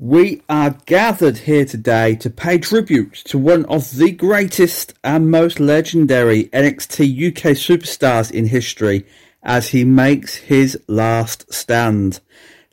We 0.00 0.42
are 0.48 0.78
gathered 0.86 1.38
here 1.38 1.64
today 1.64 2.14
to 2.16 2.30
pay 2.30 2.58
tribute 2.58 3.14
to 3.24 3.36
one 3.36 3.64
of 3.64 3.96
the 3.96 4.12
greatest 4.12 4.94
and 5.02 5.28
most 5.28 5.58
legendary 5.58 6.44
NXT 6.44 7.30
UK 7.30 7.56
superstars 7.56 8.30
in 8.30 8.46
history 8.46 9.04
as 9.42 9.70
he 9.70 9.82
makes 9.82 10.36
his 10.36 10.80
last 10.86 11.52
stand. 11.52 12.20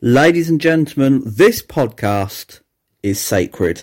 Ladies 0.01 0.51
and 0.51 0.61
gentlemen, 0.61 1.23
this 1.25 1.63
podcast 1.63 2.60
is 3.01 3.19
sacred. 3.19 3.81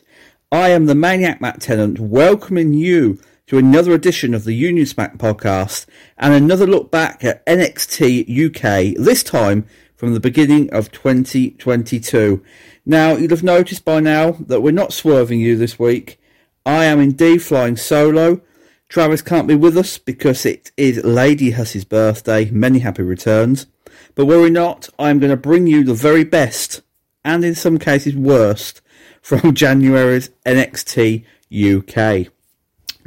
I 0.52 0.68
am 0.68 0.86
the 0.86 0.94
Maniac 0.94 1.40
Matt 1.40 1.60
Tennant, 1.60 1.98
welcoming 1.98 2.74
you 2.74 3.18
to 3.48 3.58
another 3.58 3.92
edition 3.92 4.34
of 4.34 4.44
the 4.44 4.54
Union 4.54 4.86
Smack 4.86 5.18
podcast 5.18 5.86
and 6.16 6.32
another 6.32 6.68
look 6.68 6.92
back 6.92 7.24
at 7.24 7.44
NXT 7.46 8.22
UK, 8.30 8.96
this 8.96 9.24
time 9.24 9.66
from 9.96 10.14
the 10.14 10.20
beginning 10.20 10.68
of 10.72 10.92
2022. 10.92 12.42
Now, 12.84 13.16
you'll 13.16 13.30
have 13.30 13.44
noticed 13.44 13.84
by 13.84 14.00
now 14.00 14.32
that 14.32 14.60
we're 14.60 14.72
not 14.72 14.92
swerving 14.92 15.40
you 15.40 15.56
this 15.56 15.78
week. 15.78 16.20
I 16.66 16.84
am 16.84 17.00
indeed 17.00 17.42
flying 17.42 17.76
solo. 17.76 18.40
Travis 18.88 19.22
can't 19.22 19.46
be 19.46 19.54
with 19.54 19.78
us 19.78 19.98
because 19.98 20.44
it 20.44 20.72
is 20.76 21.04
Lady 21.04 21.52
Huss's 21.52 21.84
birthday. 21.84 22.50
Many 22.50 22.80
happy 22.80 23.02
returns. 23.02 23.66
But 24.14 24.26
worry 24.26 24.50
not, 24.50 24.88
I'm 24.98 25.20
going 25.20 25.30
to 25.30 25.36
bring 25.36 25.66
you 25.66 25.84
the 25.84 25.94
very 25.94 26.24
best, 26.24 26.82
and 27.24 27.44
in 27.44 27.54
some 27.54 27.78
cases 27.78 28.16
worst, 28.16 28.80
from 29.20 29.54
January's 29.54 30.30
NXT 30.44 31.24
UK. 31.52 32.32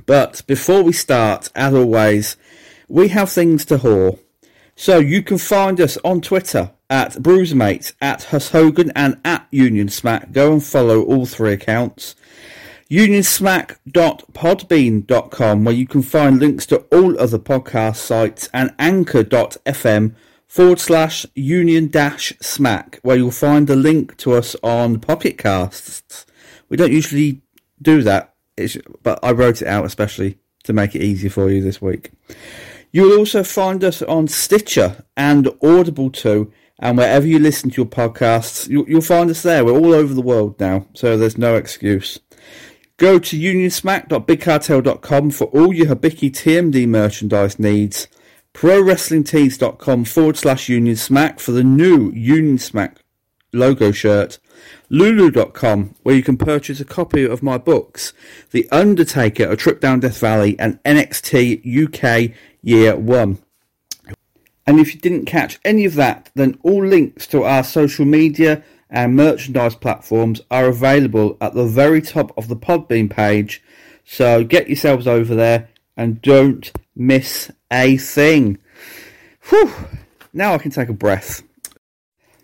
But 0.05 0.41
before 0.47 0.83
we 0.83 0.93
start, 0.93 1.49
as 1.53 1.73
always, 1.73 2.37
we 2.87 3.09
have 3.09 3.31
things 3.31 3.65
to 3.65 3.77
whore. 3.77 4.19
So 4.75 4.99
you 4.99 5.21
can 5.21 5.37
find 5.37 5.79
us 5.81 5.97
on 6.03 6.21
Twitter 6.21 6.71
at 6.89 7.13
Bruisermate, 7.13 7.93
at 8.01 8.23
Huss 8.25 8.51
Hogan, 8.51 8.91
and 8.95 9.17
at 9.23 9.47
Union 9.51 9.89
Smack. 9.89 10.31
Go 10.31 10.53
and 10.53 10.63
follow 10.63 11.03
all 11.03 11.25
three 11.25 11.53
accounts. 11.53 12.15
Unionsmack.podbean.com, 12.89 15.63
where 15.63 15.73
you 15.73 15.87
can 15.87 16.03
find 16.03 16.39
links 16.39 16.65
to 16.67 16.77
all 16.91 17.19
other 17.19 17.39
podcast 17.39 17.97
sites, 17.97 18.47
and 18.53 18.73
anchor.fm 18.77 20.13
forward 20.47 20.79
slash 20.79 21.25
union 21.33 21.87
dash 21.87 22.31
smack, 22.41 22.99
where 23.01 23.17
you'll 23.17 23.31
find 23.31 23.67
the 23.67 23.75
link 23.75 24.15
to 24.17 24.33
us 24.33 24.55
on 24.63 24.99
Pocket 24.99 25.37
Casts. 25.37 26.25
We 26.69 26.77
don't 26.77 26.93
usually 26.93 27.41
do 27.81 28.03
that, 28.03 28.33
but 29.03 29.19
I 29.23 29.31
wrote 29.31 29.61
it 29.61 29.67
out 29.67 29.85
especially 29.85 30.37
to 30.63 30.73
make 30.73 30.95
it 30.95 31.01
easy 31.01 31.29
for 31.29 31.49
you 31.49 31.61
this 31.61 31.81
week. 31.81 32.11
You 32.91 33.03
will 33.03 33.17
also 33.17 33.43
find 33.43 33.83
us 33.83 34.01
on 34.03 34.27
Stitcher 34.27 35.03
and 35.17 35.49
Audible 35.61 36.09
too, 36.09 36.51
and 36.79 36.97
wherever 36.97 37.25
you 37.25 37.39
listen 37.39 37.69
to 37.69 37.77
your 37.77 37.85
podcasts, 37.85 38.67
you, 38.67 38.83
will 38.83 39.01
find 39.01 39.29
us 39.29 39.41
there. 39.43 39.63
We're 39.63 39.71
all 39.79 39.93
over 39.93 40.13
the 40.13 40.21
world 40.21 40.59
now, 40.59 40.87
so 40.93 41.17
there's 41.17 41.37
no 41.37 41.55
excuse. 41.55 42.19
Go 42.97 43.19
to 43.19 43.37
unionsmack.bigcartel.com 43.37 45.31
for 45.31 45.45
all 45.45 45.73
your 45.73 45.87
Hibiki 45.87 46.31
TMD 46.31 46.87
merchandise 46.87 47.59
needs. 47.59 48.07
ProWrestlingTees.com 48.53 50.05
forward 50.05 50.37
slash 50.37 50.69
Union 50.69 50.95
Smack 50.95 51.41
for 51.41 51.51
the 51.51 51.63
new 51.63 52.11
Union 52.11 52.57
Smack 52.57 52.99
logo 53.51 53.91
shirt. 53.91 54.39
Lulu.com, 54.89 55.95
where 56.03 56.15
you 56.15 56.23
can 56.23 56.37
purchase 56.37 56.79
a 56.79 56.85
copy 56.85 57.25
of 57.25 57.43
my 57.43 57.57
books, 57.57 58.13
The 58.51 58.69
Undertaker, 58.71 59.51
A 59.51 59.57
Trip 59.57 59.81
Down 59.81 59.99
Death 59.99 60.19
Valley, 60.19 60.57
and 60.59 60.81
NXT 60.83 61.65
UK 61.85 62.35
Year 62.61 62.95
1. 62.95 63.44
And 64.67 64.79
if 64.79 64.93
you 64.93 64.99
didn't 64.99 65.25
catch 65.25 65.59
any 65.63 65.85
of 65.85 65.95
that, 65.95 66.31
then 66.35 66.57
all 66.63 66.83
links 66.83 67.27
to 67.27 67.43
our 67.43 67.63
social 67.63 68.05
media 68.05 68.63
and 68.89 69.15
merchandise 69.15 69.75
platforms 69.75 70.41
are 70.49 70.67
available 70.67 71.37
at 71.41 71.53
the 71.53 71.65
very 71.65 72.01
top 72.01 72.35
of 72.37 72.47
the 72.47 72.55
Podbean 72.55 73.09
page. 73.09 73.61
So 74.05 74.43
get 74.43 74.67
yourselves 74.67 75.07
over 75.07 75.35
there 75.35 75.69
and 75.97 76.21
don't 76.21 76.71
miss 76.95 77.51
a 77.71 77.97
thing. 77.97 78.57
Whew. 79.49 79.71
Now 80.33 80.53
I 80.53 80.57
can 80.57 80.71
take 80.71 80.89
a 80.89 80.93
breath. 80.93 81.43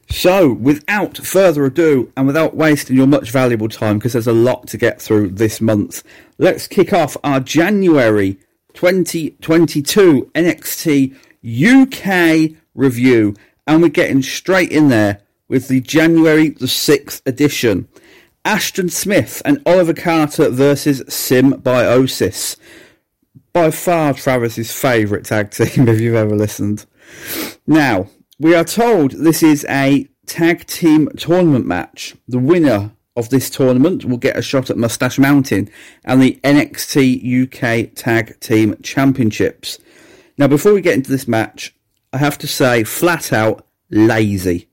So, 0.09 0.52
without 0.52 1.18
further 1.18 1.64
ado, 1.64 2.12
and 2.18 2.28
without 2.28 2.53
wasting 2.53 2.98
your 2.98 3.08
much 3.08 3.32
valuable 3.32 3.70
time, 3.70 3.98
because 3.98 4.12
there's 4.12 4.28
a 4.28 4.34
lot 4.34 4.68
to 4.68 4.78
get 4.78 5.02
through 5.02 5.30
this 5.30 5.62
month, 5.62 6.03
let's 6.38 6.68
kick 6.68 6.92
off 6.92 7.16
our 7.24 7.40
January 7.40 8.38
2022 8.74 10.30
NXT 10.36 11.16
UK 11.44 12.57
review, 12.74 13.35
and 13.68 13.81
we're 13.81 13.90
getting 13.90 14.22
straight 14.22 14.72
in 14.72 14.90
there 14.90 15.22
with 15.47 15.68
the 15.68 15.81
January 15.81 16.50
the 16.50 16.66
6th 16.66 17.22
edition. 17.25 17.88
Ashton 18.44 18.90
Smith 18.90 19.41
and 19.46 19.62
Oliver 19.66 19.94
Carter 19.94 20.50
versus 20.50 21.03
Symbiosis. 21.07 22.57
By 23.53 23.69
far 23.69 24.13
Travis's 24.13 24.72
favourite 24.72 25.25
tag 25.25 25.52
team, 25.52 25.88
if 25.88 26.00
you've 26.00 26.16
ever 26.16 26.35
listened. 26.35 26.85
Now, 27.68 28.08
we 28.40 28.56
are 28.56 28.63
told 28.63 29.12
this 29.12 29.44
is 29.44 29.66
a 29.69 30.08
tag 30.25 30.66
team 30.66 31.09
tournament 31.18 31.66
match. 31.66 32.16
The 32.28 32.40
winner 32.40 32.91
of 33.16 33.29
this 33.29 33.50
tournament 33.50 34.06
will 34.06 34.18
get 34.18 34.38
a 34.38 34.41
shot 34.41 34.69
at 34.69 34.78
Mustache 34.78 35.19
Mountain 35.19 35.69
and 36.06 36.22
the 36.22 36.40
NXT 36.44 37.44
UK 37.44 37.94
Tag 37.94 38.40
Team 38.40 38.75
Championships. 38.81 39.78
Now, 40.38 40.47
before 40.47 40.74
we 40.74 40.81
get 40.81 40.96
into 40.96 41.12
this 41.12 41.28
match, 41.28 41.75
I 42.14 42.18
have 42.18 42.38
to 42.40 42.47
say, 42.47 42.84
flat 42.84 43.31
out 43.31 43.66
lazy. 43.90 44.68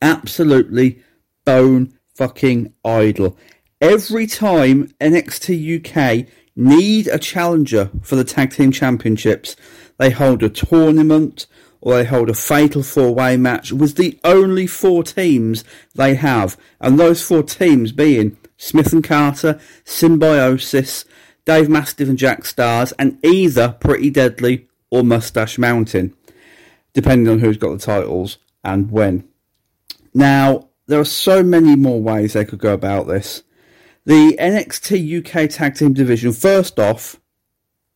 Absolutely 0.00 1.02
bone 1.44 1.98
fucking 2.14 2.72
idle. 2.84 3.36
Every 3.80 4.26
time 4.26 4.88
NXT 5.00 5.86
UK 5.86 6.28
need 6.54 7.08
a 7.08 7.18
challenger 7.18 7.90
for 8.02 8.16
the 8.16 8.24
Tag 8.24 8.52
Team 8.52 8.72
Championships, 8.72 9.56
they 9.98 10.10
hold 10.10 10.42
a 10.42 10.48
tournament 10.48 11.46
or 11.80 11.96
they 11.96 12.04
hold 12.04 12.30
a 12.30 12.34
fatal 12.34 12.82
four 12.82 13.14
way 13.14 13.36
match 13.36 13.72
with 13.72 13.96
the 13.96 14.18
only 14.22 14.66
four 14.66 15.02
teams 15.02 15.64
they 15.94 16.14
have. 16.14 16.56
And 16.80 16.98
those 16.98 17.22
four 17.22 17.42
teams 17.42 17.92
being 17.92 18.36
Smith 18.56 18.92
and 18.92 19.02
Carter, 19.02 19.60
Symbiosis, 19.84 21.04
Dave 21.44 21.68
Mastiff 21.68 22.08
and 22.08 22.18
Jack 22.18 22.42
Starz, 22.42 22.92
and 22.98 23.18
either 23.24 23.76
Pretty 23.80 24.10
Deadly 24.10 24.68
or 24.90 25.02
Mustache 25.02 25.58
Mountain, 25.58 26.14
depending 26.92 27.32
on 27.32 27.40
who's 27.40 27.56
got 27.56 27.72
the 27.72 27.78
titles 27.78 28.38
and 28.62 28.90
when. 28.90 29.28
Now, 30.14 30.68
there 30.86 31.00
are 31.00 31.04
so 31.04 31.42
many 31.42 31.74
more 31.74 32.00
ways 32.00 32.32
they 32.32 32.44
could 32.44 32.58
go 32.58 32.74
about 32.74 33.06
this. 33.06 33.42
The 34.04 34.36
NXT 34.38 35.18
UK 35.20 35.48
Tag 35.48 35.76
Team 35.76 35.92
Division, 35.92 36.32
first 36.32 36.78
off, 36.78 37.20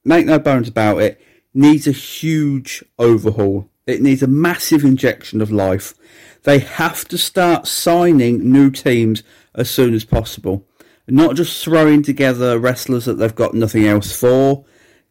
make 0.05 0.27
no 0.27 0.39
bones 0.39 0.69
about 0.69 1.01
it, 1.01 1.21
needs 1.53 1.87
a 1.87 1.93
huge 1.93 2.85
overhaul. 2.99 3.69
It 3.87 4.03
needs 4.03 4.23
a 4.23 4.29
massive 4.29 4.85
injection 4.85 5.41
of 5.41 5.51
life. 5.51 5.95
They 6.43 6.59
have 6.61 7.07
to 7.09 7.19
start 7.19 7.67
signing 7.67 8.51
new 8.53 8.71
teams 8.71 9.23
as 9.55 9.71
soon 9.71 9.95
as 9.95 10.05
possible. 10.05 10.65
Not 11.09 11.37
just 11.37 11.63
throwing 11.63 12.03
together 12.03 12.59
wrestlers 12.59 13.05
that 13.05 13.15
they've 13.15 13.35
got 13.35 13.55
nothing 13.55 13.87
else 13.87 14.17
for, 14.19 14.65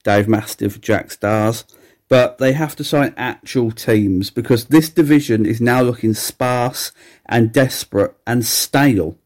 Dave 0.03 0.28
Mastiff, 0.28 0.81
Jack 0.81 1.07
Starz, 1.07 1.63
but 2.07 2.38
they 2.38 2.53
have 2.53 2.75
to 2.75 2.83
sign 2.83 3.13
actual 3.17 3.72
teams 3.72 4.29
because 4.29 4.66
this 4.66 4.89
division 4.89 5.45
is 5.45 5.59
now 5.59 5.81
looking 5.81 6.13
sparse 6.13 6.91
and 7.25 7.51
desperate 7.51 8.16
and 8.28 8.45
stale. 8.45 9.17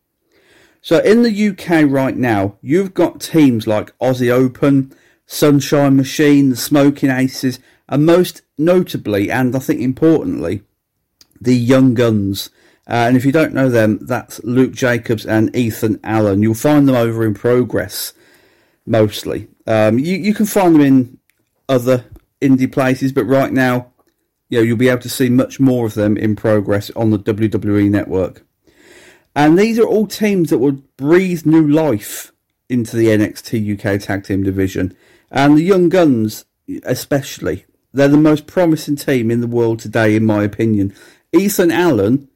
So 0.81 0.99
in 0.99 1.23
the 1.23 1.49
UK 1.49 1.89
right 1.89 2.15
now, 2.15 2.57
you've 2.61 2.93
got 2.93 3.19
teams 3.19 3.67
like 3.67 3.97
Aussie 3.99 4.29
Open, 4.29 4.93
Sunshine 5.25 5.97
Machine, 5.97 6.51
the 6.51 6.55
Smoking 6.55 7.09
Aces, 7.09 7.59
and 7.89 8.05
most 8.05 8.43
notably, 8.57 9.29
and 9.29 9.55
I 9.55 9.59
think 9.59 9.81
importantly, 9.81 10.63
the 11.41 11.55
Young 11.55 11.93
Guns. 11.95 12.49
Uh, 12.89 13.05
and 13.07 13.15
if 13.15 13.23
you 13.23 13.31
don't 13.31 13.53
know 13.53 13.69
them, 13.69 13.99
that's 14.01 14.43
Luke 14.43 14.73
Jacobs 14.73 15.25
and 15.25 15.55
Ethan 15.55 15.99
Allen. 16.03 16.41
You'll 16.41 16.55
find 16.55 16.87
them 16.87 16.95
over 16.95 17.23
in 17.23 17.35
Progress 17.35 18.13
mostly. 18.85 19.47
Um, 19.67 19.99
you, 19.99 20.17
you 20.17 20.33
can 20.33 20.47
find 20.47 20.73
them 20.73 20.81
in 20.81 21.19
other 21.69 22.05
indie 22.41 22.71
places, 22.71 23.11
but 23.11 23.25
right 23.25 23.53
now, 23.53 23.91
you 24.49 24.57
know, 24.57 24.63
you'll 24.63 24.77
be 24.77 24.89
able 24.89 25.03
to 25.03 25.09
see 25.09 25.29
much 25.29 25.59
more 25.59 25.85
of 25.85 25.93
them 25.93 26.17
in 26.17 26.35
Progress 26.35 26.89
on 26.95 27.11
the 27.11 27.19
WWE 27.19 27.91
network. 27.91 28.43
And 29.35 29.57
these 29.57 29.77
are 29.77 29.85
all 29.85 30.07
teams 30.07 30.49
that 30.49 30.57
would 30.57 30.97
breathe 30.97 31.45
new 31.45 31.67
life 31.67 32.31
into 32.67 32.97
the 32.97 33.07
NXT 33.07 33.73
UK 33.73 34.01
Tag 34.01 34.23
Team 34.23 34.41
division. 34.41 34.95
And 35.29 35.55
the 35.55 35.63
Young 35.63 35.89
Guns, 35.89 36.45
especially, 36.83 37.65
they're 37.93 38.07
the 38.07 38.17
most 38.17 38.47
promising 38.47 38.95
team 38.95 39.29
in 39.29 39.41
the 39.41 39.47
world 39.47 39.79
today, 39.79 40.15
in 40.15 40.25
my 40.25 40.43
opinion. 40.43 40.95
Ethan 41.31 41.71
Allen, 41.71 42.27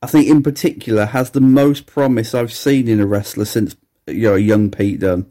I 0.00 0.06
think 0.06 0.28
in 0.28 0.42
particular, 0.42 1.06
has 1.06 1.30
the 1.30 1.40
most 1.40 1.86
promise 1.86 2.34
I've 2.34 2.52
seen 2.52 2.88
in 2.88 3.00
a 3.00 3.06
wrestler 3.06 3.44
since 3.44 3.76
you 4.06 4.22
know 4.22 4.36
young 4.36 4.70
Pete 4.70 5.00
Dunne. 5.00 5.30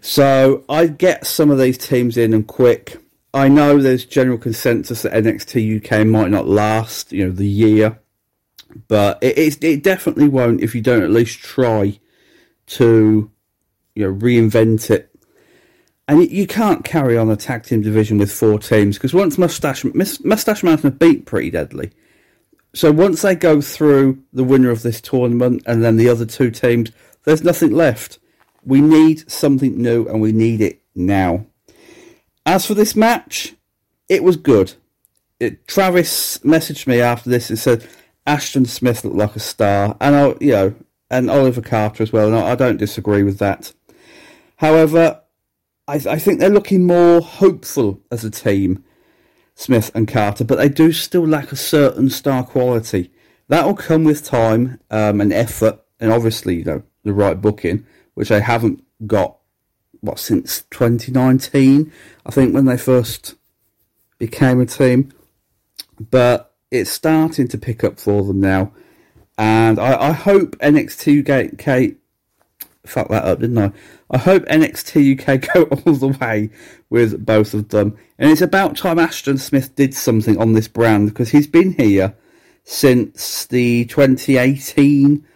So 0.00 0.64
I 0.68 0.86
get 0.86 1.26
some 1.26 1.50
of 1.50 1.58
these 1.58 1.76
teams 1.76 2.16
in 2.16 2.32
and 2.32 2.46
quick. 2.46 2.98
I 3.34 3.48
know 3.48 3.78
there's 3.78 4.04
general 4.04 4.38
consensus 4.38 5.02
that 5.02 5.12
NXT 5.12 5.84
UK 5.84 6.06
might 6.06 6.30
not 6.30 6.48
last, 6.48 7.12
you 7.12 7.26
know, 7.26 7.32
the 7.32 7.46
year, 7.46 8.00
but 8.88 9.18
it, 9.22 9.38
it, 9.38 9.64
it 9.64 9.82
definitely 9.82 10.28
won't 10.28 10.62
if 10.62 10.74
you 10.74 10.80
don't 10.80 11.02
at 11.02 11.10
least 11.10 11.38
try 11.40 11.98
to 12.66 13.30
you 13.94 14.04
know 14.04 14.14
reinvent 14.14 14.90
it. 14.90 15.08
And 16.08 16.28
you 16.28 16.46
can't 16.46 16.84
carry 16.84 17.16
on 17.16 17.30
a 17.30 17.36
tag 17.36 17.64
team 17.64 17.82
division 17.82 18.18
with 18.18 18.32
four 18.32 18.58
teams 18.58 18.96
because 18.96 19.14
once 19.14 19.38
Mustache 19.38 19.84
Mustache 19.84 20.62
Mountain 20.62 20.90
beat 20.92 21.26
Pretty 21.26 21.50
Deadly, 21.50 21.92
so 22.72 22.92
once 22.92 23.22
they 23.22 23.34
go 23.34 23.60
through 23.60 24.22
the 24.32 24.44
winner 24.44 24.70
of 24.70 24.82
this 24.82 25.00
tournament 25.00 25.62
and 25.66 25.82
then 25.82 25.96
the 25.96 26.08
other 26.08 26.26
two 26.26 26.50
teams, 26.50 26.90
there's 27.24 27.44
nothing 27.44 27.72
left. 27.72 28.18
We 28.64 28.80
need 28.80 29.30
something 29.30 29.80
new 29.80 30.06
and 30.06 30.20
we 30.20 30.32
need 30.32 30.60
it 30.60 30.80
now. 30.94 31.46
As 32.46 32.66
for 32.66 32.74
this 32.74 32.94
match, 32.96 33.54
it 34.08 34.22
was 34.22 34.36
good. 34.36 34.74
It, 35.38 35.66
Travis 35.66 36.38
messaged 36.38 36.86
me 36.86 37.00
after 37.00 37.30
this 37.30 37.48
and 37.50 37.58
said 37.58 37.86
Ashton 38.26 38.66
Smith 38.66 39.04
looked 39.04 39.16
like 39.16 39.36
a 39.36 39.40
star, 39.40 39.96
and 40.00 40.36
you 40.40 40.52
know, 40.52 40.74
and 41.10 41.30
Oliver 41.30 41.62
Carter 41.62 42.02
as 42.02 42.12
well. 42.12 42.28
And 42.28 42.36
I, 42.36 42.52
I 42.52 42.54
don't 42.54 42.76
disagree 42.76 43.22
with 43.22 43.38
that. 43.38 43.72
However, 44.56 45.20
I, 45.88 45.94
I 45.94 46.18
think 46.18 46.38
they're 46.38 46.50
looking 46.50 46.86
more 46.86 47.20
hopeful 47.20 48.00
as 48.10 48.24
a 48.24 48.30
team, 48.30 48.84
Smith 49.60 49.90
and 49.94 50.08
Carter, 50.08 50.42
but 50.42 50.56
they 50.56 50.70
do 50.70 50.90
still 50.90 51.26
lack 51.26 51.52
a 51.52 51.56
certain 51.56 52.08
star 52.08 52.42
quality. 52.42 53.12
That 53.48 53.66
will 53.66 53.74
come 53.74 54.04
with 54.04 54.24
time 54.24 54.80
um, 54.90 55.20
and 55.20 55.34
effort, 55.34 55.78
and 56.00 56.10
obviously, 56.10 56.56
you 56.56 56.64
know, 56.64 56.82
the 57.04 57.12
right 57.12 57.38
booking, 57.38 57.86
which 58.14 58.30
they 58.30 58.40
haven't 58.40 58.82
got 59.06 59.36
what 60.00 60.18
since 60.18 60.62
2019. 60.70 61.92
I 62.24 62.30
think 62.30 62.54
when 62.54 62.64
they 62.64 62.78
first 62.78 63.34
became 64.18 64.62
a 64.62 64.66
team, 64.66 65.12
but 65.98 66.54
it's 66.70 66.90
starting 66.90 67.46
to 67.48 67.58
pick 67.58 67.84
up 67.84 68.00
for 68.00 68.24
them 68.24 68.40
now, 68.40 68.72
and 69.36 69.78
I, 69.78 70.08
I 70.08 70.12
hope 70.12 70.56
NXT 70.60 71.28
UK. 71.28 71.99
Fuck 72.86 73.08
that 73.08 73.24
up, 73.24 73.40
didn't 73.40 73.58
I? 73.58 73.72
I 74.10 74.18
hope 74.18 74.44
NXT 74.46 75.20
UK 75.20 75.52
go 75.54 75.64
all 75.64 75.94
the 75.94 76.08
way 76.20 76.50
with 76.88 77.24
both 77.24 77.54
of 77.54 77.68
them. 77.68 77.96
And 78.18 78.30
it's 78.30 78.40
about 78.40 78.76
time 78.76 78.98
Ashton 78.98 79.38
Smith 79.38 79.74
did 79.76 79.94
something 79.94 80.38
on 80.38 80.54
this 80.54 80.68
brand 80.68 81.08
because 81.08 81.30
he's 81.30 81.46
been 81.46 81.72
here 81.72 82.14
since 82.64 83.46
the 83.46 83.84
2018 83.86 85.26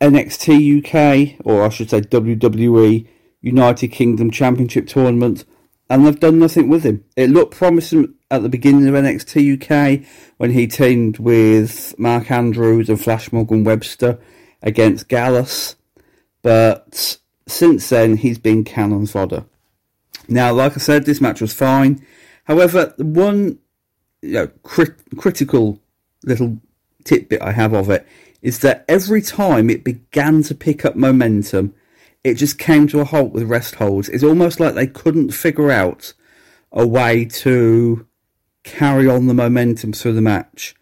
NXT 0.00 0.78
UK, 0.78 1.40
or 1.44 1.64
I 1.64 1.68
should 1.68 1.90
say 1.90 2.00
WWE 2.00 3.06
United 3.42 3.88
Kingdom 3.88 4.30
Championship 4.30 4.86
tournament, 4.86 5.44
and 5.88 6.06
they've 6.06 6.20
done 6.20 6.38
nothing 6.38 6.68
with 6.68 6.84
him. 6.84 7.04
It 7.16 7.30
looked 7.30 7.54
promising 7.54 8.14
at 8.30 8.42
the 8.42 8.48
beginning 8.48 8.86
of 8.86 8.94
NXT 8.94 9.60
UK 9.60 10.06
when 10.36 10.52
he 10.52 10.66
teamed 10.66 11.18
with 11.18 11.98
Mark 11.98 12.30
Andrews 12.30 12.88
and 12.88 13.00
Flash 13.00 13.32
Morgan 13.32 13.64
Webster 13.64 14.18
against 14.62 15.08
Gallus, 15.08 15.76
but 16.42 17.18
since 17.46 17.88
then 17.88 18.16
he's 18.16 18.38
been 18.38 18.64
cannon 18.64 19.06
fodder. 19.06 19.44
Now, 20.28 20.52
like 20.52 20.76
I 20.76 20.78
said, 20.78 21.04
this 21.04 21.20
match 21.20 21.40
was 21.40 21.52
fine. 21.52 22.04
However, 22.44 22.94
one 22.98 23.58
you 24.22 24.32
know, 24.32 24.46
crit- 24.62 25.16
critical 25.16 25.80
little 26.24 26.58
tidbit 27.04 27.42
I 27.42 27.52
have 27.52 27.72
of 27.72 27.90
it 27.90 28.06
is 28.42 28.60
that 28.60 28.84
every 28.88 29.22
time 29.22 29.68
it 29.68 29.84
began 29.84 30.42
to 30.44 30.54
pick 30.54 30.84
up 30.84 30.96
momentum, 30.96 31.74
it 32.24 32.34
just 32.34 32.58
came 32.58 32.86
to 32.88 33.00
a 33.00 33.04
halt 33.04 33.32
with 33.32 33.44
rest 33.44 33.76
holds. 33.76 34.08
It's 34.08 34.24
almost 34.24 34.60
like 34.60 34.74
they 34.74 34.86
couldn't 34.86 35.30
figure 35.30 35.70
out 35.70 36.12
a 36.72 36.86
way 36.86 37.24
to 37.24 38.06
carry 38.62 39.08
on 39.08 39.26
the 39.26 39.34
momentum 39.34 39.92
through 39.92 40.12
the 40.14 40.20
match. 40.20 40.74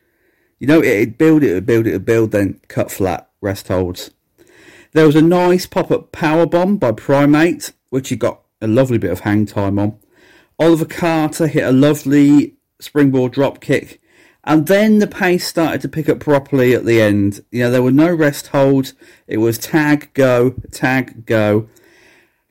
You 0.58 0.66
know, 0.66 0.82
it'd 0.82 1.18
build, 1.18 1.42
it 1.44 1.54
would 1.54 1.66
build, 1.66 1.86
it 1.86 1.92
would 1.92 2.04
build, 2.04 2.30
then 2.32 2.60
cut 2.68 2.90
flat, 2.90 3.30
rest 3.40 3.68
holds. 3.68 4.10
There 4.98 5.06
was 5.06 5.14
a 5.14 5.22
nice 5.22 5.64
pop-up 5.64 6.10
power 6.10 6.44
bomb 6.44 6.76
by 6.76 6.90
Primate, 6.90 7.70
which 7.90 8.08
he 8.08 8.16
got 8.16 8.40
a 8.60 8.66
lovely 8.66 8.98
bit 8.98 9.12
of 9.12 9.20
hang 9.20 9.46
time 9.46 9.78
on. 9.78 9.96
Oliver 10.58 10.86
Carter 10.86 11.46
hit 11.46 11.62
a 11.62 11.70
lovely 11.70 12.56
springboard 12.80 13.30
drop 13.30 13.60
kick 13.60 14.00
and 14.42 14.66
then 14.66 14.98
the 14.98 15.06
pace 15.06 15.46
started 15.46 15.82
to 15.82 15.88
pick 15.88 16.08
up 16.08 16.18
properly 16.18 16.74
at 16.74 16.84
the 16.84 17.00
end. 17.00 17.44
You 17.52 17.60
know, 17.60 17.70
there 17.70 17.82
were 17.84 17.92
no 17.92 18.12
rest 18.12 18.48
holds. 18.48 18.94
It 19.28 19.36
was 19.36 19.56
tag, 19.56 20.10
go, 20.14 20.50
tag, 20.72 21.24
go. 21.26 21.68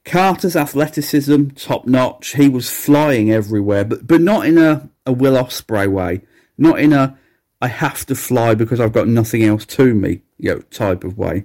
Carter's 0.05 0.55
athleticism, 0.55 1.49
top 1.49 1.85
notch. 1.85 2.35
He 2.35 2.47
was 2.47 2.69
flying 2.69 3.29
everywhere, 3.29 3.83
but, 3.83 4.07
but 4.07 4.21
not 4.21 4.45
in 4.45 4.57
a, 4.57 4.89
a 5.05 5.11
Will 5.11 5.35
Ospreay 5.35 5.91
way. 5.91 6.21
Not 6.57 6.79
in 6.79 6.93
a, 6.93 7.17
I 7.61 7.67
have 7.67 8.05
to 8.05 8.15
fly 8.15 8.55
because 8.55 8.79
I've 8.79 8.93
got 8.93 9.09
nothing 9.09 9.43
else 9.43 9.65
to 9.65 9.93
me, 9.93 10.21
you 10.37 10.55
know, 10.55 10.59
type 10.71 11.03
of 11.03 11.17
way. 11.17 11.43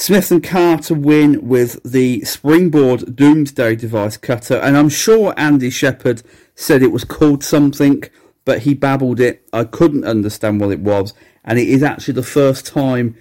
Smith 0.00 0.30
and 0.30 0.44
Carter 0.44 0.94
win 0.94 1.48
with 1.48 1.82
the 1.82 2.24
springboard 2.24 3.16
Doomsday 3.16 3.74
device 3.74 4.16
cutter, 4.16 4.54
and 4.54 4.76
I'm 4.76 4.88
sure 4.88 5.34
Andy 5.36 5.70
Shepherd 5.70 6.22
said 6.54 6.82
it 6.82 6.92
was 6.92 7.02
called 7.02 7.42
something 7.42 8.04
but 8.44 8.60
he 8.60 8.72
babbled 8.72 9.20
it. 9.20 9.46
I 9.52 9.64
couldn't 9.64 10.04
understand 10.04 10.60
what 10.60 10.70
it 10.70 10.78
was, 10.80 11.12
and 11.44 11.58
it 11.58 11.68
is 11.68 11.82
actually 11.82 12.14
the 12.14 12.22
first 12.22 12.64
time 12.64 13.16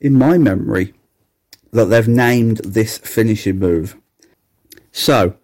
in 0.00 0.12
my 0.12 0.38
memory 0.38 0.94
that 1.72 1.86
they've 1.86 2.06
named 2.06 2.58
this 2.58 2.98
finishing 2.98 3.58
move. 3.58 3.96
So, 4.92 5.34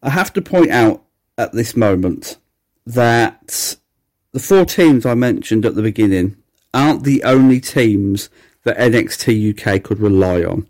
I 0.00 0.10
have 0.10 0.32
to 0.34 0.42
point 0.42 0.70
out 0.70 1.02
at 1.36 1.52
this 1.54 1.74
moment 1.74 2.36
that 2.86 3.76
the 4.30 4.38
four 4.38 4.66
teams 4.66 5.06
I 5.06 5.14
mentioned 5.14 5.64
at 5.64 5.74
the 5.74 5.82
beginning 5.82 6.36
aren't 6.72 7.02
the 7.02 7.24
only 7.24 7.60
teams 7.60 8.30
that 8.64 8.78
NXT 8.78 9.58
UK 9.58 9.82
could 9.82 10.00
rely 10.00 10.42
on. 10.44 10.66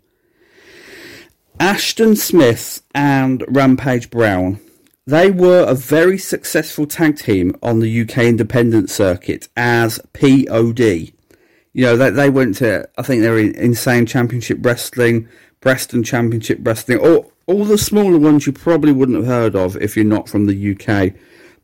Ashton 1.59 2.15
Smith 2.15 2.81
and 2.93 3.43
Rampage 3.47 4.09
Brown 4.09 4.59
they 5.05 5.29
were 5.29 5.65
a 5.67 5.75
very 5.75 6.17
successful 6.17 6.87
tag 6.87 7.17
team 7.17 7.55
on 7.61 7.79
the 7.79 8.01
UK 8.01 8.19
independent 8.19 8.89
circuit 8.89 9.49
as 9.57 9.99
POD. 10.13 10.79
You 10.79 11.85
know, 11.85 11.97
they, 11.97 12.09
they 12.09 12.29
went 12.29 12.55
to, 12.57 12.87
I 12.97 13.01
think 13.01 13.21
they 13.21 13.29
were 13.29 13.39
in 13.39 13.55
Insane 13.55 14.05
Championship 14.05 14.59
Wrestling, 14.61 15.27
Preston 15.59 16.03
Championship 16.03 16.59
Wrestling, 16.61 16.99
or 16.99 17.29
all 17.47 17.65
the 17.65 17.77
smaller 17.77 18.17
ones 18.17 18.47
you 18.47 18.53
probably 18.53 18.93
wouldn't 18.93 19.17
have 19.17 19.27
heard 19.27 19.55
of 19.55 19.75
if 19.77 19.97
you're 19.97 20.05
not 20.05 20.29
from 20.29 20.45
the 20.45 20.71
UK. 20.71 21.13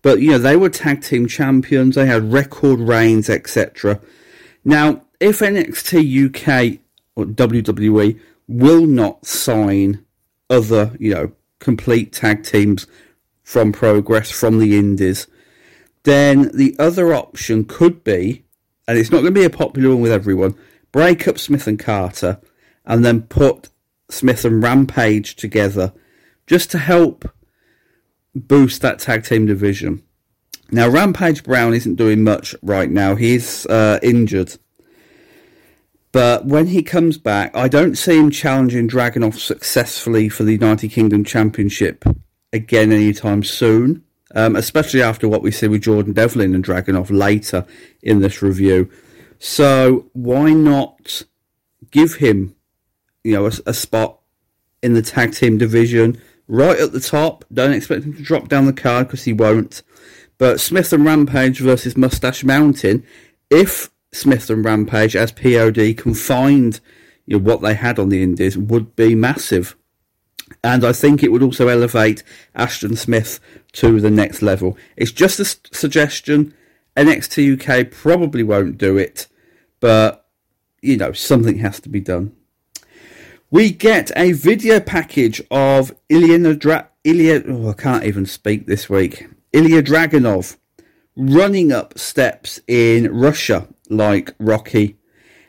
But, 0.02 0.20
you 0.20 0.32
know, 0.32 0.38
they 0.38 0.58
were 0.58 0.70
tag 0.70 1.02
team 1.02 1.28
champions, 1.28 1.96
they 1.96 2.08
had 2.08 2.34
record 2.34 2.80
reigns, 2.80 3.30
etc. 3.30 4.02
Now, 4.66 5.04
if 5.20 5.40
NXT 5.40 6.28
UK 6.28 6.80
or 7.16 7.26
WWE 7.26 8.20
will 8.48 8.86
not 8.86 9.26
sign 9.26 10.06
other, 10.50 10.96
you 11.00 11.14
know, 11.14 11.32
complete 11.60 12.14
tag 12.14 12.44
teams 12.44 12.88
from 13.44 13.72
Progress, 13.72 14.32
from 14.32 14.60
the 14.60 14.78
Indies, 14.78 15.28
then 16.04 16.50
the 16.54 16.76
other 16.80 17.14
option 17.14 17.66
could 17.66 18.04
be, 18.04 18.44
and 18.88 18.98
it's 18.98 19.12
not 19.12 19.22
going 19.22 19.34
to 19.34 19.40
be 19.40 19.46
a 19.46 19.50
popular 19.50 19.90
one 19.90 20.02
with 20.02 20.12
everyone, 20.12 20.56
break 20.92 21.28
up 21.28 21.38
Smith 21.38 21.68
and 21.68 21.78
Carter 21.78 22.40
and 22.86 23.06
then 23.06 23.22
put 23.24 23.70
Smith 24.10 24.46
and 24.46 24.64
Rampage 24.64 25.36
together 25.36 25.94
just 26.48 26.72
to 26.72 26.80
help 26.80 27.30
boost 28.34 28.82
that 28.82 29.00
tag 29.00 29.24
team 29.24 29.46
division. 29.46 30.02
Now, 30.72 30.88
Rampage 30.88 31.44
Brown 31.44 31.74
isn't 31.74 31.96
doing 31.96 32.24
much 32.24 32.56
right 32.62 32.90
now. 32.90 33.16
He's 33.16 33.66
uh, 33.68 34.00
injured. 34.02 34.58
But 36.12 36.46
when 36.46 36.68
he 36.68 36.82
comes 36.82 37.18
back, 37.18 37.56
I 37.56 37.68
don't 37.68 37.96
see 37.96 38.18
him 38.18 38.32
challenging 38.32 38.90
Dragunov 38.90 39.38
successfully 39.38 40.28
for 40.28 40.44
the 40.44 40.54
United 40.54 40.90
Kingdom 40.90 41.24
Championship 41.24 42.04
again 42.52 42.92
anytime 42.92 43.44
soon, 43.44 44.04
um, 44.34 44.56
especially 44.56 45.04
after 45.04 45.28
what 45.28 45.44
we 45.44 45.52
see 45.52 45.68
with 45.68 45.84
Jordan 45.84 46.14
Devlin 46.14 46.56
and 46.56 46.66
Dragunov 46.66 47.12
later 47.12 47.66
in 48.02 48.22
this 48.22 48.42
review. 48.42 48.90
So 49.38 50.10
why 50.14 50.52
not 50.54 51.24
give 51.92 52.16
him, 52.16 52.56
you 53.24 53.34
know, 53.34 53.46
a, 53.46 53.52
a 53.68 53.74
spot 53.74 54.20
in 54.82 54.94
the 54.94 55.02
tag 55.04 55.34
team 55.34 55.60
division 55.60 56.20
right 56.48 56.80
at 56.80 56.92
the 56.92 57.00
top? 57.00 57.46
Don't 57.54 57.74
expect 57.74 58.04
him 58.04 58.16
to 58.16 58.24
drop 58.24 58.48
down 58.48 58.66
the 58.66 58.74
card 58.74 59.08
because 59.08 59.26
he 59.26 59.34
won't. 59.34 59.84
But 60.40 60.60
Smith 60.60 60.92
and 60.92 61.06
Rampage 61.06 61.60
versus 61.60 61.96
Mustache 61.96 62.44
Mountain, 62.44 63.06
if 63.52 63.92
Smith 64.12 64.50
and 64.50 64.66
Rampage 64.66 65.16
as 65.16 65.32
POD 65.32 65.96
can 65.98 66.14
find 66.14 66.80
you 67.26 67.38
know, 67.38 67.44
what 67.44 67.62
they 67.62 67.76
had 67.76 68.00
on 68.00 68.10
the 68.10 68.24
Indies, 68.24 68.58
would 68.58 68.96
be 68.96 69.16
massive 69.16 69.76
and 70.64 70.84
I 70.84 70.94
think 70.94 71.24
it 71.24 71.32
would 71.32 71.44
also 71.44 71.68
elevate 71.68 72.24
Ashton 72.56 72.96
Smith 72.96 73.40
to 73.74 74.00
the 74.00 74.10
next 74.10 74.42
level. 74.42 74.78
It's 74.98 75.12
just 75.12 75.40
a 75.40 75.46
suggestion. 75.46 76.54
NXT 76.98 77.60
UK 77.60 77.92
probably 77.92 78.44
won't 78.44 78.78
do 78.78 78.98
it, 78.98 79.28
but 79.80 80.26
you 80.82 80.98
know 80.98 81.12
something 81.14 81.60
has 81.60 81.80
to 81.82 81.90
be 81.90 82.00
done. 82.00 82.36
We 83.52 83.72
get 83.72 84.12
a 84.16 84.34
video 84.34 84.80
package 84.80 85.42
of 85.50 85.96
Ilya 86.10 86.56
Dra- 86.56 86.90
Ilya. 87.04 87.44
Oh, 87.48 87.70
I 87.70 87.74
can't 87.74 88.04
even 88.04 88.26
speak 88.26 88.66
this 88.66 88.90
week. 88.90 89.28
Ilya 89.54 89.82
Dragunov 89.84 90.58
running 91.20 91.72
up 91.72 92.00
steps 92.00 92.62
in 92.68 93.14
Russia 93.14 93.68
like 93.90 94.34
Rocky. 94.40 94.98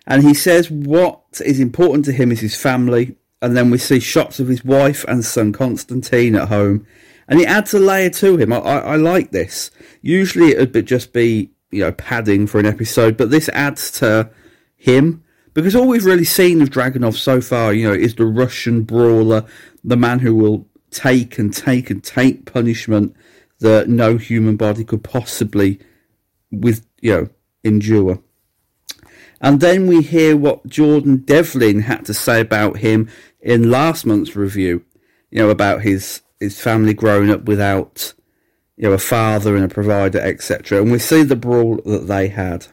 And 0.06 0.22
he 0.22 0.34
says 0.34 0.70
what 0.70 1.22
is 1.44 1.60
important 1.60 2.04
to 2.06 2.12
him 2.12 2.32
is 2.32 2.40
his 2.40 2.56
family. 2.56 3.14
And 3.40 3.56
then 3.56 3.70
we 3.70 3.78
see 3.78 4.00
shots 4.00 4.40
of 4.40 4.48
his 4.48 4.64
wife 4.64 5.04
and 5.08 5.24
son 5.24 5.52
Constantine 5.52 6.34
at 6.34 6.48
home. 6.48 6.86
And 7.28 7.40
it 7.40 7.48
adds 7.48 7.72
a 7.72 7.78
layer 7.78 8.10
to 8.10 8.36
him. 8.36 8.52
I, 8.52 8.58
I, 8.58 8.78
I 8.78 8.96
like 8.96 9.30
this. 9.30 9.70
Usually 10.02 10.48
it 10.48 10.74
would 10.74 10.86
just 10.86 11.12
be, 11.12 11.50
you 11.70 11.84
know, 11.84 11.92
padding 11.92 12.48
for 12.48 12.58
an 12.58 12.66
episode, 12.66 13.16
but 13.16 13.30
this 13.30 13.48
adds 13.50 13.92
to 13.92 14.28
him. 14.76 15.22
Because 15.54 15.76
all 15.76 15.86
we've 15.86 16.04
really 16.04 16.24
seen 16.24 16.60
of 16.62 16.70
Dragunov 16.70 17.14
so 17.14 17.40
far, 17.40 17.72
you 17.72 17.86
know, 17.86 17.94
is 17.94 18.16
the 18.16 18.26
Russian 18.26 18.82
brawler, 18.82 19.44
the 19.84 19.96
man 19.96 20.18
who 20.18 20.34
will 20.34 20.66
take 20.90 21.38
and 21.38 21.54
take 21.54 21.90
and 21.90 22.02
take 22.02 22.52
punishment 22.52 23.14
that 23.60 23.88
no 23.88 24.16
human 24.16 24.56
body 24.56 24.84
could 24.84 25.04
possibly 25.04 25.78
with 26.50 26.86
you 27.00 27.12
know 27.12 27.28
endure. 27.64 28.22
And 29.40 29.60
then 29.60 29.86
we 29.86 30.02
hear 30.02 30.36
what 30.36 30.66
Jordan 30.66 31.18
Devlin 31.18 31.80
had 31.80 32.04
to 32.06 32.14
say 32.14 32.40
about 32.40 32.78
him 32.78 33.08
in 33.40 33.70
last 33.70 34.04
month's 34.04 34.36
review, 34.36 34.84
you 35.30 35.38
know, 35.38 35.48
about 35.48 35.82
his 35.82 36.22
his 36.38 36.60
family 36.60 36.94
growing 36.94 37.30
up 37.30 37.44
without 37.44 38.12
you 38.76 38.88
know 38.88 38.92
a 38.92 38.98
father 38.98 39.56
and 39.56 39.64
a 39.64 39.68
provider, 39.68 40.20
etc. 40.20 40.82
And 40.82 40.92
we 40.92 40.98
see 40.98 41.22
the 41.22 41.36
brawl 41.36 41.80
that 41.86 42.06
they 42.06 42.28
had. 42.28 42.66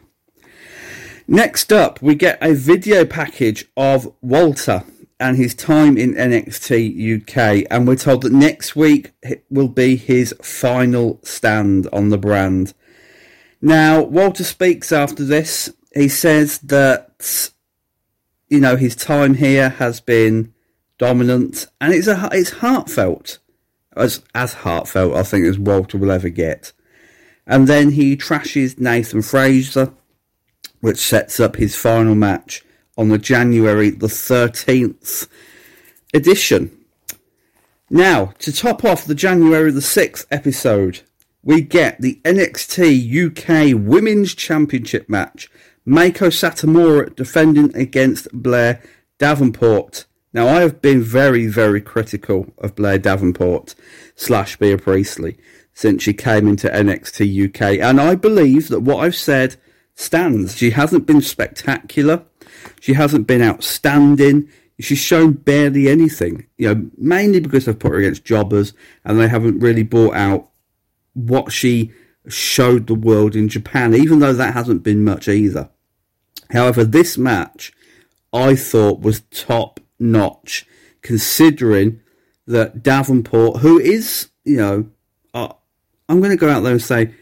Next 1.26 1.72
up, 1.72 2.00
we 2.00 2.14
get 2.14 2.38
a 2.40 2.54
video 2.54 3.04
package 3.04 3.66
of 3.76 4.12
Walter 4.22 4.84
and 5.20 5.36
his 5.36 5.54
time 5.54 5.96
in 5.96 6.14
NXT 6.14 7.22
UK, 7.22 7.66
and 7.70 7.86
we're 7.86 7.96
told 7.96 8.22
that 8.22 8.32
next 8.32 8.76
week 8.76 9.12
will 9.50 9.68
be 9.68 9.96
his 9.96 10.34
final 10.42 11.18
stand 11.24 11.88
on 11.92 12.10
the 12.10 12.18
brand. 12.18 12.72
Now, 13.60 14.02
Walter 14.02 14.44
speaks 14.44 14.92
after 14.92 15.24
this. 15.24 15.74
He 15.94 16.08
says 16.08 16.58
that 16.58 17.50
you 18.48 18.60
know 18.60 18.76
his 18.76 18.94
time 18.94 19.34
here 19.34 19.70
has 19.70 20.00
been 20.00 20.54
dominant, 20.98 21.66
and 21.80 21.92
it's 21.92 22.06
a 22.06 22.28
it's 22.32 22.50
heartfelt, 22.50 23.38
as 23.96 24.22
as 24.34 24.54
heartfelt 24.54 25.16
I 25.16 25.24
think 25.24 25.46
as 25.46 25.58
Walter 25.58 25.98
will 25.98 26.12
ever 26.12 26.28
get. 26.28 26.72
And 27.46 27.66
then 27.66 27.92
he 27.92 28.16
trashes 28.16 28.78
Nathan 28.78 29.22
Frazer, 29.22 29.92
which 30.80 30.98
sets 30.98 31.40
up 31.40 31.56
his 31.56 31.74
final 31.74 32.14
match 32.14 32.62
on 32.98 33.08
the 33.08 33.16
January 33.16 33.88
the 33.88 34.08
13th 34.08 35.28
edition. 36.12 36.76
Now, 37.88 38.34
to 38.40 38.52
top 38.52 38.84
off 38.84 39.06
the 39.06 39.14
January 39.14 39.70
the 39.70 39.80
6th 39.80 40.26
episode, 40.30 41.00
we 41.42 41.62
get 41.62 42.00
the 42.00 42.20
NXT 42.24 43.72
UK 43.72 43.80
Women's 43.80 44.34
Championship 44.34 45.08
match. 45.08 45.48
Meiko 45.86 46.28
Satomura 46.28 47.14
defending 47.16 47.74
against 47.74 48.28
Blair 48.32 48.82
Davenport. 49.18 50.04
Now, 50.34 50.48
I 50.48 50.60
have 50.60 50.82
been 50.82 51.00
very, 51.00 51.46
very 51.46 51.80
critical 51.80 52.52
of 52.58 52.74
Blair 52.74 52.98
Davenport 52.98 53.74
slash 54.14 54.56
Bea 54.56 54.76
Priestley 54.76 55.38
since 55.72 56.02
she 56.02 56.12
came 56.12 56.46
into 56.46 56.68
NXT 56.68 57.48
UK, 57.48 57.78
and 57.80 58.00
I 58.00 58.16
believe 58.16 58.68
that 58.68 58.80
what 58.80 58.98
I've 58.98 59.14
said 59.14 59.56
stands. 59.94 60.56
She 60.56 60.70
hasn't 60.70 61.06
been 61.06 61.22
spectacular. 61.22 62.24
She 62.80 62.94
hasn't 62.94 63.26
been 63.26 63.42
outstanding. 63.42 64.48
She's 64.80 64.98
shown 64.98 65.32
barely 65.32 65.88
anything, 65.88 66.46
you 66.56 66.72
know, 66.72 66.90
mainly 66.96 67.40
because 67.40 67.64
they've 67.64 67.78
put 67.78 67.92
her 67.92 67.98
against 67.98 68.24
jobbers 68.24 68.72
and 69.04 69.18
they 69.18 69.28
haven't 69.28 69.58
really 69.58 69.82
brought 69.82 70.14
out 70.14 70.50
what 71.14 71.52
she 71.52 71.92
showed 72.28 72.86
the 72.86 72.94
world 72.94 73.34
in 73.34 73.48
Japan, 73.48 73.94
even 73.94 74.20
though 74.20 74.32
that 74.32 74.54
hasn't 74.54 74.84
been 74.84 75.02
much 75.02 75.26
either. 75.26 75.68
However, 76.50 76.84
this 76.84 77.18
match 77.18 77.72
I 78.32 78.54
thought 78.54 79.00
was 79.00 79.22
top 79.30 79.80
notch, 79.98 80.66
considering 81.02 82.00
that 82.46 82.82
Davenport, 82.82 83.60
who 83.60 83.78
is, 83.78 84.28
you 84.44 84.56
know, 84.56 84.86
uh, 85.34 85.52
I'm 86.08 86.20
going 86.20 86.30
to 86.30 86.36
go 86.36 86.50
out 86.50 86.60
there 86.60 86.72
and 86.72 86.82
say, 86.82 87.14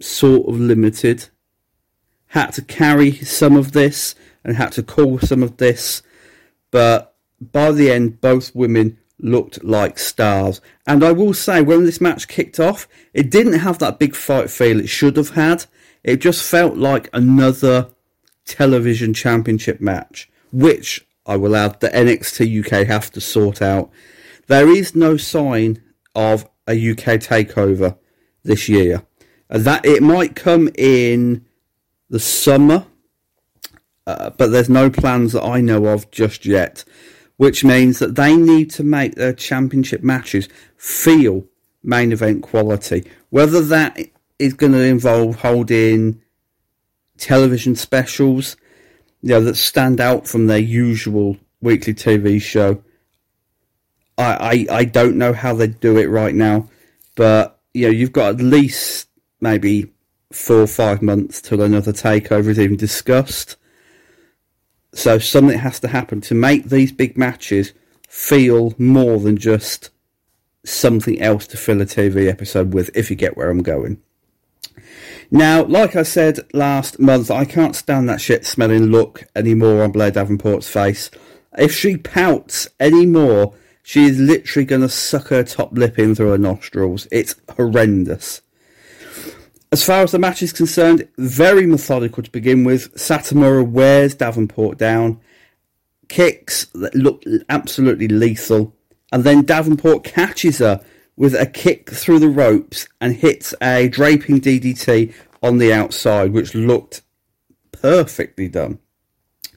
sort 0.00 0.48
of 0.48 0.60
limited, 0.60 1.28
had 2.28 2.50
to 2.52 2.62
carry 2.62 3.12
some 3.12 3.56
of 3.56 3.72
this 3.72 4.14
and 4.48 4.56
had 4.56 4.72
to 4.72 4.82
call 4.82 5.18
some 5.18 5.42
of 5.42 5.58
this. 5.58 6.02
But 6.70 7.14
by 7.38 7.70
the 7.70 7.90
end, 7.90 8.22
both 8.22 8.54
women 8.54 8.96
looked 9.18 9.62
like 9.62 9.98
stars. 9.98 10.62
And 10.86 11.04
I 11.04 11.12
will 11.12 11.34
say, 11.34 11.60
when 11.60 11.84
this 11.84 12.00
match 12.00 12.28
kicked 12.28 12.58
off, 12.58 12.88
it 13.12 13.30
didn't 13.30 13.60
have 13.60 13.78
that 13.80 13.98
big 13.98 14.16
fight 14.16 14.48
feel 14.48 14.80
it 14.80 14.88
should 14.88 15.18
have 15.18 15.30
had. 15.30 15.66
It 16.02 16.22
just 16.22 16.48
felt 16.48 16.78
like 16.78 17.10
another 17.12 17.90
television 18.46 19.12
championship 19.12 19.82
match, 19.82 20.30
which 20.50 21.06
I 21.26 21.36
will 21.36 21.54
add 21.54 21.80
the 21.80 21.90
NXT 21.90 22.64
UK 22.64 22.86
have 22.86 23.12
to 23.12 23.20
sort 23.20 23.60
out. 23.60 23.90
There 24.46 24.70
is 24.70 24.94
no 24.94 25.18
sign 25.18 25.82
of 26.14 26.48
a 26.66 26.72
UK 26.72 27.20
takeover 27.20 27.98
this 28.44 28.66
year. 28.66 29.02
That 29.50 29.84
it 29.84 30.02
might 30.02 30.34
come 30.34 30.70
in 30.78 31.44
the 32.08 32.20
summer 32.20 32.86
uh, 34.08 34.30
but 34.30 34.50
there's 34.50 34.70
no 34.70 34.88
plans 34.88 35.34
that 35.34 35.44
I 35.44 35.60
know 35.60 35.84
of 35.84 36.10
just 36.10 36.46
yet, 36.46 36.82
which 37.36 37.62
means 37.62 37.98
that 37.98 38.14
they 38.14 38.34
need 38.34 38.70
to 38.70 38.82
make 38.82 39.16
their 39.16 39.34
championship 39.34 40.02
matches 40.02 40.48
feel 40.78 41.44
main 41.82 42.10
event 42.10 42.42
quality. 42.42 43.04
Whether 43.28 43.60
that 43.60 43.98
is 44.38 44.54
going 44.54 44.72
to 44.72 44.82
involve 44.82 45.36
holding 45.36 46.22
television 47.18 47.76
specials, 47.76 48.56
you 49.20 49.28
know, 49.28 49.42
that 49.42 49.56
stand 49.56 50.00
out 50.00 50.26
from 50.26 50.46
their 50.46 50.58
usual 50.58 51.36
weekly 51.60 51.92
TV 51.92 52.40
show. 52.40 52.82
I, 54.16 54.66
I, 54.70 54.76
I 54.78 54.84
don't 54.86 55.18
know 55.18 55.34
how 55.34 55.54
they 55.54 55.66
do 55.66 55.98
it 55.98 56.06
right 56.06 56.34
now, 56.34 56.70
but 57.14 57.60
you 57.74 57.84
know, 57.84 57.92
you've 57.92 58.12
got 58.12 58.36
at 58.36 58.40
least 58.40 59.08
maybe 59.42 59.92
four 60.32 60.62
or 60.62 60.66
five 60.66 61.02
months 61.02 61.42
till 61.42 61.60
another 61.60 61.92
takeover 61.92 62.46
is 62.46 62.58
even 62.58 62.78
discussed. 62.78 63.56
So 64.92 65.18
something 65.18 65.58
has 65.58 65.80
to 65.80 65.88
happen 65.88 66.20
to 66.22 66.34
make 66.34 66.64
these 66.64 66.92
big 66.92 67.18
matches 67.18 67.72
feel 68.08 68.74
more 68.78 69.18
than 69.18 69.36
just 69.36 69.90
something 70.64 71.20
else 71.20 71.46
to 71.48 71.56
fill 71.56 71.80
a 71.82 71.86
TV 71.86 72.28
episode 72.28 72.74
with, 72.74 72.90
if 72.94 73.10
you 73.10 73.16
get 73.16 73.36
where 73.36 73.50
I'm 73.50 73.62
going. 73.62 74.00
Now, 75.30 75.64
like 75.64 75.94
I 75.94 76.04
said 76.04 76.40
last 76.54 76.98
month, 76.98 77.30
I 77.30 77.44
can't 77.44 77.76
stand 77.76 78.08
that 78.08 78.20
shit 78.20 78.46
smelling 78.46 78.86
look 78.86 79.24
anymore 79.36 79.82
on 79.82 79.92
Blair 79.92 80.10
Davenport's 80.10 80.68
face. 80.68 81.10
If 81.58 81.74
she 81.74 81.96
pouts 81.98 82.68
anymore, 82.80 83.54
she 83.82 84.04
is 84.04 84.18
literally 84.18 84.64
going 84.64 84.80
to 84.82 84.88
suck 84.88 85.28
her 85.28 85.44
top 85.44 85.72
lip 85.72 85.98
in 85.98 86.14
through 86.14 86.30
her 86.30 86.38
nostrils. 86.38 87.06
It's 87.12 87.34
horrendous. 87.56 88.40
As 89.70 89.84
far 89.84 90.02
as 90.02 90.12
the 90.12 90.18
match 90.18 90.42
is 90.42 90.52
concerned, 90.52 91.06
very 91.18 91.66
methodical 91.66 92.22
to 92.22 92.30
begin 92.30 92.64
with. 92.64 92.94
Satomura 92.94 93.68
wears 93.68 94.14
Davenport 94.14 94.78
down, 94.78 95.20
kicks 96.08 96.66
that 96.74 96.94
look 96.94 97.22
absolutely 97.50 98.08
lethal, 98.08 98.74
and 99.12 99.24
then 99.24 99.44
Davenport 99.44 100.04
catches 100.04 100.58
her 100.58 100.80
with 101.16 101.34
a 101.34 101.44
kick 101.44 101.90
through 101.90 102.18
the 102.18 102.28
ropes 102.28 102.88
and 103.00 103.16
hits 103.16 103.52
a 103.60 103.88
draping 103.88 104.40
DDT 104.40 105.12
on 105.42 105.58
the 105.58 105.72
outside, 105.72 106.32
which 106.32 106.54
looked 106.54 107.02
perfectly 107.72 108.48
done. 108.48 108.78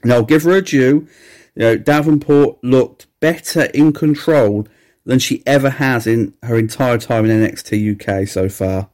Now, 0.04 0.16
I'll 0.16 0.24
give 0.24 0.42
her 0.42 0.52
a 0.52 0.62
due. 0.62 1.08
You 1.54 1.62
know, 1.62 1.76
Davenport 1.78 2.62
looked 2.62 3.06
better 3.20 3.62
in 3.66 3.92
control 3.92 4.66
than 5.04 5.18
she 5.18 5.42
ever 5.46 5.70
has 5.70 6.06
in 6.06 6.34
her 6.42 6.56
entire 6.58 6.98
time 6.98 7.24
in 7.24 7.40
NXT 7.40 8.22
UK 8.22 8.28
so 8.28 8.48
far. 8.48 8.88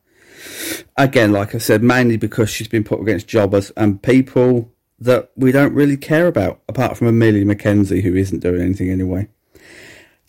Again, 0.96 1.32
like 1.32 1.54
I 1.54 1.58
said, 1.58 1.82
mainly 1.82 2.16
because 2.16 2.50
she's 2.50 2.68
been 2.68 2.84
put 2.84 3.00
against 3.00 3.28
jobbers 3.28 3.70
and 3.76 4.02
people 4.02 4.72
that 4.98 5.30
we 5.36 5.52
don't 5.52 5.74
really 5.74 5.96
care 5.96 6.26
about, 6.26 6.60
apart 6.68 6.96
from 6.96 7.06
Amelia 7.06 7.44
McKenzie, 7.44 8.02
who 8.02 8.16
isn't 8.16 8.40
doing 8.40 8.60
anything 8.60 8.90
anyway. 8.90 9.28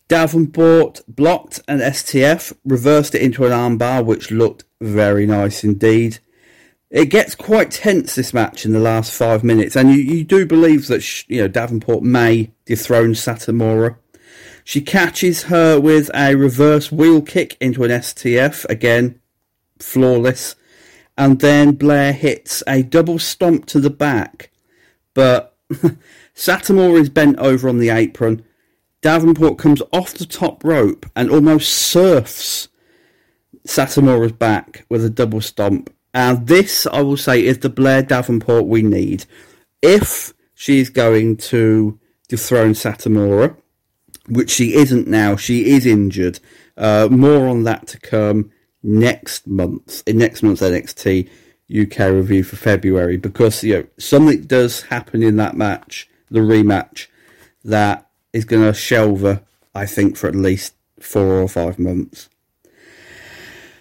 Davenport 0.08 1.02
blocked 1.08 1.60
an 1.68 1.78
STF, 1.78 2.52
reversed 2.64 3.14
it 3.14 3.22
into 3.22 3.46
an 3.46 3.52
armbar, 3.52 4.04
which 4.04 4.30
looked 4.30 4.64
very 4.80 5.26
nice 5.26 5.62
indeed. 5.62 6.18
It 6.90 7.06
gets 7.06 7.36
quite 7.36 7.70
tense 7.70 8.16
this 8.16 8.34
match 8.34 8.64
in 8.64 8.72
the 8.72 8.80
last 8.80 9.12
five 9.12 9.44
minutes, 9.44 9.76
and 9.76 9.90
you, 9.90 9.98
you 9.98 10.24
do 10.24 10.44
believe 10.46 10.88
that 10.88 11.02
she, 11.02 11.24
you 11.28 11.42
know 11.42 11.46
Davenport 11.48 12.02
may 12.02 12.50
dethrone 12.64 13.12
Satomura. 13.12 13.96
She 14.64 14.80
catches 14.80 15.44
her 15.44 15.78
with 15.78 16.10
a 16.12 16.34
reverse 16.34 16.90
wheel 16.90 17.22
kick 17.22 17.56
into 17.60 17.84
an 17.84 17.90
STF 17.92 18.64
again, 18.68 19.19
flawless. 19.82 20.56
And 21.16 21.40
then 21.40 21.72
Blair 21.72 22.12
hits 22.12 22.62
a 22.66 22.82
double 22.82 23.18
stomp 23.18 23.66
to 23.66 23.80
the 23.80 23.90
back, 23.90 24.50
but 25.12 25.56
Satomura 26.34 27.00
is 27.00 27.10
bent 27.10 27.38
over 27.38 27.68
on 27.68 27.78
the 27.78 27.90
apron. 27.90 28.44
Davenport 29.02 29.58
comes 29.58 29.82
off 29.92 30.14
the 30.14 30.26
top 30.26 30.64
rope 30.64 31.06
and 31.14 31.30
almost 31.30 31.70
surfs 31.70 32.68
Satomura's 33.66 34.32
back 34.32 34.84
with 34.88 35.04
a 35.04 35.10
double 35.10 35.40
stomp. 35.40 35.92
And 36.12 36.46
this, 36.46 36.86
I 36.86 37.02
will 37.02 37.16
say, 37.16 37.44
is 37.44 37.58
the 37.58 37.68
Blair 37.68 38.02
Davenport 38.02 38.66
we 38.66 38.82
need. 38.82 39.26
If 39.82 40.32
she's 40.54 40.90
going 40.90 41.36
to 41.36 41.98
dethrone 42.28 42.72
Satomura, 42.72 43.56
which 44.28 44.50
she 44.50 44.74
isn't 44.74 45.06
now, 45.06 45.36
she 45.36 45.70
is 45.70 45.86
injured. 45.86 46.40
Uh, 46.76 47.08
more 47.10 47.48
on 47.48 47.64
that 47.64 47.86
to 47.88 48.00
come 48.00 48.50
next 48.82 49.46
month, 49.46 50.02
in 50.06 50.18
next 50.18 50.42
month's 50.42 50.62
NXT 50.62 51.28
UK 51.70 51.98
review 52.10 52.42
for 52.42 52.56
February, 52.56 53.16
because 53.16 53.62
you 53.62 53.74
know 53.74 53.86
something 53.98 54.42
does 54.42 54.82
happen 54.82 55.22
in 55.22 55.36
that 55.36 55.56
match, 55.56 56.08
the 56.30 56.40
rematch, 56.40 57.06
that 57.64 58.08
is 58.32 58.44
going 58.44 58.62
to 58.62 58.74
shelve 58.74 59.20
her, 59.20 59.42
I 59.74 59.86
think, 59.86 60.16
for 60.16 60.28
at 60.28 60.34
least 60.34 60.74
four 60.98 61.40
or 61.40 61.48
five 61.48 61.78
months. 61.78 62.28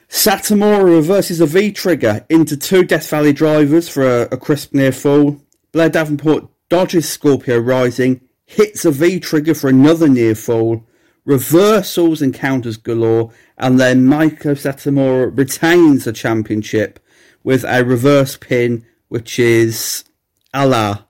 Satomura 0.10 0.84
reverses 0.84 1.40
a 1.40 1.46
V 1.46 1.72
trigger 1.72 2.26
into 2.30 2.58
two 2.58 2.84
Death 2.84 3.10
Valley 3.10 3.32
drivers 3.32 3.88
for 3.88 4.04
a, 4.04 4.22
a 4.32 4.38
crisp 4.38 4.74
near 4.74 4.92
fall. 4.92 5.40
Blair 5.72 5.90
Davenport 5.90 6.48
dodges 6.68 7.08
Scorpio 7.08 7.60
Rising, 7.60 8.22
hits 8.46 8.86
a 8.86 8.92
V 8.92 9.20
trigger 9.20 9.54
for 9.54 9.70
another 9.70 10.10
near 10.10 10.34
fall, 10.34 10.84
reversals 11.26 12.24
and 12.24 12.34
counters 12.34 12.78
galore, 12.78 13.32
and 13.60 13.80
then 13.80 14.06
Meiko 14.08 14.56
Satomura 14.56 15.38
retains 15.38 16.06
the 16.06 16.14
championship 16.14 17.00
with 17.44 17.66
a 17.66 17.84
reverse 17.84 18.38
pin, 18.38 18.86
which 19.10 19.38
is 19.38 20.06
a 20.54 20.66
la 20.66 21.04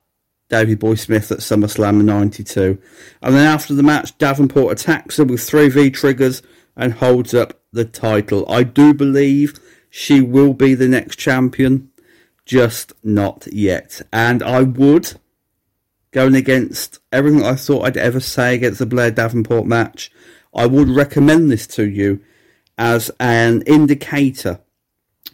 Davey 0.48 0.74
Boy 0.74 0.96
Smith 0.96 1.30
at 1.30 1.38
SummerSlam 1.38 2.02
92. 2.02 2.76
And 3.22 3.34
then 3.36 3.46
after 3.46 3.72
the 3.72 3.84
match, 3.84 4.18
Davenport 4.18 4.72
attacks 4.72 5.16
her 5.18 5.24
with 5.24 5.40
three 5.40 5.68
V 5.68 5.90
triggers 5.90 6.42
and 6.76 6.94
holds 6.94 7.32
up 7.34 7.60
the 7.72 7.84
title. 7.84 8.44
I 8.50 8.64
do 8.64 8.92
believe 8.92 9.60
she 9.88 10.20
will 10.20 10.52
be 10.52 10.74
the 10.74 10.88
next 10.88 11.16
champion, 11.16 11.90
just 12.44 12.92
not 13.04 13.46
yet. 13.52 14.02
And 14.12 14.42
I 14.42 14.62
would, 14.62 15.14
going 16.10 16.34
against 16.34 16.98
everything 17.12 17.44
I 17.44 17.54
thought 17.54 17.86
I'd 17.86 17.96
ever 17.96 18.18
say 18.18 18.56
against 18.56 18.80
the 18.80 18.86
Blair 18.86 19.12
Davenport 19.12 19.66
match, 19.66 20.10
I 20.52 20.66
would 20.66 20.88
recommend 20.88 21.52
this 21.52 21.68
to 21.68 21.88
you 21.88 22.20
as 22.80 23.10
an 23.20 23.60
indicator 23.66 24.58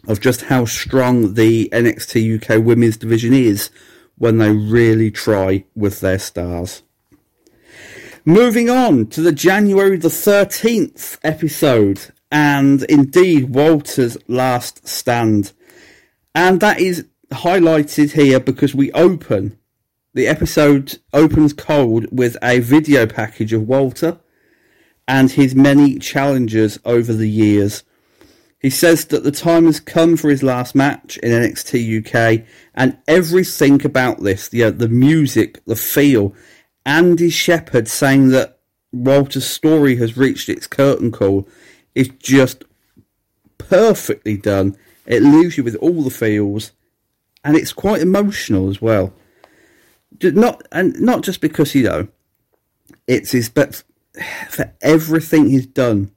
of 0.05 0.19
just 0.19 0.43
how 0.43 0.65
strong 0.65 1.35
the 1.35 1.69
NXT 1.71 2.43
UK 2.43 2.63
women's 2.63 2.97
division 2.97 3.33
is 3.33 3.69
when 4.17 4.37
they 4.37 4.51
really 4.51 5.09
try 5.09 5.63
with 5.73 6.01
their 6.01 6.19
stars. 6.19 6.83
Moving 8.25 8.69
on 8.69 9.07
to 9.07 9.21
the 9.21 9.31
January 9.31 9.95
the 9.95 10.09
13th 10.09 11.17
episode, 11.23 12.11
and 12.29 12.83
indeed 12.83 13.55
Walter's 13.55 14.17
last 14.27 14.85
stand. 14.85 15.53
And 16.35 16.59
that 16.59 16.81
is 16.81 17.05
highlighted 17.31 18.11
here 18.11 18.41
because 18.41 18.75
we 18.75 18.91
open, 18.91 19.57
the 20.13 20.27
episode 20.27 20.99
opens 21.13 21.53
cold 21.53 22.07
with 22.11 22.35
a 22.43 22.59
video 22.59 23.05
package 23.07 23.53
of 23.53 23.65
Walter 23.65 24.19
and 25.07 25.31
his 25.31 25.55
many 25.55 25.97
challenges 25.97 26.79
over 26.83 27.13
the 27.13 27.29
years. 27.29 27.83
He 28.59 28.69
says 28.69 29.05
that 29.05 29.23
the 29.23 29.31
time 29.31 29.65
has 29.65 29.79
come 29.79 30.17
for 30.17 30.29
his 30.29 30.43
last 30.43 30.75
match 30.75 31.17
in 31.17 31.31
NXT 31.31 32.05
UK, 32.05 32.45
and 32.73 32.97
everything 33.07 33.85
about 33.85 34.23
this, 34.23 34.49
the, 34.49 34.63
uh, 34.63 34.71
the 34.71 34.89
music, 34.89 35.63
the 35.65 35.75
feel, 35.75 36.33
Andy 36.85 37.29
Shepherd 37.29 37.87
saying 37.87 38.29
that 38.29 38.59
Walter's 38.91 39.45
story 39.45 39.97
has 39.97 40.17
reached 40.17 40.49
its 40.49 40.67
curtain 40.67 41.11
call 41.11 41.47
is 41.93 42.09
just 42.19 42.63
perfectly 43.57 44.37
done. 44.37 44.77
It 45.05 45.21
leaves 45.21 45.57
you 45.57 45.63
with 45.63 45.75
all 45.75 46.03
the 46.03 46.09
feels, 46.09 46.71
and 47.43 47.55
it's 47.55 47.73
quite 47.73 48.01
emotional 48.01 48.69
as 48.69 48.81
well. 48.81 49.13
Not 50.21 50.67
and 50.71 50.99
not 50.99 51.21
just 51.21 51.41
because 51.41 51.75
you 51.75 51.83
know 51.83 52.07
it's 53.05 53.31
his, 53.31 53.51
for 54.49 54.73
everything 54.81 55.49
he's 55.49 55.67
done 55.67 56.11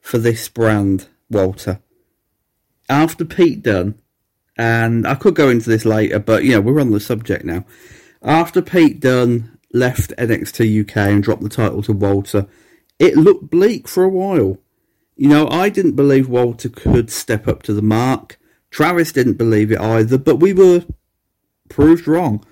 for 0.00 0.18
this 0.18 0.48
brand 0.48 1.08
Walter. 1.30 1.80
After 2.88 3.24
Pete 3.24 3.62
Dunne, 3.62 3.94
and 4.56 5.06
I 5.06 5.14
could 5.14 5.34
go 5.34 5.48
into 5.48 5.70
this 5.70 5.84
later, 5.84 6.18
but 6.18 6.44
you 6.44 6.52
know, 6.52 6.60
we're 6.60 6.80
on 6.80 6.90
the 6.90 7.00
subject 7.00 7.44
now. 7.44 7.64
After 8.22 8.60
Pete 8.60 9.00
Dunne 9.00 9.58
left 9.72 10.12
NXT 10.18 10.82
UK 10.82 10.96
and 10.96 11.22
dropped 11.22 11.42
the 11.42 11.48
title 11.48 11.82
to 11.82 11.92
Walter, 11.92 12.46
it 12.98 13.16
looked 13.16 13.50
bleak 13.50 13.88
for 13.88 14.04
a 14.04 14.08
while. 14.08 14.58
You 15.16 15.28
know, 15.28 15.48
I 15.48 15.68
didn't 15.68 15.96
believe 15.96 16.28
Walter 16.28 16.68
could 16.68 17.10
step 17.10 17.48
up 17.48 17.62
to 17.64 17.72
the 17.72 17.82
mark. 17.82 18.38
Travis 18.70 19.12
didn't 19.12 19.34
believe 19.34 19.70
it 19.72 19.80
either, 19.80 20.18
but 20.18 20.36
we 20.36 20.52
were 20.52 20.84
proved 21.68 22.06
wrong. 22.06 22.44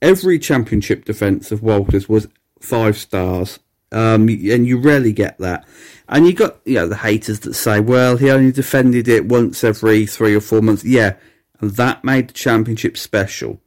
Every 0.00 0.38
championship 0.38 1.04
defence 1.04 1.50
of 1.50 1.62
Walter's 1.62 2.08
was 2.08 2.28
five 2.60 2.96
stars, 2.96 3.58
um, 3.92 4.28
and 4.28 4.66
you 4.66 4.78
rarely 4.78 5.12
get 5.12 5.38
that. 5.38 5.66
And 6.08 6.26
you 6.26 6.32
got 6.32 6.58
you 6.64 6.74
know 6.74 6.88
the 6.88 6.96
haters 6.96 7.40
that 7.40 7.54
say, 7.54 7.80
well, 7.80 8.16
he 8.16 8.30
only 8.30 8.52
defended 8.52 9.08
it 9.08 9.26
once 9.26 9.62
every 9.62 10.06
three 10.06 10.34
or 10.34 10.40
four 10.40 10.62
months. 10.62 10.84
Yeah, 10.84 11.16
and 11.60 11.72
that 11.72 12.04
made 12.04 12.28
the 12.28 12.34
championship 12.34 12.96
special. 12.96 13.60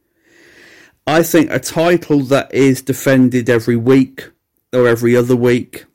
I 1.06 1.22
think 1.22 1.50
a 1.50 1.58
title 1.58 2.20
that 2.20 2.52
is 2.54 2.82
defended 2.82 3.50
every 3.50 3.76
week 3.76 4.30
or 4.72 4.86
every 4.86 5.16
other 5.16 5.34
week 5.34 5.86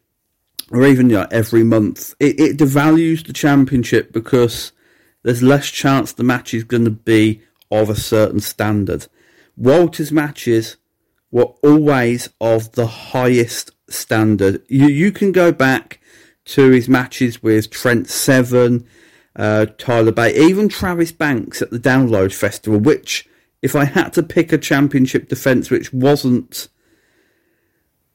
or 0.71 0.85
even 0.85 1.09
you 1.09 1.17
know, 1.17 1.27
every 1.31 1.63
month, 1.63 2.13
it, 2.19 2.39
it 2.39 2.57
devalues 2.57 3.25
the 3.25 3.33
championship 3.33 4.11
because 4.11 4.71
there's 5.23 5.43
less 5.43 5.69
chance 5.69 6.11
the 6.11 6.23
match 6.23 6.53
is 6.53 6.63
going 6.63 6.85
to 6.85 6.91
be 6.91 7.41
of 7.71 7.89
a 7.89 7.95
certain 7.95 8.39
standard. 8.39 9.07
Walter's 9.55 10.11
matches 10.11 10.77
were 11.31 11.53
always 11.63 12.29
of 12.39 12.71
the 12.73 12.87
highest 12.87 13.71
standard. 13.89 14.61
You 14.67 14.87
you 14.87 15.11
can 15.11 15.31
go 15.31 15.51
back 15.51 15.99
to 16.45 16.71
his 16.71 16.87
matches 16.87 17.43
with 17.43 17.69
Trent 17.69 18.07
Seven, 18.07 18.87
uh, 19.35 19.65
Tyler 19.77 20.11
Bate, 20.11 20.37
even 20.37 20.69
Travis 20.69 21.11
Banks 21.11 21.61
at 21.61 21.71
the 21.71 21.79
Download 21.79 22.33
Festival, 22.33 22.79
which, 22.79 23.27
if 23.61 23.75
I 23.75 23.85
had 23.85 24.13
to 24.13 24.23
pick 24.23 24.51
a 24.51 24.57
championship 24.57 25.27
defence 25.27 25.69
which 25.69 25.91
wasn't, 25.91 26.69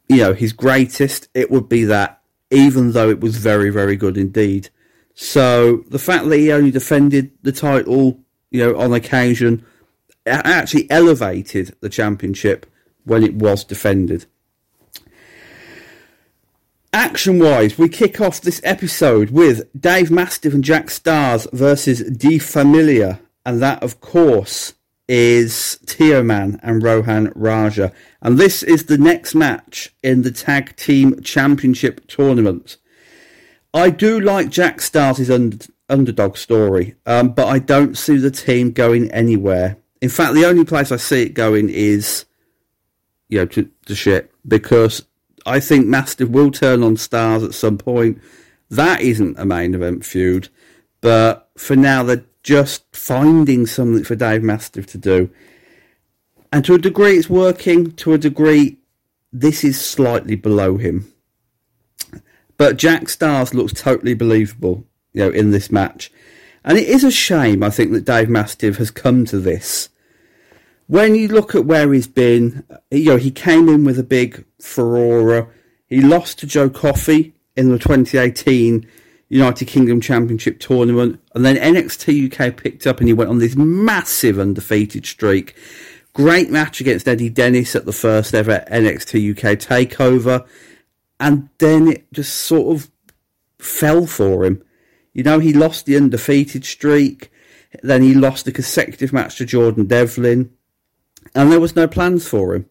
you 0.09 0.17
know, 0.17 0.33
his 0.33 0.53
greatest, 0.53 1.29
it 1.35 1.51
would 1.51 1.69
be 1.69 1.85
that, 1.85 2.23
even 2.51 2.93
though 2.93 3.11
it 3.11 3.21
was 3.21 3.37
very, 3.37 3.71
very 3.71 3.97
good 3.97 4.17
indeed. 4.17 4.71
So 5.15 5.85
the 5.89 5.99
fact 5.99 6.29
that 6.29 6.39
he 6.39 6.51
only 6.51 6.71
defended 6.71 7.33
the 7.43 7.53
title, 7.53 8.21
you 8.51 8.65
know, 8.65 8.79
on 8.79 8.95
occasion, 8.95 9.65
actually 10.27 10.91
elevated 10.91 11.77
the 11.81 11.89
championship 11.91 12.65
when 13.05 13.23
it 13.23 13.35
was 13.35 13.65
defended. 13.65 14.25
Action 16.95 17.39
wise, 17.39 17.79
we 17.79 17.89
kick 17.89 18.21
off 18.21 18.43
this 18.43 18.61
episode 18.65 19.31
with 19.31 19.65
Dave 19.81 20.11
Mastiff 20.11 20.53
and 20.53 20.63
Jack 20.63 20.89
Starz 20.89 21.51
versus 21.51 22.03
De 22.03 22.37
Familia, 22.37 23.19
and 23.47 23.63
that, 23.63 23.83
of 23.83 24.03
course, 24.03 24.75
is 25.09 25.79
Teoman 25.87 26.61
and 26.63 26.83
Rohan 26.83 27.33
Raja. 27.35 27.95
And 28.21 28.37
this 28.37 28.63
is 28.63 28.85
the 28.85 28.99
next 28.99 29.35
match 29.35 29.95
in 30.03 30.21
the 30.21 30.31
Tag 30.31 30.77
Team 30.77 31.23
Championship 31.23 32.07
tournament. 32.09 32.77
I 33.73 33.89
do 33.89 34.21
like 34.21 34.51
Jack 34.51 34.79
Starz' 34.81 35.35
under, 35.35 35.65
underdog 35.89 36.37
story, 36.37 36.97
um, 37.07 37.31
but 37.31 37.47
I 37.47 37.59
don't 37.59 37.97
see 37.97 38.19
the 38.19 38.31
team 38.31 38.71
going 38.71 39.11
anywhere. 39.13 39.79
In 40.03 40.11
fact, 40.11 40.35
the 40.35 40.45
only 40.45 40.67
place 40.67 40.93
I 40.93 40.97
see 40.97 41.23
it 41.23 41.33
going 41.33 41.71
is, 41.71 42.27
you 43.31 43.39
know, 43.39 43.47
to, 43.47 43.71
to 43.87 43.95
shit 43.95 44.31
because 44.47 45.07
I 45.47 45.61
think 45.61 45.87
Mastiff 45.87 46.29
will 46.29 46.51
turn 46.51 46.83
on 46.83 46.97
stars 46.97 47.43
at 47.43 47.55
some 47.55 47.79
point. 47.79 48.21
That 48.71 49.01
isn't 49.01 49.39
a 49.39 49.45
main 49.45 49.75
event 49.75 50.05
feud, 50.05 50.49
but 51.01 51.51
for 51.57 51.77
now 51.77 52.03
they're 52.03 52.25
just 52.43 52.85
finding 52.95 53.67
something 53.67 54.05
for 54.05 54.15
Dave 54.15 54.43
Mastiff 54.43 54.87
to 54.89 54.99
do. 54.99 55.31
And 56.53 56.65
to 56.65 56.75
a 56.75 56.79
degree 56.79 57.17
it's 57.17 57.31
working, 57.31 57.93
to 57.93 58.13
a 58.13 58.19
degree 58.19 58.79
this 59.33 59.65
is 59.65 59.81
slightly 59.81 60.37
below 60.37 60.77
him. 60.77 61.13
But 62.57 62.77
Jack 62.77 63.05
Starz 63.05 63.55
looks 63.55 63.73
totally 63.73 64.15
believable, 64.15 64.85
you 65.13 65.25
know, 65.25 65.31
in 65.31 65.51
this 65.51 65.71
match. 65.73 66.13
And 66.65 66.79
it 66.79 66.89
is 66.89 67.03
a 67.03 67.11
shame, 67.11 67.63
I 67.63 67.71
think, 67.71 67.93
that 67.93 68.05
Dave 68.05 68.29
Mastiff 68.29 68.77
has 68.77 68.91
come 68.91 69.25
to 69.27 69.39
this 69.39 69.89
when 70.93 71.15
you 71.15 71.27
look 71.27 71.55
at 71.55 71.65
where 71.65 71.91
he's 71.91 72.07
been, 72.07 72.67
uh, 72.71 72.77
you 72.91 73.07
know, 73.07 73.17
he 73.17 73.31
came 73.31 73.67
in 73.71 73.83
with 73.83 73.99
a 73.99 74.03
big 74.03 74.45
furore. 74.61 75.51
He 75.87 76.03
lost 76.03 76.39
to 76.41 76.47
Joe 76.47 76.69
Coffey 76.69 77.33
in 77.57 77.71
the 77.71 77.79
2018 77.79 78.87
United 79.31 79.65
Kingdom 79.69 80.03
Championship 80.03 80.61
tournament, 80.61 81.19
and 81.35 81.47
then 81.47 81.57
NXT 81.57 82.31
UK 82.31 82.55
picked 82.59 82.87
up 82.87 82.99
and 82.99 83.09
he 83.09 83.15
went 83.15 83.31
on 83.31 83.39
this 83.39 83.57
massive 83.57 84.39
undefeated 84.39 85.07
streak. 85.07 85.57
Great 86.13 86.51
match 86.51 86.83
against 86.83 87.09
Eddie 87.09 87.31
Dennis 87.31 87.75
at 87.75 87.87
the 87.87 87.93
first 87.95 88.35
ever 88.35 88.63
NXT 88.71 89.31
UK 89.31 89.59
takeover, 89.59 90.47
and 91.19 91.49
then 91.57 91.89
it 91.89 92.13
just 92.13 92.35
sort 92.35 92.77
of 92.77 92.91
fell 93.59 94.07
for 94.07 94.45
him. 94.45 94.63
You 95.15 95.23
know, 95.23 95.39
he 95.39 95.55
lost 95.55 95.87
the 95.87 95.97
undefeated 95.97 96.67
streak. 96.67 97.33
Then 97.83 98.03
he 98.03 98.13
lost 98.13 98.47
a 98.47 98.53
consecutive 98.53 99.15
match 99.15 99.39
to 99.39 99.47
Jordan 99.47 99.87
Devlin, 99.87 100.51
and 101.35 101.51
there 101.51 101.61
was 101.61 101.77
no 101.77 101.89
plans 101.89 102.29
for 102.29 102.55
him. 102.55 102.67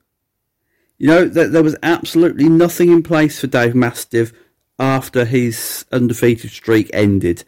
You 0.98 1.08
know, 1.08 1.26
there 1.26 1.64
was 1.64 1.76
absolutely 1.82 2.48
nothing 2.48 2.92
in 2.92 3.02
place 3.02 3.40
for 3.40 3.48
Dave 3.48 3.74
Mastiff 3.74 4.32
after 4.78 5.26
his 5.26 5.86
undefeated 5.92 6.52
streak 6.52 6.92
ended. 6.94 7.44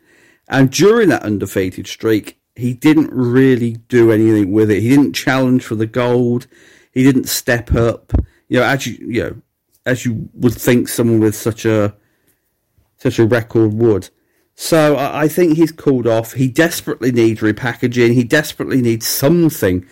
And 0.47 0.71
during 0.71 1.09
that 1.09 1.23
undefeated 1.23 1.87
streak, 1.87 2.39
he 2.55 2.73
didn't 2.73 3.11
really 3.11 3.73
do 3.89 4.11
anything 4.11 4.51
with 4.51 4.71
it. 4.71 4.81
He 4.81 4.89
didn't 4.89 5.13
challenge 5.13 5.63
for 5.63 5.75
the 5.75 5.85
gold. 5.85 6.47
He 6.91 7.03
didn't 7.03 7.29
step 7.29 7.73
up. 7.73 8.11
You 8.47 8.59
know, 8.59 8.65
as 8.65 8.85
you 8.85 9.07
you 9.07 9.23
know, 9.23 9.41
as 9.85 10.05
you 10.05 10.29
would 10.33 10.53
think 10.53 10.87
someone 10.87 11.19
with 11.19 11.35
such 11.35 11.65
a 11.65 11.95
such 12.97 13.19
a 13.19 13.25
record 13.25 13.73
would. 13.73 14.09
So 14.55 14.95
I 14.97 15.27
think 15.27 15.57
he's 15.57 15.71
called 15.71 16.05
off. 16.05 16.33
He 16.33 16.47
desperately 16.47 17.11
needs 17.11 17.41
repackaging. 17.41 18.13
He 18.13 18.23
desperately 18.23 18.81
needs 18.81 19.07
something 19.07 19.87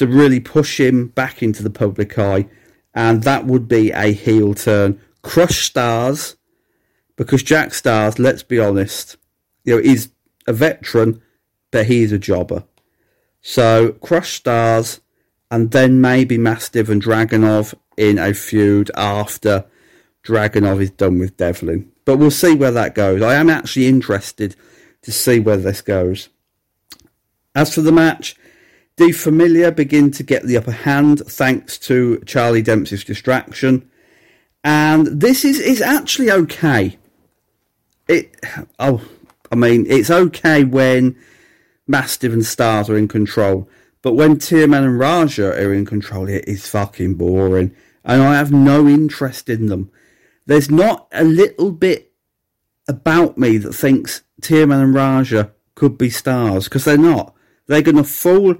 to 0.00 0.06
really 0.06 0.40
push 0.40 0.80
him 0.80 1.08
back 1.08 1.42
into 1.42 1.62
the 1.62 1.68
public 1.68 2.18
eye, 2.18 2.48
and 2.94 3.22
that 3.24 3.44
would 3.44 3.68
be 3.68 3.90
a 3.90 4.14
heel 4.14 4.54
turn. 4.54 4.98
Crush 5.20 5.70
Starz, 5.70 6.36
because 7.16 7.42
Jack 7.42 7.68
Starz, 7.68 8.18
let's 8.18 8.42
be 8.42 8.58
honest, 8.58 9.18
you 9.62 9.76
know, 9.76 9.82
he's 9.82 10.08
a 10.46 10.54
veteran, 10.54 11.20
but 11.70 11.84
he's 11.84 12.12
a 12.12 12.18
jobber. 12.18 12.64
So 13.42 13.92
Crush 14.00 14.42
Starz, 14.42 15.00
and 15.50 15.70
then 15.70 16.00
maybe 16.00 16.38
Mastiff 16.38 16.88
and 16.88 17.02
Dragunov 17.02 17.74
in 17.98 18.16
a 18.18 18.32
feud 18.32 18.90
after 18.96 19.66
Dragunov 20.24 20.80
is 20.80 20.92
done 20.92 21.18
with 21.18 21.36
Devlin. 21.36 21.92
But 22.06 22.16
we'll 22.16 22.30
see 22.30 22.54
where 22.54 22.72
that 22.72 22.94
goes. 22.94 23.20
I 23.20 23.34
am 23.34 23.50
actually 23.50 23.86
interested 23.86 24.56
to 25.02 25.12
see 25.12 25.40
where 25.40 25.58
this 25.58 25.82
goes. 25.82 26.30
As 27.54 27.74
for 27.74 27.82
the 27.82 27.92
match, 27.92 28.34
De 29.00 29.12
Familia 29.12 29.72
begin 29.72 30.10
to 30.10 30.22
get 30.22 30.42
the 30.42 30.58
upper 30.58 30.72
hand 30.72 31.20
thanks 31.20 31.78
to 31.78 32.22
Charlie 32.26 32.60
Dempsey's 32.60 33.02
distraction. 33.02 33.90
And 34.62 35.06
this 35.06 35.42
is, 35.42 35.58
is 35.58 35.80
actually 35.80 36.30
okay. 36.30 36.98
It 38.08 38.36
oh 38.78 39.02
I 39.50 39.54
mean 39.54 39.86
it's 39.88 40.10
okay 40.10 40.64
when 40.64 41.16
Mastiff 41.86 42.30
and 42.30 42.42
Starz 42.42 42.90
are 42.90 42.98
in 42.98 43.08
control. 43.08 43.70
But 44.02 44.16
when 44.16 44.36
Teoman 44.36 44.84
and 44.84 44.98
Raja 44.98 45.46
are 45.46 45.72
in 45.72 45.86
control, 45.86 46.28
it 46.28 46.44
is 46.46 46.68
fucking 46.68 47.14
boring. 47.14 47.74
And 48.04 48.20
I 48.20 48.36
have 48.36 48.52
no 48.52 48.86
interest 48.86 49.48
in 49.48 49.68
them. 49.68 49.90
There's 50.44 50.70
not 50.70 51.08
a 51.10 51.24
little 51.24 51.72
bit 51.72 52.12
about 52.86 53.38
me 53.38 53.56
that 53.56 53.72
thinks 53.72 54.24
Teoman 54.42 54.82
and 54.82 54.94
Raja 54.94 55.52
could 55.74 55.96
be 55.96 56.10
stars, 56.10 56.64
because 56.64 56.84
they're 56.84 56.98
not. 56.98 57.34
They're 57.66 57.80
going 57.80 57.96
to 57.96 58.04
fall 58.04 58.56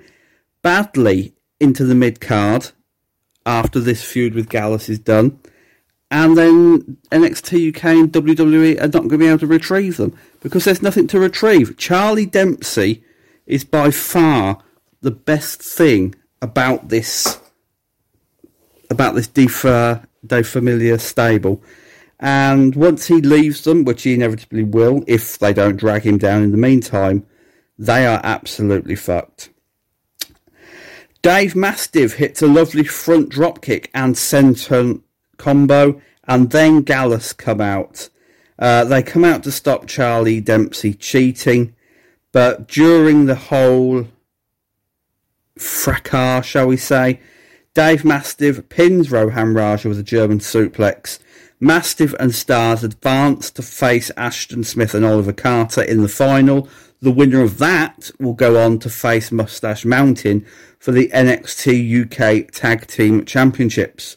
badly 0.62 1.35
into 1.59 1.85
the 1.85 1.94
mid 1.94 2.20
card 2.20 2.70
after 3.46 3.81
this 3.81 4.03
feud 4.03 4.35
with 4.35 4.49
Gallus 4.49 4.88
is 4.88 4.99
done. 4.99 5.38
And 6.11 6.37
then 6.37 6.99
NXT 7.12 7.75
UK 7.75 7.85
and 7.85 8.12
WWE 8.12 8.79
are 8.81 8.88
not 8.88 8.92
going 8.92 9.11
to 9.11 9.18
be 9.18 9.29
able 9.29 9.38
to 9.38 9.46
retrieve 9.46 9.96
them 9.96 10.16
because 10.40 10.64
there's 10.64 10.83
nothing 10.83 11.07
to 11.09 11.20
retrieve. 11.20 11.77
Charlie 11.77 12.27
Dempsey 12.27 13.05
is 13.46 13.64
by 13.64 13.90
far 13.90 14.62
the 15.03 15.12
best 15.12 15.62
thing 15.62 16.14
about 16.42 16.88
this 16.88 17.38
about 18.90 19.14
this 19.14 19.29
defer 19.29 20.03
De 20.27 20.42
Familia 20.42 20.99
stable. 20.99 21.62
And 22.18 22.75
once 22.75 23.07
he 23.07 23.20
leaves 23.20 23.62
them, 23.64 23.85
which 23.85 24.03
he 24.03 24.14
inevitably 24.14 24.64
will, 24.64 25.05
if 25.07 25.38
they 25.38 25.53
don't 25.53 25.77
drag 25.77 26.03
him 26.03 26.18
down 26.18 26.42
in 26.42 26.51
the 26.51 26.59
meantime, 26.59 27.25
they 27.79 28.05
are 28.05 28.20
absolutely 28.23 28.96
fucked. 28.96 29.51
Dave 31.22 31.54
Mastiff 31.54 32.14
hits 32.14 32.40
a 32.40 32.46
lovely 32.46 32.85
front 32.85 33.30
dropkick 33.30 33.88
and 33.94 34.14
senton 34.14 35.02
combo, 35.37 36.00
and 36.24 36.50
then 36.50 36.83
Gallus 36.83 37.33
come 37.33 37.61
out. 37.61 38.09
Uh, 38.59 38.85
they 38.85 39.02
come 39.02 39.24
out 39.24 39.42
to 39.44 39.52
stop 39.52 39.87
Charlie 39.87 40.40
Dempsey 40.40 40.94
cheating, 40.94 41.74
but 42.33 42.68
during 42.68 43.26
the 43.26 43.35
whole 43.35 44.06
fracas, 45.59 46.46
shall 46.46 46.66
we 46.66 46.76
say, 46.76 47.20
Dave 47.74 48.04
Mastiff 48.04 48.68
pins 48.68 49.11
Rohan 49.11 49.54
Raja 49.54 49.88
with 49.88 49.98
a 49.98 50.02
German 50.02 50.38
suplex. 50.38 51.18
Mastiff 51.61 52.14
and 52.18 52.33
Starz 52.33 52.83
advance 52.83 53.50
to 53.50 53.62
face 53.62 54.11
Ashton 54.16 54.64
Smith 54.64 54.94
and 54.94 55.04
Oliver 55.04 55.33
Carter 55.33 55.83
in 55.83 56.00
the 56.00 56.09
final. 56.09 56.68
The 57.02 57.11
winner 57.11 57.42
of 57.42 57.59
that 57.59 58.11
will 58.18 58.33
go 58.33 58.59
on 58.59 58.78
to 58.80 58.90
face 58.90 59.30
Mustache 59.30 59.85
Mountain 59.85 60.46
for 60.81 60.90
the 60.90 61.09
NXT 61.09 62.05
UK 62.05 62.51
Tag 62.51 62.87
Team 62.88 63.25
Championships. 63.25 64.16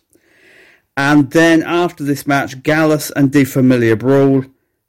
And 0.97 1.29
then 1.31 1.61
after 1.61 2.03
this 2.03 2.25
match, 2.25 2.63
Gallus 2.63 3.11
and 3.11 3.31
De 3.31 3.43
Familia 3.43 3.95
brawl. 3.95 4.45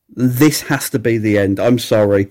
This 0.09 0.63
has 0.63 0.89
to 0.91 0.99
be 0.99 1.19
the 1.19 1.37
end. 1.37 1.59
I'm 1.59 1.79
sorry. 1.79 2.31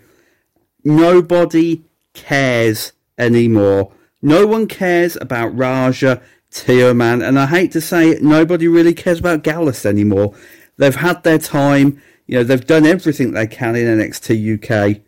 Nobody 0.86 1.84
cares 2.14 2.94
anymore. 3.18 3.92
No 4.22 4.48
one 4.48 4.68
cares 4.68 5.18
about 5.20 5.56
Raja, 5.58 6.22
Teoman, 6.50 7.28
and 7.28 7.38
I 7.38 7.48
hate 7.48 7.72
to 7.74 7.82
say 7.82 8.10
it, 8.10 8.24
nobody 8.24 8.68
really 8.68 8.94
cares 8.94 9.20
about 9.20 9.44
Gallus 9.44 9.86
anymore. 9.86 10.34
They've 10.78 10.96
had 10.96 11.24
their 11.24 11.40
time. 11.40 12.02
You 12.28 12.38
know, 12.38 12.44
they've 12.44 12.66
done 12.66 12.86
everything 12.86 13.32
they 13.32 13.48
can 13.48 13.76
in 13.76 14.00
NXT 14.00 14.64
UK. 14.64 15.02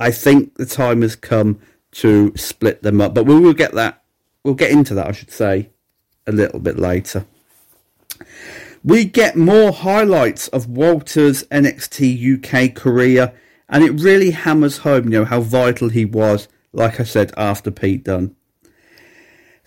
I 0.00 0.10
think 0.12 0.54
the 0.54 0.64
time 0.64 1.02
has 1.02 1.16
come 1.16 1.60
to 1.92 2.32
split 2.36 2.82
them 2.82 3.00
up, 3.00 3.14
but 3.14 3.24
we 3.24 3.38
will 3.38 3.54
get 3.54 3.72
that. 3.72 4.02
We'll 4.44 4.54
get 4.54 4.70
into 4.70 4.94
that, 4.94 5.06
I 5.06 5.12
should 5.12 5.30
say, 5.30 5.70
a 6.26 6.32
little 6.32 6.60
bit 6.60 6.78
later. 6.78 7.26
We 8.84 9.04
get 9.04 9.36
more 9.36 9.72
highlights 9.72 10.48
of 10.48 10.68
Walter's 10.68 11.44
NXT 11.44 12.38
UK 12.38 12.74
career, 12.74 13.32
and 13.68 13.82
it 13.84 14.00
really 14.00 14.30
hammers 14.30 14.78
home, 14.78 15.04
you 15.04 15.10
know, 15.10 15.24
how 15.24 15.40
vital 15.40 15.88
he 15.88 16.04
was, 16.04 16.48
like 16.72 17.00
I 17.00 17.04
said, 17.04 17.32
after 17.36 17.70
Pete 17.70 18.04
Dunne. 18.04 18.34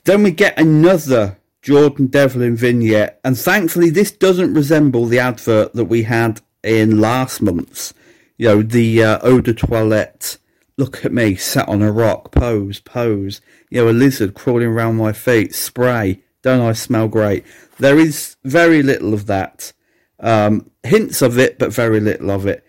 Then 0.06 0.24
we 0.24 0.32
get 0.32 0.60
another 0.60 1.38
Jordan 1.62 2.08
Devlin 2.08 2.56
vignette, 2.56 3.20
and 3.24 3.38
thankfully 3.38 3.90
this 3.90 4.12
doesn't 4.12 4.54
resemble 4.54 5.06
the 5.06 5.20
advert 5.20 5.74
that 5.74 5.86
we 5.86 6.04
had 6.04 6.42
in 6.64 7.00
last 7.00 7.42
month's. 7.42 7.94
You 8.38 8.48
know, 8.48 8.62
the 8.64 9.04
uh, 9.04 9.20
eau 9.22 9.42
de 9.42 9.54
toilette, 9.54 10.38
look 10.82 11.06
at 11.06 11.14
me, 11.14 11.36
sat 11.36 11.70
on 11.70 11.84
a 11.84 11.92
rock, 11.92 12.32
pose, 12.32 12.80
pose. 12.80 13.40
You 13.70 13.84
know, 13.84 13.92
a 13.92 13.94
lizard 13.94 14.34
crawling 14.34 14.70
around 14.70 14.98
my 14.98 15.14
feet, 15.14 15.54
spray, 15.54 16.24
don't 16.42 16.60
I 16.60 16.74
smell 16.74 17.08
great? 17.08 17.46
There 17.78 18.00
is 18.00 18.36
very 18.44 18.82
little 18.82 19.14
of 19.14 19.28
that. 19.28 19.74
Um, 20.20 20.72
hints 20.82 21.22
of 21.22 21.38
it, 21.38 21.60
but 21.60 21.72
very 21.72 22.00
little 22.00 22.32
of 22.32 22.48
it. 22.48 22.66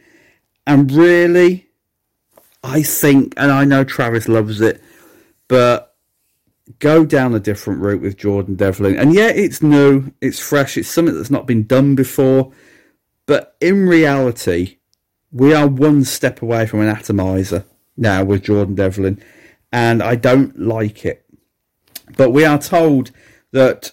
And 0.66 0.92
really, 0.92 1.68
I 2.62 2.83
think, 2.83 3.33
and 3.38 3.51
I 3.51 3.64
know 3.64 3.83
Travis 3.83 4.29
loves 4.29 4.61
it, 4.61 4.83
but 5.48 5.96
go 6.79 7.07
down 7.07 7.35
a 7.35 7.40
different 7.40 7.81
route 7.81 8.03
with 8.03 8.18
Jordan 8.18 8.57
Devlin. 8.57 8.98
And 8.98 9.14
yeah, 9.14 9.29
it's 9.29 9.62
new, 9.62 10.12
it's 10.20 10.38
fresh, 10.38 10.77
it's 10.77 10.88
something 10.88 11.14
that's 11.14 11.31
not 11.31 11.46
been 11.46 11.66
done 11.66 11.94
before. 11.94 12.53
But 13.25 13.57
in 13.62 13.88
reality, 13.88 14.77
we 15.31 15.55
are 15.55 15.66
one 15.66 16.05
step 16.05 16.42
away 16.42 16.66
from 16.66 16.81
an 16.81 16.88
atomizer 16.88 17.64
now 17.96 18.24
with 18.24 18.44
Jordan 18.44 18.74
Devlin, 18.74 19.22
and 19.72 20.02
I 20.02 20.14
don't 20.14 20.59
like 20.59 21.05
it. 21.05 21.24
But 22.16 22.31
we 22.31 22.44
are 22.44 22.59
told 22.59 23.11
that 23.52 23.92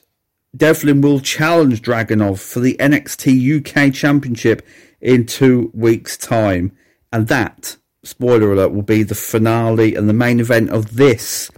Devlin 0.55 1.01
will 1.01 1.19
challenge 1.19 1.81
Dragunov 1.81 2.39
for 2.39 2.59
the 2.59 2.75
NXT 2.79 3.59
UK 3.59 3.93
Championship 3.93 4.65
in 4.99 5.25
two 5.25 5.71
weeks' 5.73 6.17
time. 6.17 6.71
And 7.11 7.27
that, 7.27 7.77
spoiler 8.03 8.53
alert, 8.53 8.73
will 8.73 8.81
be 8.81 9.03
the 9.03 9.15
finale 9.15 9.95
and 9.95 10.09
the 10.09 10.13
main 10.13 10.39
event 10.39 10.69
of 10.71 10.95
this 10.95 11.51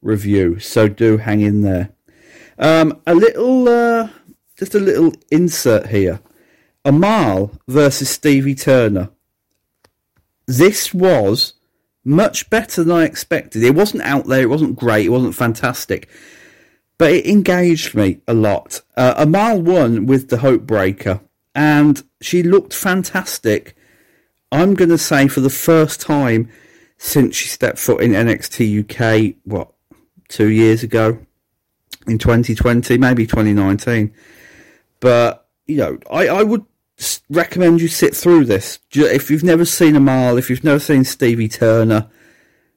review. 0.00 0.58
So 0.58 0.88
do 0.88 1.18
hang 1.18 1.40
in 1.40 1.62
there. 1.62 1.90
Um, 2.58 3.00
a 3.06 3.14
little, 3.14 3.68
uh, 3.68 4.08
just 4.56 4.74
a 4.74 4.80
little 4.80 5.12
insert 5.30 5.88
here. 5.88 6.20
Amale 6.84 7.56
versus 7.68 8.08
Stevie 8.08 8.54
Turner. 8.54 9.10
This 10.46 10.94
was 10.94 11.52
much 12.08 12.48
better 12.50 12.82
than 12.82 12.96
I 12.96 13.04
expected. 13.04 13.62
It 13.62 13.74
wasn't 13.74 14.02
out 14.02 14.26
there, 14.26 14.42
it 14.42 14.50
wasn't 14.50 14.76
great, 14.76 15.06
it 15.06 15.10
wasn't 15.10 15.34
fantastic 15.34 16.08
but 16.98 17.12
it 17.12 17.26
engaged 17.26 17.94
me 17.94 18.20
a 18.26 18.34
lot. 18.34 18.82
Uh, 18.96 19.24
mile 19.26 19.62
one 19.62 20.06
with 20.06 20.28
the 20.28 20.38
Hope 20.38 20.62
Breaker, 20.62 21.20
and 21.54 22.02
she 22.20 22.42
looked 22.42 22.74
fantastic. 22.74 23.76
I'm 24.50 24.74
going 24.74 24.90
to 24.90 24.98
say 24.98 25.28
for 25.28 25.40
the 25.40 25.50
first 25.50 26.00
time 26.00 26.50
since 26.98 27.36
she 27.36 27.48
stepped 27.48 27.78
foot 27.78 28.02
in 28.02 28.10
NXT 28.10 29.30
UK, 29.30 29.36
what, 29.44 29.72
two 30.28 30.48
years 30.48 30.82
ago? 30.82 31.18
In 32.08 32.18
2020, 32.18 32.98
maybe 32.98 33.26
2019. 33.26 34.12
But, 34.98 35.46
you 35.66 35.76
know, 35.76 35.98
I, 36.10 36.26
I 36.28 36.42
would 36.42 36.64
recommend 37.30 37.80
you 37.80 37.88
sit 37.88 38.14
through 38.14 38.44
this. 38.46 38.78
If 38.92 39.30
you've 39.30 39.44
never 39.44 39.64
seen 39.64 39.94
Amale, 39.94 40.38
if 40.38 40.50
you've 40.50 40.64
never 40.64 40.80
seen 40.80 41.04
Stevie 41.04 41.48
Turner, 41.48 42.08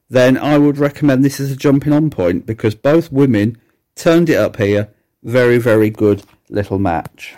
then 0.10 0.38
I 0.38 0.57
would 0.57 0.77
recommend 0.77 1.23
this 1.23 1.39
as 1.39 1.51
a 1.51 1.55
jumping 1.55 1.93
on 1.93 2.10
point 2.10 2.45
because 2.45 2.75
both 2.75 3.12
women 3.12 3.57
turned 3.95 4.29
it 4.29 4.38
up 4.38 4.57
here. 4.57 4.89
Very, 5.23 5.57
very 5.57 5.89
good 5.89 6.23
little 6.49 6.79
match. 6.79 7.36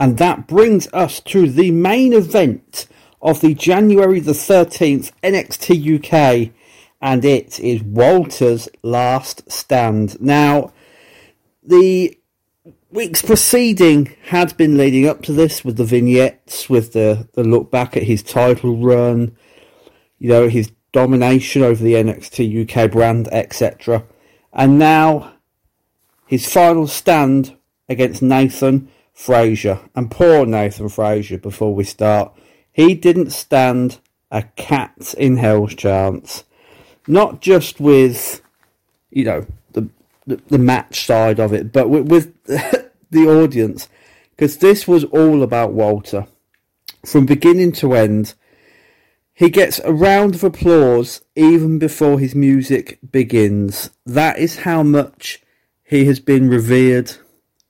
And 0.00 0.18
that 0.18 0.46
brings 0.46 0.88
us 0.92 1.20
to 1.20 1.48
the 1.48 1.70
main 1.70 2.12
event 2.12 2.86
of 3.20 3.40
the 3.40 3.54
January 3.54 4.20
the 4.20 4.32
13th 4.32 5.12
NXT 5.22 5.98
UK, 5.98 6.52
and 7.00 7.24
it 7.24 7.58
is 7.60 7.82
Walter's 7.82 8.68
last 8.82 9.50
stand. 9.50 10.20
Now, 10.20 10.72
the 11.62 12.17
weeks 12.90 13.22
preceding 13.22 14.14
had 14.26 14.56
been 14.56 14.76
leading 14.76 15.06
up 15.06 15.22
to 15.22 15.32
this 15.32 15.64
with 15.64 15.76
the 15.76 15.84
vignettes, 15.84 16.68
with 16.68 16.92
the, 16.92 17.28
the 17.34 17.44
look 17.44 17.70
back 17.70 17.96
at 17.96 18.04
his 18.04 18.22
title 18.22 18.76
run, 18.76 19.36
you 20.18 20.28
know, 20.28 20.48
his 20.48 20.72
domination 20.92 21.62
over 21.62 21.82
the 21.82 21.94
NXT 21.94 22.68
UK 22.68 22.90
brand, 22.90 23.28
etc. 23.30 24.04
And 24.52 24.78
now 24.78 25.34
his 26.26 26.50
final 26.50 26.86
stand 26.86 27.56
against 27.88 28.22
Nathan 28.22 28.90
Frazer. 29.12 29.80
And 29.94 30.10
poor 30.10 30.46
Nathan 30.46 30.88
Frazer, 30.88 31.38
before 31.38 31.74
we 31.74 31.84
start, 31.84 32.32
he 32.72 32.94
didn't 32.94 33.30
stand 33.30 33.98
a 34.30 34.42
cat 34.56 35.14
in 35.18 35.36
hell's 35.36 35.74
chance. 35.74 36.44
Not 37.06 37.40
just 37.40 37.80
with, 37.80 38.42
you 39.10 39.24
know, 39.24 39.46
the 40.36 40.58
match 40.58 41.06
side 41.06 41.40
of 41.40 41.52
it, 41.52 41.72
but 41.72 41.88
with, 41.88 42.08
with 42.08 42.34
the 43.10 43.26
audience, 43.26 43.88
because 44.30 44.58
this 44.58 44.86
was 44.86 45.04
all 45.04 45.42
about 45.42 45.72
Walter 45.72 46.26
from 47.04 47.26
beginning 47.26 47.72
to 47.72 47.94
end. 47.94 48.34
He 49.32 49.50
gets 49.50 49.78
a 49.80 49.92
round 49.92 50.34
of 50.34 50.42
applause 50.42 51.22
even 51.36 51.78
before 51.78 52.18
his 52.18 52.34
music 52.34 52.98
begins. 53.08 53.90
That 54.04 54.38
is 54.38 54.60
how 54.60 54.82
much 54.82 55.40
he 55.84 56.06
has 56.06 56.18
been 56.18 56.48
revered 56.48 57.12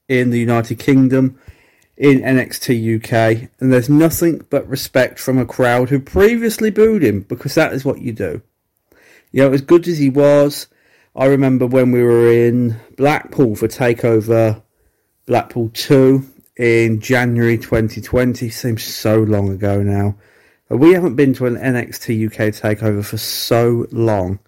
in 0.09 0.31
the 0.31 0.41
United 0.41 0.79
Kingdom, 0.79 1.39
in 1.97 2.21
NXT 2.21 2.97
UK, 2.97 3.51
and 3.61 3.73
there's 3.73 3.91
nothing 3.91 4.47
but 4.51 4.67
respect 4.69 5.19
from 5.19 5.37
a 5.37 5.45
crowd 5.45 5.91
who 5.91 6.01
previously 6.01 6.71
booed 6.71 7.03
him 7.03 7.21
because 7.23 7.55
that 7.55 7.73
is 7.73 7.85
what 7.85 8.01
you 8.01 8.13
do. 8.13 8.41
You 9.33 9.43
know, 9.43 9.53
as 9.53 9.61
good 9.61 9.87
as 9.87 9.99
he 9.99 10.09
was, 10.09 10.69
I 11.17 11.27
remember 11.27 11.67
when 11.67 11.91
we 11.91 12.03
were 12.03 12.31
in 12.31 12.77
Blackpool 12.97 13.57
for 13.57 13.67
Takeover 13.67 14.63
Blackpool 15.27 15.71
2 15.75 16.25
in 16.57 17.01
January 17.01 17.57
2020. 17.59 18.49
Seems 18.51 18.85
so 18.85 19.21
long 19.23 19.49
ago 19.49 19.83
now. 19.83 20.17
We 20.69 20.93
haven't 20.93 21.17
been 21.17 21.33
to 21.35 21.47
an 21.47 21.57
NXT 21.57 22.27
UK 22.27 22.55
takeover 22.55 23.05
for 23.05 23.17
so 23.17 23.87
long. 23.91 24.39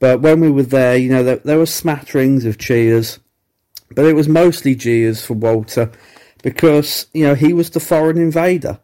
But 0.00 0.20
when 0.20 0.40
we 0.40 0.50
were 0.50 0.64
there, 0.64 0.96
you 0.96 1.10
know, 1.10 1.22
there, 1.22 1.36
there 1.36 1.58
were 1.58 1.66
smatterings 1.66 2.44
of 2.44 2.58
cheers, 2.58 3.20
but 3.94 4.04
it 4.04 4.14
was 4.14 4.28
mostly 4.28 4.74
cheers 4.74 5.24
for 5.24 5.34
Walter 5.34 5.92
because, 6.42 7.06
you 7.14 7.24
know, 7.24 7.36
he 7.36 7.52
was 7.52 7.70
the 7.70 7.78
foreign 7.78 8.18
invader. 8.18 8.80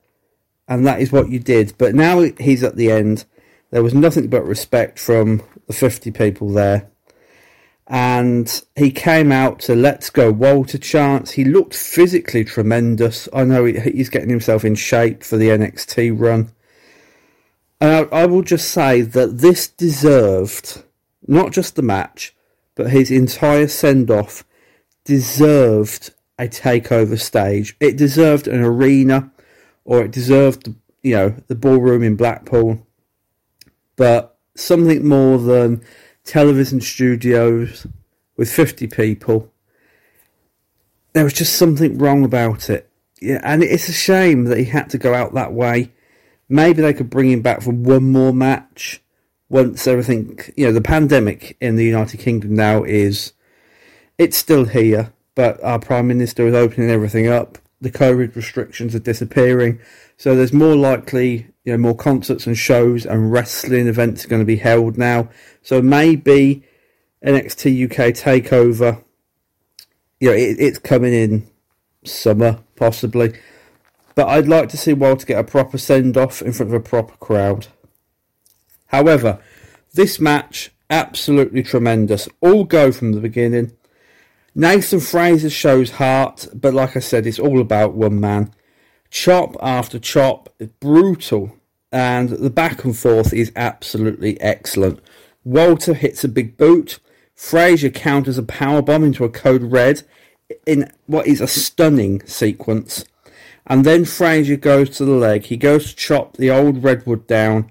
And 0.69 0.87
that 0.87 1.01
is 1.01 1.11
what 1.11 1.29
you 1.29 1.41
did. 1.41 1.75
But 1.77 1.97
now 1.97 2.21
he's 2.39 2.63
at 2.63 2.77
the 2.77 2.93
end. 2.93 3.25
There 3.71 3.83
was 3.83 3.95
nothing 3.95 4.29
but 4.29 4.47
respect 4.47 4.99
from 5.01 5.43
the 5.69 5.73
50 5.73 6.11
people 6.11 6.51
there 6.51 6.91
and 7.89 8.63
he 8.77 8.91
came 8.91 9.33
out 9.33 9.61
to 9.61 9.75
Let's 9.75 10.11
Go 10.11 10.31
Walter 10.31 10.77
chance. 10.77 11.33
He 11.33 11.45
looked 11.45 11.75
physically 11.75 12.45
tremendous. 12.45 13.29
I 13.33 13.45
know 13.45 13.65
he's 13.65 14.11
getting 14.11 14.29
himself 14.29 14.63
in 14.63 14.75
shape 14.75 15.25
for 15.25 15.39
the 15.39 15.49
NXT 15.49 16.21
run. 16.21 16.53
And 17.81 18.09
I, 18.13 18.23
I 18.23 18.27
will 18.27 18.43
just 18.43 18.71
say 18.71 19.01
that 19.01 19.39
this 19.39 19.69
deserved 19.69 20.83
not 21.27 21.53
just 21.53 21.77
the 21.77 21.83
match, 21.83 22.35
but 22.75 22.91
his 22.91 23.11
entire 23.11 23.69
send 23.69 24.11
off 24.11 24.45
deserved 25.05 26.13
a 26.39 26.47
takeover 26.47 27.19
stage. 27.19 27.75
It 27.81 27.97
deserved 27.97 28.49
an 28.49 28.61
arena, 28.61 29.31
or 29.85 30.03
it 30.05 30.11
deserved, 30.11 30.75
you 31.03 31.15
know, 31.15 31.35
the 31.47 31.55
ballroom 31.55 32.03
in 32.03 32.17
Blackpool. 32.17 32.87
But 33.97 34.38
something 34.59 35.07
more 35.07 35.39
than 35.39 35.83
television 36.25 36.81
studios 36.81 37.87
with 38.37 38.51
50 38.53 38.87
people. 38.89 39.53
There 41.13 41.25
was 41.25 41.33
just 41.33 41.57
something 41.57 41.99
wrong 41.99 42.25
about 42.25 42.71
it. 42.71 42.91
Yeah, 43.21 43.41
and 43.43 43.63
it's 43.63 43.89
a 43.89 43.93
shame 43.93 44.45
that 44.45 44.59
he 44.59 44.65
had 44.65 44.91
to 44.91 44.99
go 44.99 45.15
out 45.15 45.35
that 45.35 45.53
way. 45.53 45.93
Maybe 46.49 46.83
they 46.83 46.93
could 46.95 47.11
bring 47.11 47.31
him 47.31 47.43
back 47.43 47.63
for 47.63 47.73
one 47.73 48.13
more 48.13 48.33
match 48.33 49.03
once 49.49 49.87
everything, 49.87 50.39
you 50.57 50.67
know, 50.67 50.73
the 50.73 50.81
pandemic 50.81 51.57
in 51.61 51.77
the 51.77 51.85
United 51.85 52.21
Kingdom 52.21 52.55
now 52.55 52.85
is, 52.85 53.33
it's 54.19 54.37
still 54.37 54.67
here, 54.67 55.13
but 55.35 55.63
our 55.65 55.79
Prime 55.79 56.07
Minister 56.07 56.47
is 56.47 56.55
opening 56.55 56.91
everything 56.91 57.29
up. 57.29 57.59
The 57.81 57.91
COVID 57.91 58.37
restrictions 58.37 58.95
are 58.95 59.01
disappearing. 59.01 59.81
So 60.19 60.35
there's 60.35 60.53
more 60.53 60.75
likely, 60.75 61.47
you 61.65 61.73
know, 61.73 61.79
more 61.79 61.95
concerts 61.95 62.47
and 62.47 62.59
shows 62.59 63.07
and 63.07 63.31
wrestling 63.31 63.87
events 63.87 64.25
are 64.25 64.29
going 64.29 64.43
to 64.43 64.47
be 64.47 64.57
held 64.57 64.99
now. 64.99 65.31
So 65.63 65.81
maybe 65.81 66.65
NXT 67.25 67.85
UK 67.85 68.15
Takeover, 68.15 69.03
you 70.19 70.31
know, 70.31 70.35
it, 70.35 70.57
it's 70.59 70.79
coming 70.79 71.15
in 71.15 71.49
summer 72.05 72.59
possibly. 72.75 73.33
But 74.17 74.27
I'd 74.27 74.49
like 74.49 74.69
to 74.71 74.77
see 74.77 74.93
Walter 74.93 75.25
get 75.25 75.39
a 75.39 75.45
proper 75.45 75.79
send 75.79 76.17
off 76.17 76.43
in 76.43 76.53
front 76.53 76.75
of 76.75 76.75
a 76.75 76.81
proper 76.81 77.17
crowd. 77.19 77.69
However, 78.87 79.39
this 79.95 80.19
match 80.19 80.73
absolutely 80.91 81.63
tremendous. 81.63 82.29
All 82.41 82.65
go 82.65 82.91
from 82.91 83.13
the 83.13 83.21
beginning. 83.21 83.71
Nathan 84.53 84.99
Frazer 84.99 85.51
shows 85.51 85.93
heart, 85.93 86.49
but 86.53 86.75
like 86.75 86.97
I 86.97 87.01
said, 87.01 87.25
it's 87.25 87.39
all 87.39 87.61
about 87.61 87.95
one 87.95 88.19
man 88.19 88.53
chop 89.11 89.57
after 89.61 89.99
chop, 89.99 90.55
brutal, 90.81 91.57
and 91.91 92.31
the 92.31 92.51
back 92.51 92.85
and 92.85 92.97
forth 92.97 93.33
is 93.33 93.53
absolutely 93.57 94.41
excellent. 94.41 95.01
Walter 95.45 95.95
hits 95.95 96.25
a 96.25 96.29
big 96.29 96.57
boot. 96.57 96.99
Frazer 97.35 97.91
counters 97.91 98.37
a 98.37 98.43
power 98.43 98.83
bomb 98.83 99.05
into 99.05 99.25
a 99.25 99.31
code 99.31 99.63
red 99.63 100.03
in 100.67 100.91
what 101.07 101.27
is 101.27 101.41
a 101.41 101.47
stunning 101.47 102.21
sequence. 102.27 103.05
And 103.67 103.85
then 103.85 104.05
Frazer 104.05 104.57
goes 104.57 104.91
to 104.97 105.05
the 105.05 105.13
leg. 105.13 105.45
He 105.45 105.57
goes 105.57 105.91
to 105.91 105.97
chop 105.97 106.37
the 106.37 106.51
old 106.51 106.83
redwood 106.83 107.27
down, 107.27 107.71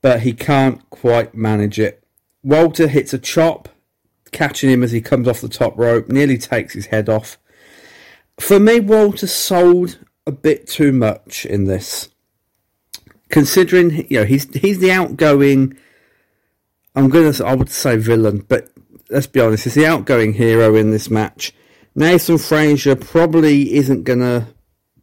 but 0.00 0.20
he 0.20 0.32
can't 0.32 0.88
quite 0.90 1.34
manage 1.34 1.78
it. 1.78 2.02
Walter 2.42 2.88
hits 2.88 3.12
a 3.12 3.18
chop, 3.18 3.68
catching 4.32 4.70
him 4.70 4.82
as 4.82 4.92
he 4.92 5.00
comes 5.00 5.28
off 5.28 5.40
the 5.40 5.48
top 5.48 5.76
rope, 5.76 6.08
nearly 6.08 6.38
takes 6.38 6.74
his 6.74 6.86
head 6.86 7.08
off. 7.08 7.38
For 8.38 8.58
me, 8.58 8.80
Walter 8.80 9.26
sold 9.26 9.98
a 10.26 10.32
bit 10.32 10.66
too 10.66 10.92
much 10.92 11.44
in 11.46 11.64
this. 11.64 12.08
Considering 13.28 14.06
you 14.10 14.20
know 14.20 14.24
he's 14.24 14.52
he's 14.54 14.78
the 14.78 14.92
outgoing. 14.92 15.76
I'm 16.94 17.08
gonna 17.08 17.32
I 17.44 17.54
would 17.54 17.70
say 17.70 17.96
villain, 17.96 18.44
but 18.48 18.70
let's 19.10 19.26
be 19.26 19.40
honest, 19.40 19.64
he's 19.64 19.74
the 19.74 19.86
outgoing 19.86 20.34
hero 20.34 20.74
in 20.76 20.90
this 20.90 21.10
match. 21.10 21.52
Nathan 21.94 22.38
Frazer 22.38 22.96
probably 22.96 23.74
isn't 23.74 24.04
gonna 24.04 24.48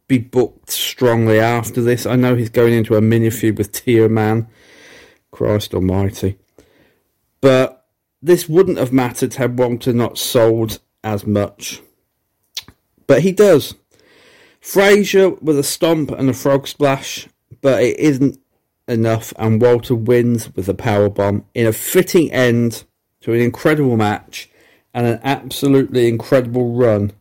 be 0.08 0.18
booked 0.18 0.70
strongly 0.70 1.38
after 1.38 1.82
this. 1.82 2.06
I 2.06 2.16
know 2.16 2.34
he's 2.34 2.50
going 2.50 2.74
into 2.74 2.96
a 2.96 3.00
mini 3.00 3.30
feud 3.30 3.58
with 3.58 3.72
Teoman. 3.72 4.46
Christ 5.30 5.74
Almighty, 5.74 6.38
but 7.40 7.86
this 8.22 8.48
wouldn't 8.48 8.78
have 8.78 8.92
mattered 8.92 9.34
had 9.34 9.58
Walter 9.58 9.92
not 9.92 10.18
sold 10.18 10.78
as 11.02 11.26
much. 11.26 11.80
But 13.06 13.22
he 13.22 13.32
does. 13.32 13.74
Frazer 14.62 15.30
with 15.30 15.58
a 15.58 15.64
stomp 15.64 16.12
and 16.12 16.30
a 16.30 16.32
frog 16.32 16.68
splash, 16.68 17.28
but 17.60 17.82
it 17.82 17.98
isn't 17.98 18.38
enough, 18.86 19.34
and 19.36 19.60
Walter 19.60 19.96
wins 19.96 20.54
with 20.54 20.68
a 20.68 20.74
power 20.74 21.10
bomb 21.10 21.44
in 21.52 21.66
a 21.66 21.72
fitting 21.72 22.30
end 22.30 22.84
to 23.22 23.32
an 23.32 23.40
incredible 23.40 23.96
match 23.96 24.48
and 24.94 25.06
an 25.06 25.20
absolutely 25.24 26.08
incredible 26.08 26.74
run 26.74 27.12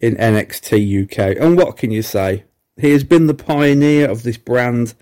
in 0.00 0.16
NXT 0.16 1.04
UK. 1.04 1.36
And 1.40 1.56
what 1.56 1.76
can 1.76 1.92
you 1.92 2.02
say? 2.02 2.44
He 2.76 2.90
has 2.90 3.04
been 3.04 3.28
the 3.28 3.34
pioneer 3.34 4.10
of 4.10 4.24
this 4.24 4.36
brand 4.36 4.94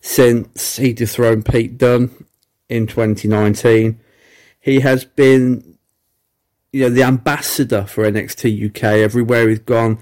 since 0.00 0.76
he 0.76 0.92
dethroned 0.92 1.46
Pete 1.46 1.78
Dunne 1.78 2.10
in 2.68 2.88
2019. 2.88 4.00
He 4.58 4.80
has 4.80 5.04
been, 5.04 5.78
you 6.72 6.82
know, 6.82 6.90
the 6.90 7.04
ambassador 7.04 7.84
for 7.84 8.04
NXT 8.04 8.68
UK 8.68 8.82
everywhere 8.82 9.48
he's 9.48 9.60
gone. 9.60 9.98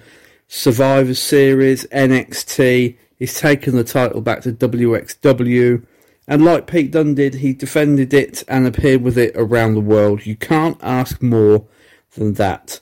Survivor 0.53 1.15
Series, 1.15 1.85
NXT. 1.93 2.97
He's 3.17 3.39
taken 3.39 3.77
the 3.77 3.85
title 3.85 4.21
back 4.21 4.41
to 4.41 4.53
WXW. 4.53 5.87
And 6.27 6.45
like 6.45 6.67
Pete 6.67 6.91
Dunne 6.91 7.15
did, 7.15 7.35
he 7.35 7.53
defended 7.53 8.13
it 8.13 8.43
and 8.49 8.67
appeared 8.67 9.03
with 9.03 9.17
it 9.17 9.33
around 9.37 9.75
the 9.75 9.81
world. 9.81 10.27
You 10.27 10.35
can't 10.35 10.77
ask 10.83 11.23
more 11.23 11.69
than 12.17 12.35
that. 12.35 12.81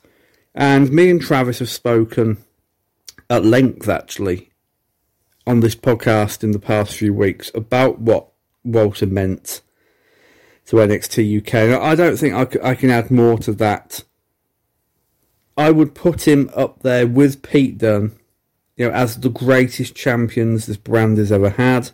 And 0.55 0.91
me 0.91 1.11
and 1.11 1.21
Travis 1.21 1.59
have 1.59 1.69
spoken 1.69 2.39
at 3.29 3.45
length, 3.45 3.87
actually, 3.87 4.49
on 5.47 5.61
this 5.61 5.77
podcast 5.77 6.43
in 6.43 6.53
the 6.53 6.59
past 6.59 6.97
few 6.97 7.13
weeks 7.13 7.51
about 7.55 8.01
what 8.01 8.29
Walter 8.65 9.07
meant 9.07 9.61
to 10.67 10.77
NXT 10.77 11.43
UK. 11.43 11.79
I 11.83 11.95
don't 11.95 12.17
think 12.17 12.35
I 12.65 12.75
can 12.75 12.89
add 12.89 13.11
more 13.11 13.37
to 13.41 13.53
that. 13.53 14.05
I 15.59 15.73
would 15.73 15.95
put 15.95 16.29
him 16.29 16.51
up 16.55 16.85
there 16.85 17.05
with 17.05 17.43
Pete 17.43 17.79
Dunne, 17.79 18.13
you 18.77 18.87
know, 18.87 18.95
as 18.95 19.19
the 19.19 19.29
greatest 19.29 19.97
champions 19.97 20.67
this 20.67 20.77
brand 20.77 21.19
has 21.19 21.33
ever 21.33 21.51
had. 21.51 21.91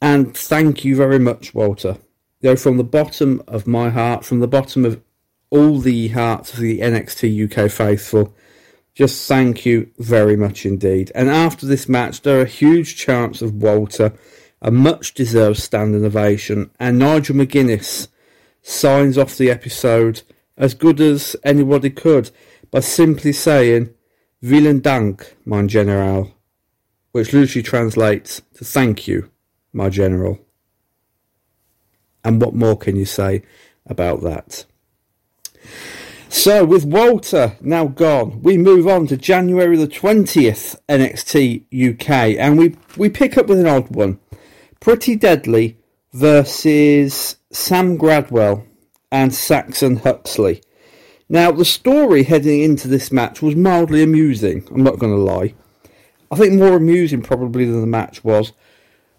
And 0.00 0.34
thank 0.34 0.82
you 0.82 0.96
very 0.96 1.18
much, 1.18 1.54
Walter. 1.54 1.98
You 2.40 2.50
know, 2.50 2.56
from 2.56 2.78
the 2.78 2.84
bottom 2.84 3.42
of 3.46 3.66
my 3.66 3.90
heart, 3.90 4.24
from 4.24 4.40
the 4.40 4.48
bottom 4.48 4.86
of 4.86 5.02
all 5.50 5.78
the 5.78 6.08
hearts 6.08 6.54
of 6.54 6.60
the 6.60 6.80
NXT 6.80 7.52
UK 7.52 7.70
faithful, 7.70 8.34
just 8.94 9.28
thank 9.28 9.66
you 9.66 9.90
very 9.98 10.36
much 10.36 10.64
indeed. 10.64 11.12
And 11.14 11.28
after 11.28 11.66
this 11.66 11.86
match, 11.86 12.22
there 12.22 12.40
are 12.40 12.46
huge 12.46 12.96
chance 12.96 13.42
of 13.42 13.62
Walter 13.62 14.14
a 14.62 14.70
much 14.70 15.12
deserved 15.12 15.58
standing 15.58 16.04
ovation, 16.04 16.70
and 16.80 16.98
Nigel 16.98 17.36
McGuinness 17.36 18.08
signs 18.62 19.18
off 19.18 19.36
the 19.36 19.50
episode 19.50 20.22
as 20.60 20.74
good 20.74 21.00
as 21.00 21.34
anybody 21.42 21.90
could 21.90 22.30
by 22.70 22.80
simply 22.80 23.32
saying 23.32 23.92
Vielen 24.42 24.80
Dank, 24.80 25.34
mein 25.44 25.68
General, 25.68 26.32
which 27.12 27.32
literally 27.32 27.62
translates 27.62 28.42
to 28.54 28.64
thank 28.64 29.08
you, 29.08 29.30
my 29.72 29.88
general. 29.88 30.38
And 32.22 32.40
what 32.40 32.54
more 32.54 32.76
can 32.76 32.94
you 32.94 33.06
say 33.06 33.42
about 33.86 34.22
that? 34.22 34.66
So, 36.28 36.64
with 36.64 36.84
Walter 36.84 37.56
now 37.60 37.86
gone, 37.86 38.40
we 38.42 38.56
move 38.56 38.86
on 38.86 39.08
to 39.08 39.16
January 39.16 39.76
the 39.76 39.88
20th 39.88 40.76
NXT 40.88 41.94
UK, 41.94 42.38
and 42.38 42.56
we, 42.56 42.76
we 42.96 43.08
pick 43.08 43.36
up 43.36 43.46
with 43.46 43.58
an 43.58 43.66
odd 43.66 43.94
one. 43.94 44.20
Pretty 44.78 45.16
Deadly 45.16 45.78
versus 46.12 47.36
Sam 47.50 47.98
Gradwell 47.98 48.64
and 49.10 49.34
Saxon 49.34 49.96
Huxley. 49.96 50.62
Now, 51.28 51.52
the 51.52 51.64
story 51.64 52.24
heading 52.24 52.62
into 52.62 52.88
this 52.88 53.12
match 53.12 53.40
was 53.40 53.54
mildly 53.54 54.02
amusing, 54.02 54.66
I'm 54.70 54.82
not 54.82 54.98
going 54.98 55.12
to 55.12 55.18
lie. 55.18 55.54
I 56.30 56.36
think 56.36 56.54
more 56.54 56.76
amusing 56.76 57.22
probably 57.22 57.64
than 57.64 57.80
the 57.80 57.86
match 57.86 58.22
was, 58.24 58.52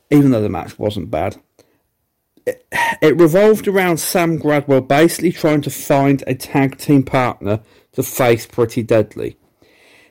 even 0.09 0.31
though 0.31 0.41
the 0.41 0.49
match 0.49 0.77
wasn't 0.79 1.11
bad. 1.11 1.37
It, 2.45 2.65
it 3.01 3.17
revolved 3.17 3.67
around 3.67 3.97
Sam 3.97 4.39
Gradwell 4.39 4.87
basically 4.87 5.31
trying 5.31 5.61
to 5.61 5.69
find 5.69 6.23
a 6.27 6.35
tag 6.35 6.77
team 6.77 7.03
partner 7.03 7.61
to 7.93 8.03
face 8.03 8.45
Pretty 8.45 8.83
Deadly. 8.83 9.37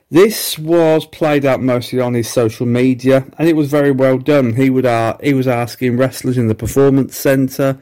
This 0.09 0.59
was 0.59 1.05
played 1.05 1.45
out 1.45 1.61
mostly 1.61 2.01
on 2.01 2.13
his 2.13 2.29
social 2.29 2.65
media, 2.65 3.25
and 3.37 3.47
it 3.47 3.55
was 3.55 3.69
very 3.69 3.91
well 3.91 4.17
done. 4.17 4.55
He 4.55 4.69
would 4.69 4.85
uh, 4.85 5.17
he 5.23 5.33
was 5.33 5.47
asking 5.47 5.95
wrestlers 5.95 6.37
in 6.37 6.47
the 6.47 6.55
performance 6.55 7.15
centre, 7.15 7.81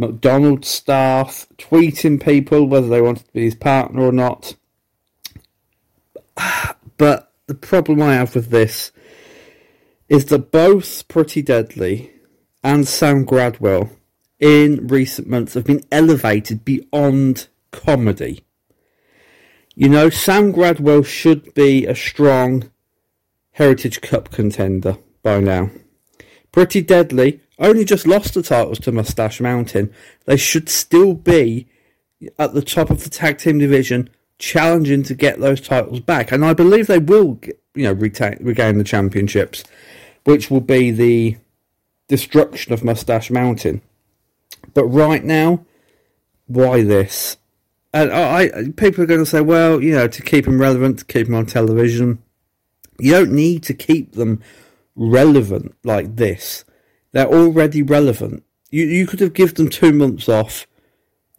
McDonald's 0.00 0.68
staff, 0.68 1.46
tweeting 1.58 2.24
people 2.24 2.66
whether 2.66 2.88
they 2.88 3.02
wanted 3.02 3.26
to 3.26 3.32
be 3.32 3.44
his 3.44 3.54
partner 3.54 4.02
or 4.02 4.12
not. 4.12 4.56
But 6.96 7.32
the 7.46 7.54
problem 7.54 8.02
I 8.02 8.14
have 8.14 8.34
with 8.34 8.50
this 8.50 8.92
is 10.10 10.26
that 10.26 10.50
both 10.50 11.08
Pretty 11.08 11.40
Deadly 11.40 12.10
and 12.62 12.86
Sam 12.86 13.24
Gradwell 13.24 13.88
in 14.38 14.86
recent 14.86 15.28
months 15.28 15.54
have 15.54 15.64
been 15.64 15.82
elevated 15.90 16.62
beyond 16.62 17.48
comedy. 17.70 18.44
You 19.74 19.88
know, 19.88 20.10
Sam 20.10 20.52
Gradwell 20.52 21.06
should 21.06 21.54
be 21.54 21.86
a 21.86 21.94
strong 21.94 22.70
Heritage 23.52 24.02
Cup 24.02 24.30
contender 24.30 24.98
by 25.22 25.40
now. 25.40 25.70
Pretty 26.52 26.82
Deadly 26.82 27.40
only 27.60 27.84
just 27.84 28.06
lost 28.06 28.34
the 28.34 28.42
titles 28.42 28.78
to 28.80 28.92
Mustache 28.92 29.40
Mountain. 29.40 29.92
They 30.24 30.36
should 30.36 30.68
still 30.68 31.14
be 31.14 31.66
at 32.38 32.54
the 32.54 32.62
top 32.62 32.90
of 32.90 33.04
the 33.04 33.10
tag 33.10 33.38
team 33.38 33.58
division, 33.58 34.10
challenging 34.38 35.02
to 35.04 35.14
get 35.14 35.38
those 35.38 35.60
titles 35.60 36.00
back. 36.00 36.32
And 36.32 36.44
I 36.44 36.54
believe 36.54 36.86
they 36.86 36.98
will, 36.98 37.38
you 37.74 37.84
know, 37.84 37.92
retain, 37.92 38.38
regain 38.40 38.78
the 38.78 38.84
championships, 38.84 39.62
which 40.24 40.50
will 40.50 40.60
be 40.60 40.90
the 40.90 41.36
destruction 42.08 42.72
of 42.72 42.82
Mustache 42.82 43.30
Mountain. 43.30 43.82
But 44.74 44.86
right 44.86 45.22
now, 45.22 45.64
why 46.46 46.82
this? 46.82 47.36
And 47.92 48.12
I, 48.12 48.42
I, 48.44 48.64
people 48.76 49.04
are 49.04 49.06
going 49.06 49.20
to 49.20 49.26
say, 49.26 49.40
well, 49.40 49.82
you 49.82 49.92
know, 49.92 50.08
to 50.08 50.22
keep 50.22 50.44
them 50.44 50.60
relevant, 50.60 51.00
to 51.00 51.04
keep 51.04 51.26
them 51.26 51.34
on 51.34 51.46
television, 51.46 52.22
you 52.98 53.12
don't 53.12 53.32
need 53.32 53.62
to 53.64 53.74
keep 53.74 54.12
them 54.12 54.42
relevant 54.94 55.74
like 55.84 56.16
this. 56.16 56.64
They're 57.12 57.26
already 57.26 57.82
relevant. 57.82 58.44
You 58.70 58.84
you 58.84 59.06
could 59.06 59.20
have 59.20 59.34
given 59.34 59.54
them 59.54 59.68
two 59.68 59.92
months 59.92 60.28
off, 60.28 60.66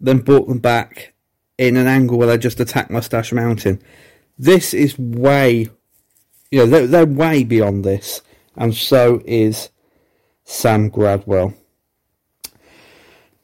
then 0.00 0.18
brought 0.18 0.48
them 0.48 0.58
back 0.58 1.14
in 1.58 1.76
an 1.76 1.86
angle 1.86 2.18
where 2.18 2.26
they 2.26 2.38
just 2.38 2.60
attack 2.60 2.90
Mustache 2.90 3.32
Mountain. 3.32 3.80
This 4.38 4.74
is 4.74 4.98
way, 4.98 5.68
you 6.50 6.58
know, 6.58 6.66
they're, 6.66 6.86
they're 6.86 7.06
way 7.06 7.44
beyond 7.44 7.84
this, 7.84 8.22
and 8.56 8.74
so 8.74 9.22
is 9.24 9.70
Sam 10.44 10.90
Gradwell. 10.90 11.54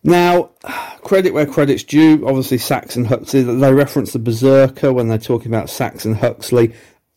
Now, 0.02 0.50
credit 1.02 1.34
where 1.34 1.46
credit's 1.46 1.84
due. 1.84 2.26
Obviously, 2.26 2.58
Saxon 2.58 3.06
Huxley. 3.06 3.42
They 3.42 3.72
reference 3.72 4.12
the 4.12 4.18
Berserker 4.18 4.92
when 4.92 5.08
they're 5.08 5.18
talking 5.18 5.48
about 5.52 5.70
Saxon 5.70 6.14
Huxley, 6.14 6.72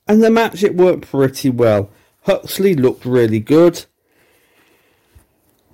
and 0.07 0.21
the 0.21 0.29
match 0.29 0.63
it 0.63 0.75
worked 0.75 1.09
pretty 1.09 1.49
well. 1.49 1.89
Huxley 2.23 2.75
looked 2.75 3.05
really 3.05 3.39
good. 3.39 3.85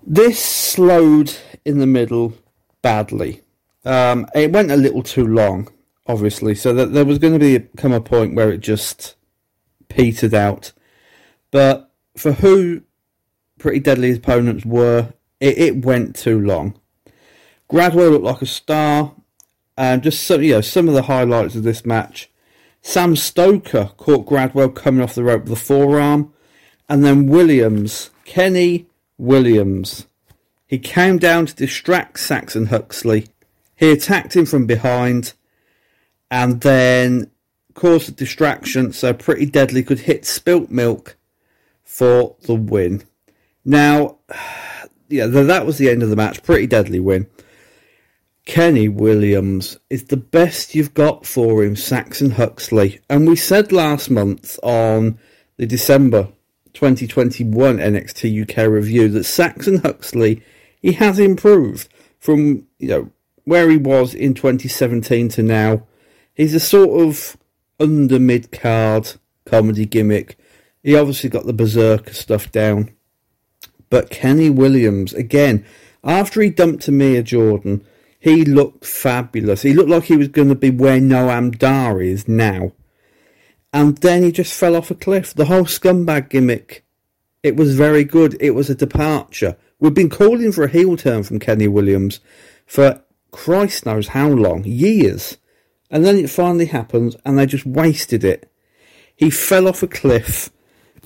This 0.09 0.39
slowed 0.39 1.35
in 1.65 1.79
the 1.79 1.85
middle 1.85 2.33
badly. 2.81 3.41
Um, 3.83 4.25
it 4.33 4.53
went 4.53 4.71
a 4.71 4.77
little 4.77 5.03
too 5.03 5.27
long, 5.27 5.67
obviously, 6.07 6.55
so 6.55 6.73
that 6.75 6.93
there 6.93 7.03
was 7.03 7.19
going 7.19 7.33
to 7.33 7.39
be 7.39 7.67
come 7.75 7.91
a 7.91 7.99
point 7.99 8.33
where 8.33 8.49
it 8.49 8.59
just 8.59 9.17
petered 9.89 10.33
out. 10.33 10.71
But 11.51 11.91
for 12.15 12.31
who 12.31 12.83
Pretty 13.59 13.81
Deadly 13.81 14.13
opponents 14.13 14.65
were, 14.65 15.13
it, 15.41 15.57
it 15.57 15.85
went 15.85 16.15
too 16.15 16.39
long. 16.39 16.79
Gradwell 17.69 18.11
looked 18.11 18.23
like 18.23 18.41
a 18.41 18.45
star, 18.45 19.13
and 19.77 20.01
just 20.01 20.23
some, 20.23 20.41
you 20.41 20.53
know, 20.53 20.61
some 20.61 20.87
of 20.87 20.93
the 20.93 21.03
highlights 21.03 21.55
of 21.55 21.63
this 21.63 21.85
match. 21.85 22.31
Sam 22.81 23.17
Stoker 23.17 23.91
caught 23.97 24.25
Gradwell 24.25 24.73
coming 24.73 25.01
off 25.01 25.15
the 25.15 25.23
rope 25.25 25.41
with 25.41 25.49
the 25.49 25.55
forearm, 25.57 26.33
and 26.87 27.03
then 27.03 27.27
Williams, 27.27 28.09
Kenny 28.23 28.86
Williams, 29.17 30.07
he 30.65 30.79
came 30.79 31.17
down 31.17 31.45
to 31.45 31.55
distract 31.55 32.19
Saxon 32.19 32.67
Huxley. 32.67 33.27
He 33.75 33.91
attacked 33.91 34.35
him 34.35 34.45
from 34.45 34.65
behind, 34.65 35.33
and 36.29 36.61
then 36.61 37.31
caused 37.73 38.09
a 38.09 38.11
distraction 38.11 38.91
so 38.91 39.13
Pretty 39.13 39.45
Deadly 39.45 39.83
could 39.83 39.99
hit 39.99 40.25
Spilt 40.25 40.69
Milk 40.69 41.15
for 41.83 42.35
the 42.41 42.55
win. 42.55 43.03
Now, 43.63 44.17
yeah, 45.09 45.27
that 45.27 45.65
was 45.65 45.77
the 45.77 45.89
end 45.89 46.03
of 46.03 46.09
the 46.09 46.15
match. 46.15 46.43
Pretty 46.43 46.67
Deadly 46.67 46.99
win. 46.99 47.27
Kenny 48.45 48.87
Williams 48.87 49.77
is 49.89 50.05
the 50.05 50.17
best 50.17 50.73
you've 50.73 50.93
got 50.93 51.25
for 51.25 51.63
him, 51.63 51.75
Saxon 51.75 52.31
Huxley. 52.31 53.01
And 53.09 53.27
we 53.27 53.35
said 53.35 53.73
last 53.73 54.09
month 54.09 54.57
on 54.63 55.19
the 55.57 55.65
December 55.65 56.29
2021 56.77 57.79
NXT 57.79 58.43
UK 58.43 58.69
review 58.69 59.09
that 59.09 59.23
Saxon 59.23 59.79
Huxley 59.79 60.43
he 60.79 60.91
has 60.91 61.17
improved 61.17 61.89
from 62.19 62.67
you 62.77 62.87
know 62.87 63.11
where 63.45 63.67
he 63.67 63.77
was 63.77 64.13
in 64.13 64.35
2017 64.35 65.29
to 65.29 65.41
now. 65.41 65.87
He's 66.35 66.53
a 66.53 66.59
sort 66.59 67.01
of 67.01 67.35
under 67.79 68.19
mid 68.19 68.51
card 68.51 69.13
comedy 69.43 69.87
gimmick. 69.87 70.37
He 70.83 70.95
obviously 70.95 71.31
got 71.31 71.47
the 71.47 71.53
berserker 71.53 72.13
stuff 72.13 72.51
down. 72.51 72.91
But 73.89 74.11
Kenny 74.11 74.51
Williams, 74.51 75.15
again, 75.15 75.65
after 76.03 76.41
he 76.41 76.51
dumped 76.51 76.87
Amir 76.87 77.23
Jordan, 77.23 77.83
he 78.19 78.45
looked 78.45 78.85
fabulous. 78.85 79.63
He 79.63 79.73
looked 79.73 79.89
like 79.89 80.03
he 80.03 80.17
was 80.17 80.27
going 80.27 80.49
to 80.49 80.55
be 80.55 80.69
where 80.69 80.99
Noam 80.99 81.57
Dar 81.57 82.01
is 82.03 82.27
now. 82.27 82.73
And 83.73 83.97
then 83.97 84.23
he 84.23 84.31
just 84.31 84.53
fell 84.53 84.75
off 84.75 84.91
a 84.91 84.95
cliff. 84.95 85.33
The 85.33 85.45
whole 85.45 85.65
scumbag 85.65 86.29
gimmick, 86.29 86.85
it 87.43 87.55
was 87.55 87.75
very 87.75 88.03
good. 88.03 88.37
It 88.39 88.51
was 88.51 88.69
a 88.69 88.75
departure. 88.75 89.57
We've 89.79 89.93
been 89.93 90.09
calling 90.09 90.51
for 90.51 90.63
a 90.63 90.69
heel 90.69 90.97
turn 90.97 91.23
from 91.23 91.39
Kenny 91.39 91.67
Williams 91.67 92.19
for 92.65 93.01
Christ 93.31 93.85
knows 93.85 94.09
how 94.09 94.29
long, 94.29 94.63
years. 94.63 95.37
And 95.89 96.05
then 96.05 96.17
it 96.17 96.29
finally 96.29 96.65
happens, 96.65 97.15
and 97.25 97.37
they 97.37 97.45
just 97.45 97.65
wasted 97.65 98.23
it. 98.23 98.51
He 99.15 99.29
fell 99.29 99.67
off 99.67 99.83
a 99.83 99.87
cliff, 99.87 100.49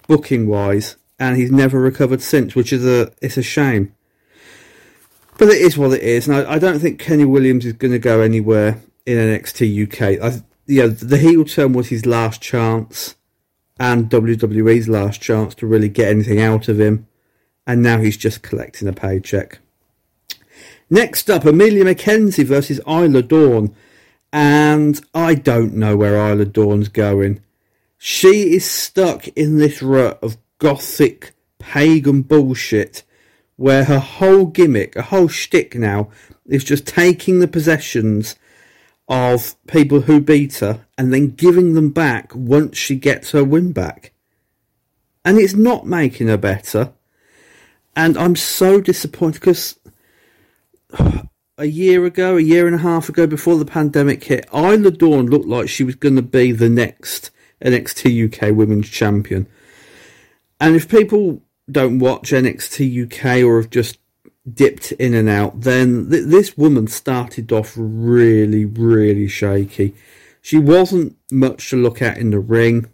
booking 0.07 0.47
wise, 0.47 0.97
and 1.19 1.37
he's 1.37 1.51
never 1.51 1.79
recovered 1.79 2.21
since, 2.21 2.55
which 2.55 2.73
is 2.73 2.85
a 2.85 3.13
it's 3.21 3.37
a 3.37 3.43
shame. 3.43 3.93
But 5.37 5.49
it 5.49 5.61
is 5.61 5.77
what 5.77 5.93
it 5.93 6.01
is, 6.01 6.27
and 6.27 6.37
I, 6.37 6.53
I 6.53 6.59
don't 6.59 6.79
think 6.79 6.99
Kenny 6.99 7.25
Williams 7.25 7.65
is 7.65 7.73
going 7.73 7.91
to 7.91 7.99
go 7.99 8.21
anywhere 8.21 8.81
in 9.05 9.17
NXT 9.17 9.87
UK. 9.87 10.23
I, 10.23 10.41
the 10.79 11.17
heel 11.17 11.45
turn 11.45 11.73
was 11.73 11.89
his 11.89 12.05
last 12.05 12.41
chance, 12.41 13.15
and 13.79 14.09
WWE's 14.09 14.87
last 14.87 15.21
chance 15.21 15.55
to 15.55 15.67
really 15.67 15.89
get 15.89 16.09
anything 16.09 16.39
out 16.39 16.67
of 16.67 16.79
him. 16.79 17.07
and 17.67 17.83
now 17.83 17.99
he's 17.99 18.17
just 18.17 18.41
collecting 18.41 18.87
a 18.87 18.93
paycheck. 18.93 19.59
Next 20.89 21.29
up, 21.29 21.45
Amelia 21.45 21.85
McKenzie 21.85 22.43
versus 22.43 22.81
Isla 22.87 23.21
Dawn, 23.21 23.73
and 24.33 24.99
I 25.13 25.35
don't 25.35 25.75
know 25.75 25.95
where 25.95 26.15
Isla 26.15 26.45
Dawn's 26.45 26.89
going. 26.89 27.39
She 27.97 28.55
is 28.55 28.65
stuck 28.65 29.27
in 29.29 29.57
this 29.57 29.81
rut 29.81 30.19
of 30.23 30.37
gothic 30.57 31.33
pagan 31.59 32.23
bullshit 32.23 33.03
where 33.57 33.83
her 33.83 33.99
whole 33.99 34.47
gimmick, 34.47 34.95
a 34.95 35.03
whole 35.03 35.27
shtick 35.27 35.75
now, 35.75 36.09
is 36.47 36.63
just 36.63 36.87
taking 36.87 37.39
the 37.39 37.47
possessions 37.47 38.35
of 39.07 39.55
people 39.67 40.01
who 40.01 40.21
beat 40.21 40.55
her 40.59 40.85
and 40.97 41.13
then 41.13 41.31
giving 41.31 41.73
them 41.73 41.89
back 41.89 42.33
once 42.33 42.77
she 42.77 42.95
gets 42.95 43.31
her 43.31 43.43
win 43.43 43.71
back. 43.71 44.13
And 45.25 45.37
it's 45.37 45.53
not 45.53 45.85
making 45.85 46.27
her 46.27 46.37
better. 46.37 46.93
And 47.95 48.17
I'm 48.17 48.35
so 48.35 48.79
disappointed 48.79 49.39
because 49.39 49.77
a 51.57 51.65
year 51.65 52.05
ago, 52.05 52.37
a 52.37 52.41
year 52.41 52.65
and 52.65 52.75
a 52.75 52.79
half 52.79 53.09
ago, 53.09 53.27
before 53.27 53.57
the 53.57 53.65
pandemic 53.65 54.23
hit, 54.23 54.47
Isla 54.53 54.91
Dawn 54.91 55.27
looked 55.27 55.47
like 55.47 55.69
she 55.69 55.83
was 55.83 55.95
going 55.95 56.15
to 56.15 56.21
be 56.21 56.51
the 56.51 56.69
next 56.69 57.31
NXT 57.63 58.33
UK 58.33 58.55
Women's 58.55 58.89
Champion. 58.89 59.47
And 60.59 60.75
if 60.75 60.89
people 60.89 61.41
don't 61.69 61.99
watch 61.99 62.31
NXT 62.31 63.05
UK 63.05 63.43
or 63.43 63.61
have 63.61 63.69
just 63.69 63.97
dipped 64.51 64.91
in 64.93 65.13
and 65.13 65.29
out, 65.29 65.61
then 65.61 66.09
th- 66.09 66.25
this 66.25 66.57
woman 66.57 66.87
started 66.87 67.51
off 67.51 67.73
really, 67.75 68.65
really 68.65 69.27
shaky. 69.27 69.93
She 70.41 70.57
wasn't 70.57 71.17
much 71.31 71.69
to 71.69 71.75
look 71.75 72.01
at 72.01 72.17
in 72.17 72.31
the 72.31 72.39
ring. 72.39 72.87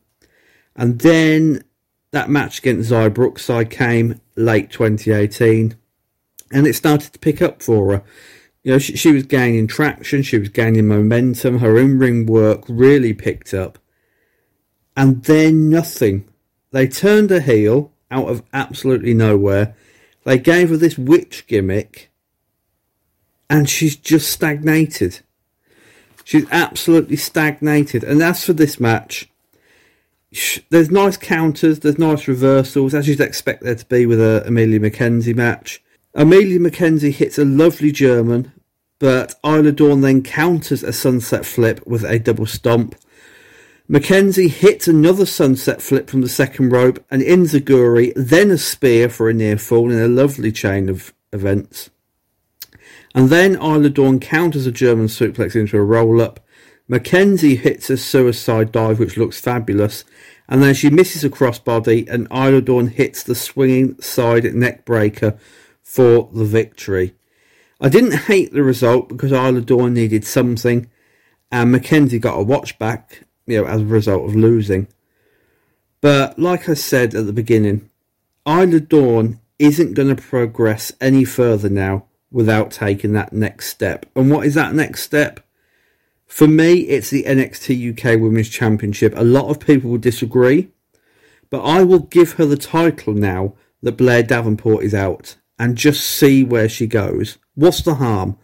And 0.75 0.99
then 0.99 1.63
that 2.11 2.29
match 2.29 2.59
against 2.59 2.91
Xia 2.91 3.13
Brookside 3.13 3.69
came 3.69 4.19
late 4.35 4.69
2018 4.71 5.75
and 6.51 6.67
it 6.67 6.73
started 6.73 7.13
to 7.13 7.19
pick 7.19 7.41
up 7.41 7.61
for 7.61 7.91
her. 7.91 8.03
You 8.63 8.73
know, 8.73 8.79
she, 8.79 8.97
she 8.97 9.11
was 9.11 9.23
gaining 9.23 9.67
traction, 9.67 10.23
she 10.23 10.37
was 10.37 10.49
gaining 10.49 10.87
momentum, 10.87 11.59
her 11.59 11.77
in 11.77 11.99
ring 11.99 12.25
work 12.25 12.63
really 12.67 13.13
picked 13.13 13.53
up. 13.53 13.79
And 14.95 15.23
then 15.23 15.69
nothing. 15.69 16.27
They 16.71 16.87
turned 16.87 17.31
a 17.31 17.39
heel 17.39 17.93
out 18.11 18.27
of 18.27 18.43
absolutely 18.53 19.13
nowhere. 19.13 19.75
They 20.27 20.37
gave 20.37 20.71
her 20.71 20.75
this 20.75 20.97
witch 20.97 21.47
gimmick, 21.47 22.11
and 23.49 23.69
she's 23.69 23.95
just 23.95 24.29
stagnated. 24.29 25.21
She's 26.25 26.45
absolutely 26.51 27.15
stagnated. 27.15 28.03
And 28.03 28.21
as 28.21 28.43
for 28.43 28.51
this 28.51 28.77
match, 28.77 29.29
there's 30.69 30.91
nice 30.91 31.15
counters, 31.15 31.79
there's 31.79 31.97
nice 31.97 32.27
reversals, 32.27 32.93
as 32.93 33.07
you'd 33.07 33.21
expect 33.21 33.63
there 33.63 33.75
to 33.75 33.85
be 33.85 34.05
with 34.05 34.19
a 34.19 34.43
Amelia 34.45 34.81
McKenzie 34.81 35.33
match. 35.33 35.81
Amelia 36.13 36.59
McKenzie 36.59 37.13
hits 37.13 37.37
a 37.37 37.45
lovely 37.45 37.93
German, 37.93 38.51
but 38.99 39.35
Isla 39.45 39.71
Dawn 39.71 40.01
then 40.01 40.23
counters 40.23 40.83
a 40.83 40.91
sunset 40.91 41.45
flip 41.45 41.87
with 41.87 42.03
a 42.03 42.19
double 42.19 42.47
stomp. 42.47 42.95
McKenzie 43.89 44.49
hits 44.49 44.89
another 44.89 45.25
sunset 45.25 45.81
flip 45.81 46.09
from 46.09 46.19
the 46.19 46.27
second 46.27 46.71
rope, 46.71 47.01
and 47.09 47.21
enzuigiri, 47.21 48.11
then 48.17 48.51
a 48.51 48.57
spear 48.57 49.07
for 49.07 49.29
a 49.29 49.33
near 49.33 49.57
fall 49.57 49.89
in 49.89 49.99
a 49.99 50.09
lovely 50.09 50.51
chain 50.51 50.89
of 50.89 51.13
events. 51.31 51.89
And 53.15 53.29
then 53.29 53.55
Isla 53.55 53.89
Dawn 53.89 54.19
counters 54.19 54.65
a 54.65 54.73
German 54.73 55.07
suplex 55.07 55.55
into 55.55 55.77
a 55.77 55.83
roll 55.83 56.19
up. 56.19 56.41
McKenzie 56.89 57.57
hits 57.57 57.89
a 57.89 57.95
suicide 57.95 58.73
dive, 58.73 58.99
which 58.99 59.15
looks 59.15 59.39
fabulous, 59.39 60.03
and 60.49 60.61
then 60.61 60.73
she 60.73 60.89
misses 60.89 61.23
a 61.23 61.29
crossbody, 61.29 62.09
and 62.09 62.27
Isla 62.29 62.61
Dawn 62.61 62.87
hits 62.87 63.23
the 63.23 63.35
swinging 63.35 64.01
side 64.01 64.43
neck 64.53 64.83
breaker 64.83 65.39
for 65.81 66.29
the 66.33 66.43
victory. 66.43 67.15
I 67.79 67.87
didn't 67.87 68.25
hate 68.25 68.51
the 68.51 68.63
result 68.63 69.07
because 69.07 69.31
Isla 69.31 69.61
Dawn 69.61 69.93
needed 69.93 70.25
something, 70.25 70.89
and 71.53 71.73
McKenzie 71.73 72.19
got 72.19 72.37
a 72.37 72.43
watch 72.43 72.77
back, 72.77 73.23
you 73.47 73.61
know, 73.61 73.67
as 73.67 73.81
a 73.81 73.85
result 73.85 74.25
of 74.29 74.35
losing. 74.35 74.87
But 76.01 76.37
like 76.37 76.69
I 76.69 76.75
said 76.75 77.15
at 77.15 77.25
the 77.25 77.33
beginning, 77.33 77.89
Isla 78.47 78.79
Dawn 78.81 79.39
isn't 79.57 79.93
going 79.93 80.15
to 80.15 80.21
progress 80.21 80.91
any 81.01 81.25
further 81.25 81.69
now 81.69 82.05
without 82.31 82.71
taking 82.71 83.13
that 83.13 83.33
next 83.33 83.67
step. 83.69 84.05
And 84.15 84.29
what 84.29 84.45
is 84.45 84.53
that 84.53 84.75
next 84.75 85.03
step? 85.03 85.39
For 86.27 86.47
me, 86.47 86.81
it's 86.81 87.09
the 87.09 87.23
NXT 87.23 87.97
UK 87.97 88.19
Women's 88.19 88.49
Championship. 88.49 89.13
A 89.15 89.23
lot 89.23 89.49
of 89.49 89.59
people 89.59 89.91
will 89.91 89.97
disagree, 89.97 90.69
but 91.49 91.61
I 91.63 91.83
will 91.83 91.99
give 91.99 92.33
her 92.33 92.45
the 92.45 92.57
title 92.57 93.13
now 93.13 93.55
that 93.81 93.97
Blair 93.97 94.23
Davenport 94.23 94.83
is 94.83 94.93
out 94.93 95.37
and 95.57 95.77
just 95.77 96.03
see 96.05 96.43
where 96.43 96.69
she 96.69 96.85
goes. 96.85 97.37
What's 97.55 97.81
the 97.81 97.95
harm? 97.95 98.37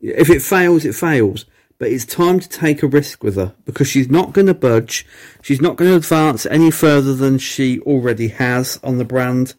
If 0.00 0.28
it 0.28 0.42
fails, 0.42 0.84
it 0.84 0.94
fails. 0.94 1.46
But 1.78 1.90
it's 1.90 2.04
time 2.04 2.40
to 2.40 2.48
take 2.48 2.82
a 2.82 2.86
risk 2.86 3.22
with 3.22 3.36
her 3.36 3.54
because 3.64 3.88
she's 3.88 4.08
not 4.08 4.32
going 4.32 4.46
to 4.46 4.54
budge. 4.54 5.04
She's 5.42 5.60
not 5.60 5.76
going 5.76 5.90
to 5.90 5.96
advance 5.96 6.46
any 6.46 6.70
further 6.70 7.14
than 7.14 7.38
she 7.38 7.80
already 7.80 8.28
has 8.28 8.78
on 8.82 8.98
the 8.98 9.04
brand. 9.04 9.54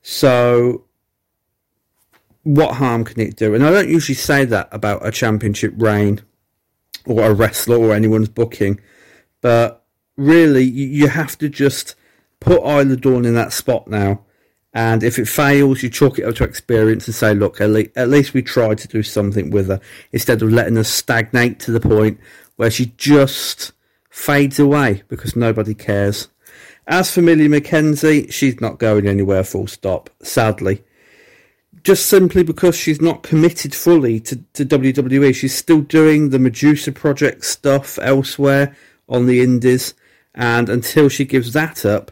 So, 0.00 0.84
what 2.44 2.76
harm 2.76 3.04
can 3.04 3.20
it 3.20 3.36
do? 3.36 3.54
And 3.54 3.64
I 3.64 3.70
don't 3.70 3.88
usually 3.88 4.14
say 4.14 4.44
that 4.44 4.68
about 4.70 5.06
a 5.06 5.10
championship 5.10 5.74
reign 5.76 6.22
or 7.06 7.22
a 7.22 7.34
wrestler 7.34 7.78
or 7.78 7.94
anyone's 7.94 8.28
booking. 8.28 8.80
But 9.40 9.84
really, 10.16 10.64
you 10.64 11.08
have 11.08 11.36
to 11.38 11.48
just 11.48 11.96
put 12.38 12.62
Isla 12.62 12.96
Dawn 12.96 13.24
in 13.24 13.34
that 13.34 13.52
spot 13.52 13.88
now 13.88 14.23
and 14.74 15.04
if 15.04 15.20
it 15.20 15.28
fails, 15.28 15.84
you 15.84 15.88
chalk 15.88 16.18
it 16.18 16.24
up 16.24 16.34
to 16.36 16.44
experience 16.44 17.06
and 17.06 17.14
say, 17.14 17.32
look, 17.32 17.60
at, 17.60 17.70
le- 17.70 17.84
at 17.94 18.08
least 18.08 18.34
we 18.34 18.42
tried 18.42 18.78
to 18.78 18.88
do 18.88 19.04
something 19.04 19.50
with 19.50 19.68
her 19.68 19.80
instead 20.12 20.42
of 20.42 20.50
letting 20.50 20.74
her 20.74 20.84
stagnate 20.84 21.60
to 21.60 21.70
the 21.70 21.80
point 21.80 22.18
where 22.56 22.72
she 22.72 22.92
just 22.96 23.72
fades 24.10 24.58
away 24.58 25.04
because 25.06 25.36
nobody 25.36 25.74
cares. 25.74 26.28
As 26.88 27.10
for 27.12 27.22
Millie 27.22 27.48
McKenzie, 27.48 28.32
she's 28.32 28.60
not 28.60 28.78
going 28.78 29.06
anywhere 29.06 29.44
full 29.44 29.68
stop, 29.68 30.10
sadly. 30.22 30.82
Just 31.84 32.06
simply 32.06 32.42
because 32.42 32.76
she's 32.76 33.00
not 33.00 33.22
committed 33.22 33.74
fully 33.74 34.18
to, 34.20 34.36
to 34.54 34.64
WWE. 34.64 35.34
She's 35.34 35.54
still 35.54 35.82
doing 35.82 36.30
the 36.30 36.38
Medusa 36.40 36.90
Project 36.90 37.44
stuff 37.44 37.98
elsewhere 38.02 38.76
on 39.08 39.26
the 39.26 39.40
indies. 39.40 39.94
And 40.34 40.68
until 40.68 41.08
she 41.08 41.24
gives 41.24 41.52
that 41.52 41.86
up, 41.86 42.10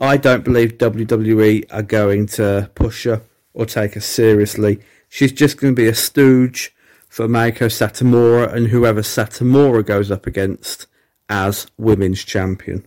I 0.00 0.16
don't 0.16 0.44
believe 0.44 0.78
WWE 0.78 1.64
are 1.70 1.82
going 1.82 2.26
to 2.26 2.70
push 2.74 3.04
her 3.04 3.22
or 3.54 3.64
take 3.64 3.94
her 3.94 4.00
seriously. 4.00 4.80
She's 5.08 5.32
just 5.32 5.58
going 5.58 5.74
to 5.74 5.82
be 5.82 5.88
a 5.88 5.94
stooge 5.94 6.74
for 7.08 7.26
Meiko 7.26 7.66
Satomura 7.70 8.52
and 8.52 8.68
whoever 8.68 9.00
Satomura 9.00 9.84
goes 9.84 10.10
up 10.10 10.26
against 10.26 10.86
as 11.30 11.66
women's 11.78 12.22
champion. 12.24 12.86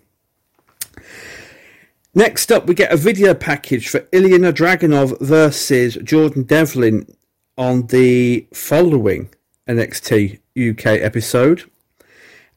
Next 2.14 2.52
up, 2.52 2.68
we 2.68 2.76
get 2.76 2.92
a 2.92 2.98
video 2.98 3.34
package 3.34 3.90
for 3.90 4.08
Ilya 4.12 4.54
Dragunov 4.54 5.20
versus 5.20 5.96
Jordan 6.04 6.44
Devlin 6.44 7.16
on 7.58 7.88
the 7.88 8.48
following 8.54 9.30
NXT 9.68 10.40
UK 10.58 10.86
episode 10.86 11.70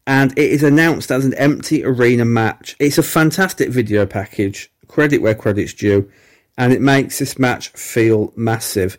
and 0.07 0.37
it 0.39 0.51
is 0.51 0.63
announced 0.63 1.11
as 1.11 1.25
an 1.25 1.35
empty 1.35 1.85
arena 1.85 2.25
match. 2.25 2.77
It's 2.79 2.99
a 2.99 3.03
fantastic 3.03 3.71
video 3.71 4.07
package, 4.07 4.73
credit 4.89 5.23
where 5.23 5.35
credit's 5.35 5.75
due, 5.75 6.11
and 6.59 6.73
it 6.73 6.81
makes 6.81 7.19
this 7.19 7.39
match 7.39 7.69
feel 7.69 8.33
massive. 8.37 8.99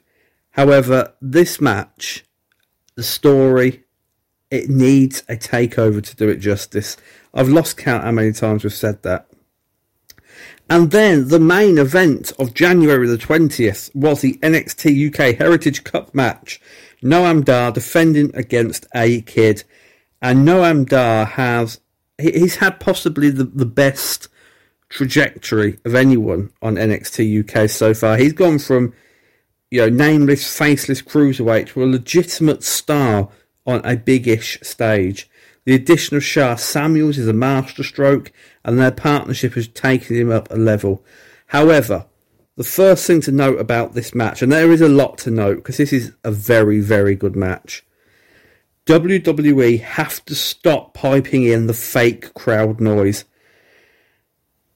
However, 0.51 1.13
this 1.21 1.59
match, 1.59 2.23
the 2.95 3.03
story, 3.03 3.83
it 4.49 4.69
needs 4.69 5.23
a 5.27 5.35
takeover 5.35 6.01
to 6.01 6.15
do 6.15 6.29
it 6.29 6.37
justice. 6.37 6.95
I've 7.33 7.49
lost 7.49 7.77
count 7.77 8.03
how 8.03 8.11
many 8.11 8.31
times 8.31 8.63
we've 8.63 8.73
said 8.73 9.01
that. 9.03 9.27
And 10.69 10.91
then 10.91 11.27
the 11.27 11.39
main 11.39 11.77
event 11.77 12.31
of 12.39 12.53
January 12.53 13.07
the 13.07 13.17
20th 13.17 13.93
was 13.93 14.21
the 14.21 14.37
NXT 14.37 15.09
UK 15.09 15.37
Heritage 15.37 15.83
Cup 15.83 16.15
match. 16.15 16.61
Noam 17.03 17.43
Dar 17.43 17.71
defending 17.71 18.31
against 18.33 18.85
A 18.95 19.21
Kid 19.21 19.63
and 20.23 20.47
Noam 20.47 20.87
Dar 20.87 21.25
has 21.25 21.81
he's 22.17 22.55
had 22.55 22.79
possibly 22.79 23.29
the, 23.29 23.43
the 23.43 23.65
best 23.65 24.29
trajectory 24.87 25.79
of 25.83 25.93
anyone 25.93 26.51
on 26.61 26.75
NXT 26.75 27.43
UK 27.43 27.69
so 27.69 27.93
far. 27.93 28.15
He's 28.17 28.33
gone 28.33 28.57
from 28.57 28.93
you 29.69 29.81
know 29.81 29.89
nameless, 29.89 30.57
faceless 30.57 31.01
cruiserweight 31.01 31.67
to 31.69 31.83
a 31.83 31.85
legitimate 31.85 32.63
star 32.63 33.29
on 33.67 33.81
a 33.83 33.97
big-ish 33.97 34.59
stage. 34.61 35.29
The 35.65 35.75
addition 35.75 36.17
of 36.17 36.23
Sha 36.23 36.55
Samuels 36.55 37.17
is 37.17 37.27
a 37.27 37.33
masterstroke, 37.33 38.31
and 38.63 38.79
their 38.79 38.91
partnership 38.91 39.53
has 39.53 39.67
taken 39.67 40.15
him 40.15 40.31
up 40.31 40.49
a 40.51 40.57
level. 40.57 41.03
However, 41.47 42.05
the 42.55 42.63
first 42.63 43.07
thing 43.07 43.21
to 43.21 43.31
note 43.31 43.59
about 43.59 43.93
this 43.93 44.13
match, 44.13 44.41
and 44.41 44.51
there 44.51 44.71
is 44.71 44.81
a 44.81 44.89
lot 44.89 45.17
to 45.19 45.31
note 45.31 45.57
because 45.57 45.77
this 45.77 45.93
is 45.93 46.13
a 46.23 46.31
very, 46.31 46.79
very 46.79 47.15
good 47.15 47.35
match. 47.35 47.83
WWE 48.85 49.79
have 49.79 50.23
to 50.25 50.35
stop 50.35 50.93
piping 50.93 51.43
in 51.43 51.67
the 51.67 51.73
fake 51.73 52.33
crowd 52.33 52.81
noise. 52.81 53.23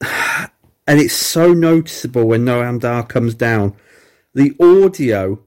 and 0.00 0.50
it's 0.86 1.14
so 1.14 1.52
noticeable 1.52 2.24
when 2.26 2.44
Noam 2.44 2.80
Dar 2.80 3.04
comes 3.04 3.34
down. 3.34 3.76
The 4.34 4.54
audio 4.60 5.40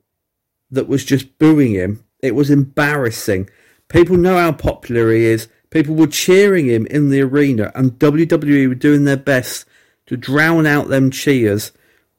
that 0.70 0.88
was 0.88 1.04
just 1.04 1.40
booing 1.40 1.74
him, 1.74 2.04
it 2.20 2.36
was 2.36 2.52
embarrassing. 2.52 3.50
People 3.88 4.18
know 4.18 4.38
how 4.38 4.52
popular 4.52 5.12
he 5.12 5.26
is. 5.26 5.48
People 5.72 5.96
were 5.96 6.08
cheering 6.08 6.68
him 6.68 6.86
in 6.88 7.10
the 7.10 7.22
arena, 7.22 7.72
and 7.74 7.94
WWE 7.94 8.68
were 8.68 8.76
doing 8.76 9.06
their 9.06 9.18
best 9.18 9.66
to 10.06 10.18
drown 10.18 10.68
out 10.68 10.90
them 10.90 11.10
cheers 11.10 11.72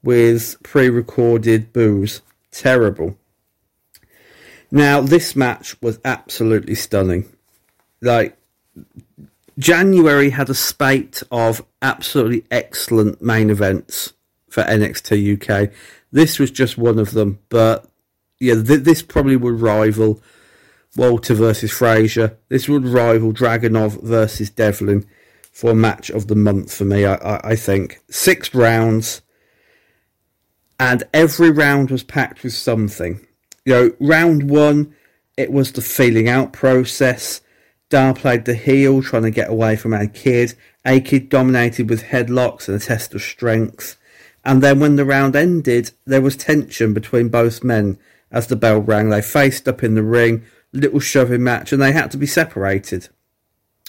with 0.03 0.61
pre-recorded 0.63 1.71
boos. 1.71 2.21
Terrible. 2.51 3.17
Now, 4.73 5.01
this 5.01 5.35
match 5.35 5.79
was 5.83 5.99
absolutely 6.03 6.73
stunning. 6.73 7.31
Like, 8.01 8.35
January 9.59 10.31
had 10.31 10.49
a 10.49 10.55
spate 10.55 11.21
of 11.29 11.63
absolutely 11.83 12.43
excellent 12.49 13.21
main 13.21 13.51
events 13.51 14.13
for 14.49 14.63
NXT 14.63 15.35
UK. 15.39 15.71
This 16.11 16.39
was 16.39 16.49
just 16.49 16.75
one 16.75 16.97
of 16.97 17.11
them, 17.11 17.37
but 17.49 17.85
yeah, 18.39 18.55
th- 18.55 18.81
this 18.81 19.03
probably 19.03 19.35
would 19.35 19.61
rival 19.61 20.19
Walter 20.95 21.35
versus 21.35 21.71
Frazer. 21.71 22.35
This 22.49 22.67
would 22.67 22.87
rival 22.87 23.31
Dragunov 23.31 24.01
versus 24.01 24.49
Devlin 24.49 25.05
for 25.51 25.75
match 25.75 26.09
of 26.09 26.25
the 26.25 26.35
month 26.35 26.73
for 26.75 26.85
me. 26.85 27.05
I, 27.05 27.13
I, 27.17 27.51
I 27.51 27.55
think 27.55 27.99
six 28.09 28.55
rounds, 28.55 29.21
and 30.79 31.03
every 31.13 31.51
round 31.51 31.91
was 31.91 32.01
packed 32.01 32.41
with 32.41 32.53
something 32.53 33.23
you 33.65 33.73
know, 33.73 33.91
round 33.99 34.49
one, 34.49 34.95
it 35.37 35.51
was 35.51 35.71
the 35.71 35.81
feeling 35.81 36.27
out 36.29 36.53
process. 36.53 37.41
Dar 37.89 38.13
played 38.13 38.45
the 38.45 38.55
heel, 38.55 39.01
trying 39.01 39.23
to 39.23 39.31
get 39.31 39.49
away 39.49 39.75
from 39.75 39.93
A-Kid. 39.93 40.55
A-Kid 40.85 41.29
dominated 41.29 41.89
with 41.89 42.03
headlocks 42.03 42.67
and 42.67 42.75
a 42.75 42.79
test 42.79 43.13
of 43.13 43.21
strength. 43.21 43.97
And 44.43 44.61
then 44.61 44.79
when 44.79 44.95
the 44.95 45.05
round 45.05 45.35
ended, 45.35 45.91
there 46.05 46.21
was 46.21 46.35
tension 46.35 46.93
between 46.93 47.29
both 47.29 47.63
men. 47.63 47.97
As 48.31 48.47
the 48.47 48.55
bell 48.55 48.81
rang, 48.81 49.09
they 49.09 49.21
faced 49.21 49.67
up 49.67 49.83
in 49.83 49.95
the 49.95 50.03
ring, 50.03 50.43
little 50.73 50.99
shoving 50.99 51.43
match, 51.43 51.71
and 51.71 51.81
they 51.81 51.91
had 51.91 52.11
to 52.11 52.17
be 52.17 52.25
separated. 52.25 53.09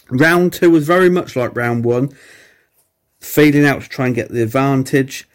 Round 0.09 0.53
two 0.53 0.69
was 0.69 0.85
very 0.85 1.09
much 1.09 1.35
like 1.35 1.55
round 1.55 1.83
one, 1.83 2.15
feeling 3.19 3.65
out 3.65 3.81
to 3.81 3.89
try 3.89 4.05
and 4.05 4.15
get 4.15 4.29
the 4.29 4.43
advantage. 4.43 5.27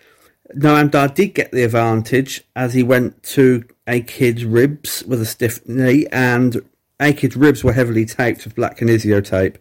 Noam 0.55 0.91
Dar 0.91 1.09
did 1.09 1.35
get 1.35 1.53
the 1.53 1.63
advantage 1.63 2.43
as 2.57 2.75
he 2.75 2.83
went 2.83 3.23
to 3.23 3.65
A-Kid's 3.87 4.45
ribs 4.45 5.05
with 5.05 5.21
a 5.21 5.27
stiff 5.27 5.67
knee, 5.69 6.07
and 6.11 6.63
A-Kid's 6.99 7.37
ribs 7.37 7.63
were 7.63 7.73
heavily 7.73 8.05
taped 8.05 8.45
with 8.45 8.57
black 8.57 8.79
kinesio 8.79 9.25
tape. 9.25 9.59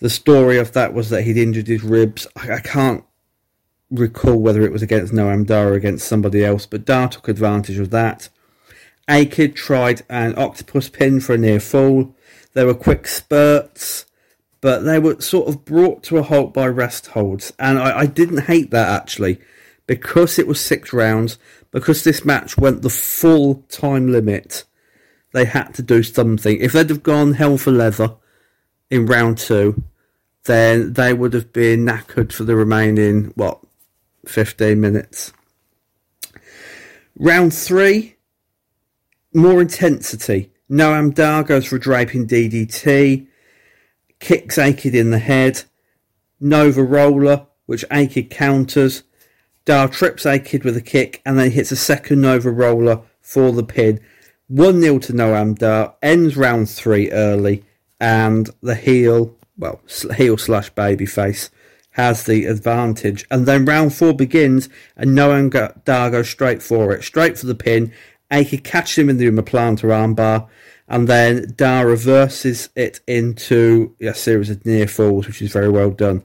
The 0.00 0.10
story 0.10 0.58
of 0.58 0.72
that 0.72 0.92
was 0.92 1.10
that 1.10 1.22
he'd 1.22 1.36
injured 1.36 1.68
his 1.68 1.84
ribs. 1.84 2.26
I, 2.36 2.54
I 2.54 2.60
can't 2.60 3.04
recall 3.90 4.36
whether 4.36 4.62
it 4.62 4.72
was 4.72 4.82
against 4.82 5.12
Noam 5.12 5.46
Dar 5.46 5.68
or 5.68 5.74
against 5.74 6.08
somebody 6.08 6.44
else, 6.44 6.66
but 6.66 6.84
Dar 6.84 7.08
took 7.08 7.28
advantage 7.28 7.78
of 7.78 7.90
that. 7.90 8.28
A-Kid 9.08 9.54
tried 9.54 10.02
an 10.08 10.36
octopus 10.36 10.88
pin 10.88 11.20
for 11.20 11.34
a 11.34 11.38
near 11.38 11.60
fall. 11.60 12.14
There 12.54 12.66
were 12.66 12.74
quick 12.74 13.06
spurts, 13.06 14.06
but 14.60 14.80
they 14.80 14.98
were 14.98 15.20
sort 15.20 15.48
of 15.48 15.64
brought 15.64 16.02
to 16.04 16.18
a 16.18 16.22
halt 16.22 16.52
by 16.52 16.66
rest 16.66 17.08
holds, 17.08 17.52
and 17.58 17.78
I, 17.78 18.00
I 18.00 18.06
didn't 18.06 18.44
hate 18.44 18.70
that 18.70 18.88
actually 18.88 19.40
because 19.86 20.38
it 20.38 20.46
was 20.46 20.60
six 20.60 20.92
rounds, 20.92 21.38
because 21.70 22.04
this 22.04 22.24
match 22.24 22.56
went 22.56 22.82
the 22.82 22.90
full 22.90 23.64
time 23.68 24.10
limit, 24.10 24.64
they 25.32 25.44
had 25.44 25.74
to 25.74 25.82
do 25.82 26.02
something. 26.02 26.58
If 26.60 26.72
they'd 26.72 26.90
have 26.90 27.02
gone 27.02 27.34
hell 27.34 27.58
for 27.58 27.70
leather 27.70 28.14
in 28.90 29.06
round 29.06 29.38
two, 29.38 29.82
then 30.44 30.92
they 30.94 31.12
would 31.12 31.32
have 31.32 31.52
been 31.52 31.84
knackered 31.84 32.32
for 32.32 32.44
the 32.44 32.56
remaining, 32.56 33.32
what, 33.36 33.60
15 34.26 34.80
minutes. 34.80 35.32
Round 37.18 37.52
three, 37.52 38.16
more 39.32 39.60
intensity. 39.60 40.50
Noam 40.70 41.14
Dar 41.14 41.42
goes 41.42 41.66
for 41.66 41.76
a 41.76 41.80
draping 41.80 42.26
DDT, 42.26 43.26
kicks 44.20 44.58
A-Kid 44.58 44.94
in 44.94 45.10
the 45.10 45.18
head, 45.18 45.64
Nova 46.40 46.82
Roller, 46.82 47.46
which 47.66 47.84
A-Kid 47.90 48.30
counters, 48.30 49.02
Dar 49.64 49.88
trips 49.88 50.26
A-Kid 50.26 50.64
with 50.64 50.76
a 50.76 50.80
kick 50.80 51.22
and 51.24 51.38
then 51.38 51.50
hits 51.50 51.70
a 51.70 51.76
second 51.76 52.20
Nova 52.20 52.50
roller 52.50 53.02
for 53.20 53.52
the 53.52 53.62
pin. 53.62 54.00
1 54.48 54.80
0 54.80 54.98
to 54.98 55.12
Noam 55.12 55.56
Dar, 55.56 55.94
ends 56.02 56.36
round 56.36 56.68
three 56.68 57.10
early, 57.10 57.64
and 58.00 58.50
the 58.60 58.74
heel, 58.74 59.34
well, 59.56 59.80
heel 60.16 60.36
slash 60.36 60.68
baby 60.70 61.06
face, 61.06 61.48
has 61.92 62.24
the 62.24 62.46
advantage. 62.46 63.24
And 63.30 63.46
then 63.46 63.64
round 63.64 63.94
four 63.94 64.12
begins, 64.12 64.68
and 64.96 65.10
Noam 65.12 65.84
Dar 65.84 66.10
goes 66.10 66.28
straight 66.28 66.62
for 66.62 66.92
it, 66.92 67.02
straight 67.04 67.38
for 67.38 67.46
the 67.46 67.54
pin. 67.54 67.92
A-Kid 68.30 68.64
catches 68.64 68.98
him 68.98 69.08
in 69.08 69.18
the 69.18 69.26
omoplata 69.26 69.84
armbar, 69.84 70.48
and 70.88 71.08
then 71.08 71.54
Dar 71.56 71.86
reverses 71.86 72.68
it 72.74 73.00
into 73.06 73.94
a 74.00 74.12
series 74.12 74.50
of 74.50 74.66
near 74.66 74.86
falls, 74.86 75.26
which 75.26 75.40
is 75.40 75.52
very 75.52 75.70
well 75.70 75.90
done. 75.90 76.22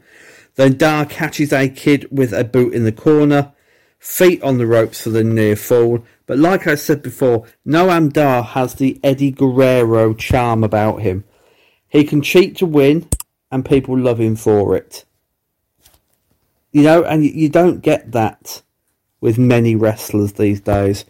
Then 0.58 0.76
Dar 0.76 1.06
catches 1.06 1.54
A-Kid 1.54 2.08
with 2.12 2.34
a 2.34 2.44
boot 2.44 2.74
in 2.74 2.84
the 2.84 2.92
corner, 2.92 3.54
feet 4.00 4.42
on 4.42 4.58
the 4.58 4.66
ropes 4.66 5.02
for 5.02 5.12
the 5.12 5.24
near 5.24 5.56
fall. 5.56 6.04
But 6.26 6.40
like 6.40 6.66
I 6.68 6.76
said 6.76 7.02
before, 7.04 7.46
Noam 7.66 8.12
Dar 8.12 8.44
has 8.44 8.74
the 8.74 9.00
Eddie 9.04 9.32
Guerrero 9.32 10.14
charm 10.16 10.64
about 10.64 11.02
him. 11.04 11.24
He 11.88 12.04
can 12.04 12.24
cheat 12.24 12.58
to 12.58 12.66
win, 12.66 13.08
and 13.52 13.64
people 13.64 13.98
love 13.98 14.20
him 14.20 14.36
for 14.36 14.76
it. 14.76 15.06
You 16.72 16.84
know, 16.84 17.04
and 17.04 17.24
you 17.24 17.50
don't 17.50 17.82
get 17.82 18.12
that 18.12 18.64
with 19.22 19.38
many 19.38 19.76
wrestlers 19.76 20.34
these 20.34 20.60
days. 20.60 21.06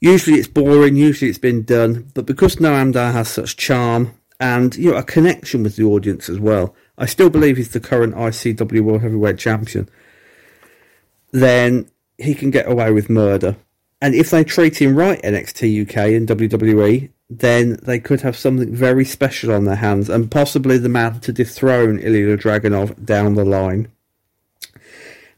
Usually 0.00 0.38
it's 0.38 0.48
boring, 0.48 0.96
usually 0.96 1.28
it's 1.28 1.38
been 1.38 1.64
done, 1.64 2.10
but 2.14 2.26
because 2.26 2.56
Noam 2.56 2.92
Dar 2.92 3.12
has 3.12 3.28
such 3.28 3.56
charm 3.56 4.14
and 4.40 4.74
you 4.76 4.90
know 4.90 4.96
a 4.96 5.02
connection 5.02 5.62
with 5.62 5.76
the 5.76 5.84
audience 5.84 6.28
as 6.28 6.40
well, 6.40 6.74
I 7.02 7.06
still 7.06 7.30
believe 7.30 7.56
he's 7.56 7.70
the 7.70 7.80
current 7.80 8.14
ICW 8.14 8.80
World 8.80 9.02
Heavyweight 9.02 9.36
Champion, 9.36 9.88
then 11.32 11.90
he 12.16 12.32
can 12.32 12.52
get 12.52 12.70
away 12.70 12.92
with 12.92 13.10
murder. 13.10 13.56
And 14.00 14.14
if 14.14 14.30
they 14.30 14.44
treat 14.44 14.80
him 14.80 14.94
right, 14.94 15.20
NXT 15.20 15.82
UK 15.82 15.96
and 16.14 16.28
WWE, 16.28 17.10
then 17.28 17.76
they 17.82 17.98
could 17.98 18.20
have 18.20 18.36
something 18.36 18.72
very 18.72 19.04
special 19.04 19.52
on 19.52 19.64
their 19.64 19.74
hands 19.74 20.08
and 20.08 20.30
possibly 20.30 20.78
the 20.78 20.88
man 20.88 21.18
to 21.20 21.32
dethrone 21.32 21.98
Ilya 21.98 22.36
Dragunov 22.36 23.04
down 23.04 23.34
the 23.34 23.44
line. 23.44 23.90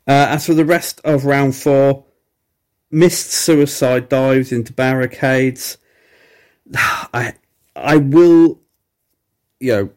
Uh, 0.06 0.28
as 0.28 0.44
for 0.44 0.52
the 0.52 0.66
rest 0.66 1.00
of 1.02 1.24
round 1.24 1.56
four, 1.56 2.04
missed 2.90 3.30
suicide 3.30 4.10
dives 4.10 4.52
into 4.52 4.74
barricades. 4.74 5.78
I 6.74 7.32
I 7.74 7.96
will, 7.96 8.60
you 9.60 9.72
know, 9.72 9.90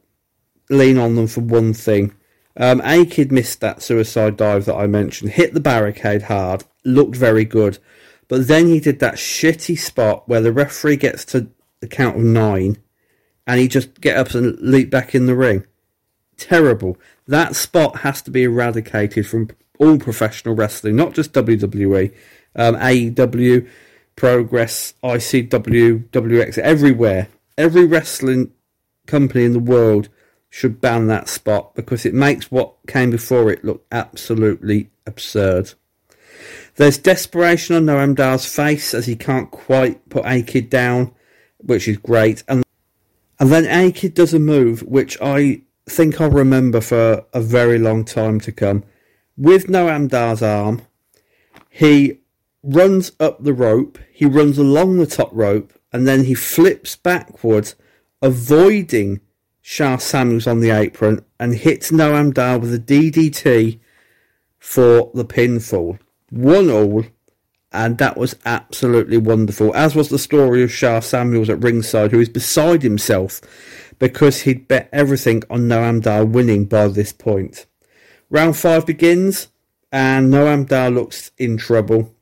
lean 0.70 0.98
on 0.98 1.16
them 1.16 1.28
for 1.28 1.42
one 1.42 1.74
thing. 1.74 2.14
Um, 2.56 2.82
A-Kid 2.84 3.32
missed 3.32 3.62
that 3.62 3.82
suicide 3.82 4.38
dive 4.38 4.66
that 4.66 4.76
I 4.76 4.88
mentioned, 4.88 5.32
hit 5.32 5.54
the 5.54 5.60
barricade 5.60 6.24
hard, 6.24 6.64
looked 6.84 7.16
very 7.16 7.46
good, 7.46 7.78
but 8.28 8.48
then 8.48 8.68
he 8.68 8.80
did 8.80 9.00
that 9.00 9.16
shitty 9.16 9.78
spot 9.78 10.28
where 10.28 10.42
the 10.42 10.52
referee 10.52 10.98
gets 10.98 11.24
to 11.26 11.48
the 11.80 11.88
count 11.88 12.18
of 12.18 12.24
nine 12.24 12.78
and 13.46 13.60
he 13.60 13.68
just 13.68 14.02
get 14.02 14.18
up 14.18 14.32
and 14.34 14.60
leap 14.60 14.90
back 14.90 15.16
in 15.16 15.26
the 15.26 15.36
ring. 15.36 15.66
Terrible. 16.36 16.98
That 17.28 17.56
spot 17.56 17.98
has 18.00 18.22
to 18.24 18.32
be 18.32 18.44
eradicated 18.44 19.26
from 19.28 19.50
all 19.80 19.98
professional 19.98 20.56
wrestling, 20.56 20.96
not 20.96 21.14
just 21.14 21.34
WWE, 21.34 22.14
um, 22.56 22.76
AEW, 22.76 23.68
Progress, 24.16 24.96
ICW, 25.04 26.10
WX, 26.10 26.58
everywhere. 26.58 27.28
Every 27.58 27.86
wrestling 27.86 28.52
company 29.06 29.46
in 29.46 29.54
the 29.54 29.60
world 29.60 30.10
should 30.50 30.82
ban 30.82 31.08
that 31.08 31.30
spot 31.30 31.76
because 31.76 32.06
it 32.06 32.14
makes 32.14 32.52
what 32.52 32.74
came 32.88 33.12
before 33.12 33.52
it 33.52 33.66
look 33.66 33.86
absolutely 33.92 34.90
absurd. 35.06 35.74
There's 36.76 36.98
desperation 36.98 37.76
on 37.76 37.86
Noam 37.86 38.16
Dar's 38.16 38.46
face 38.46 38.94
as 38.94 39.08
he 39.08 39.16
can't 39.16 39.50
quite 39.52 40.08
put 40.10 40.26
A-Kid 40.26 40.70
down, 40.70 41.14
which 41.58 41.88
is 41.88 41.98
great. 41.98 42.44
And, 42.48 42.64
and 43.40 43.52
then 43.52 43.66
A-Kid 43.66 44.14
does 44.14 44.34
a 44.34 44.40
move 44.40 44.84
which 44.84 45.18
I 45.22 45.62
think 45.88 46.22
I'll 46.22 46.30
remember 46.30 46.82
for 46.82 47.26
a 47.34 47.42
very 47.42 47.80
long 47.80 48.06
time 48.06 48.40
to 48.42 48.52
come. 48.52 48.84
With 49.36 49.68
Noam 49.68 50.08
Dar's 50.08 50.42
arm, 50.42 50.84
he 51.70 52.20
runs 52.64 53.12
up 53.20 53.44
the 53.44 53.54
rope, 53.54 53.98
he 54.12 54.26
runs 54.26 54.58
along 54.58 54.98
the 54.98 55.06
top 55.06 55.30
rope, 55.32 55.74
and 55.94 56.08
then 56.08 56.26
he 56.26 56.34
flips 56.34 56.96
backwards, 56.96 57.76
avoiding 58.22 59.22
Sha 59.70 59.98
Samuels 59.98 60.48
on 60.48 60.62
the 60.62 60.70
apron 60.70 61.26
and 61.42 61.54
hits 61.54 61.92
Noam 61.92 62.34
Dar 62.34 62.58
with 62.58 62.74
a 62.74 62.80
DDT 62.80 63.82
for 64.58 65.12
the 65.14 65.26
pinfall. 65.26 66.00
One 66.30 66.70
all, 66.70 67.04
and 67.74 67.98
that 67.98 68.16
was 68.16 68.38
absolutely 68.46 69.18
wonderful. 69.18 69.76
As 69.76 69.94
was 69.94 70.08
the 70.08 70.18
story 70.18 70.64
of 70.64 70.72
Sha 70.72 71.02
Samuels 71.02 71.50
at 71.50 71.62
ringside, 71.62 72.12
who 72.12 72.22
is 72.22 72.30
beside 72.30 72.82
himself 72.82 73.42
because 74.00 74.44
he'd 74.44 74.70
bet 74.70 74.88
everything 74.94 75.44
on 75.50 75.68
Noam 75.68 76.02
Dar 76.02 76.24
winning 76.24 76.64
by 76.64 76.88
this 76.88 77.12
point. 77.12 77.66
Round 78.30 78.56
five 78.56 78.86
begins. 78.86 79.50
and 79.92 80.34
Noam 80.34 80.66
Dar 80.66 80.90
looks 80.90 81.32
in 81.38 81.58
trouble. 81.58 82.16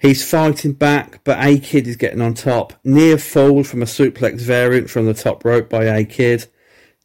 He's 0.00 0.28
fighting 0.28 0.74
back, 0.74 1.24
but 1.24 1.44
A 1.44 1.58
Kid 1.58 1.88
is 1.88 1.96
getting 1.96 2.20
on 2.20 2.34
top. 2.34 2.72
Near 2.84 3.18
fall 3.18 3.64
from 3.64 3.82
a 3.82 3.86
suplex 3.86 4.40
variant 4.40 4.88
from 4.90 5.06
the 5.06 5.14
top 5.14 5.44
rope 5.44 5.68
by 5.68 5.84
A 5.84 6.04
Kid. 6.04 6.46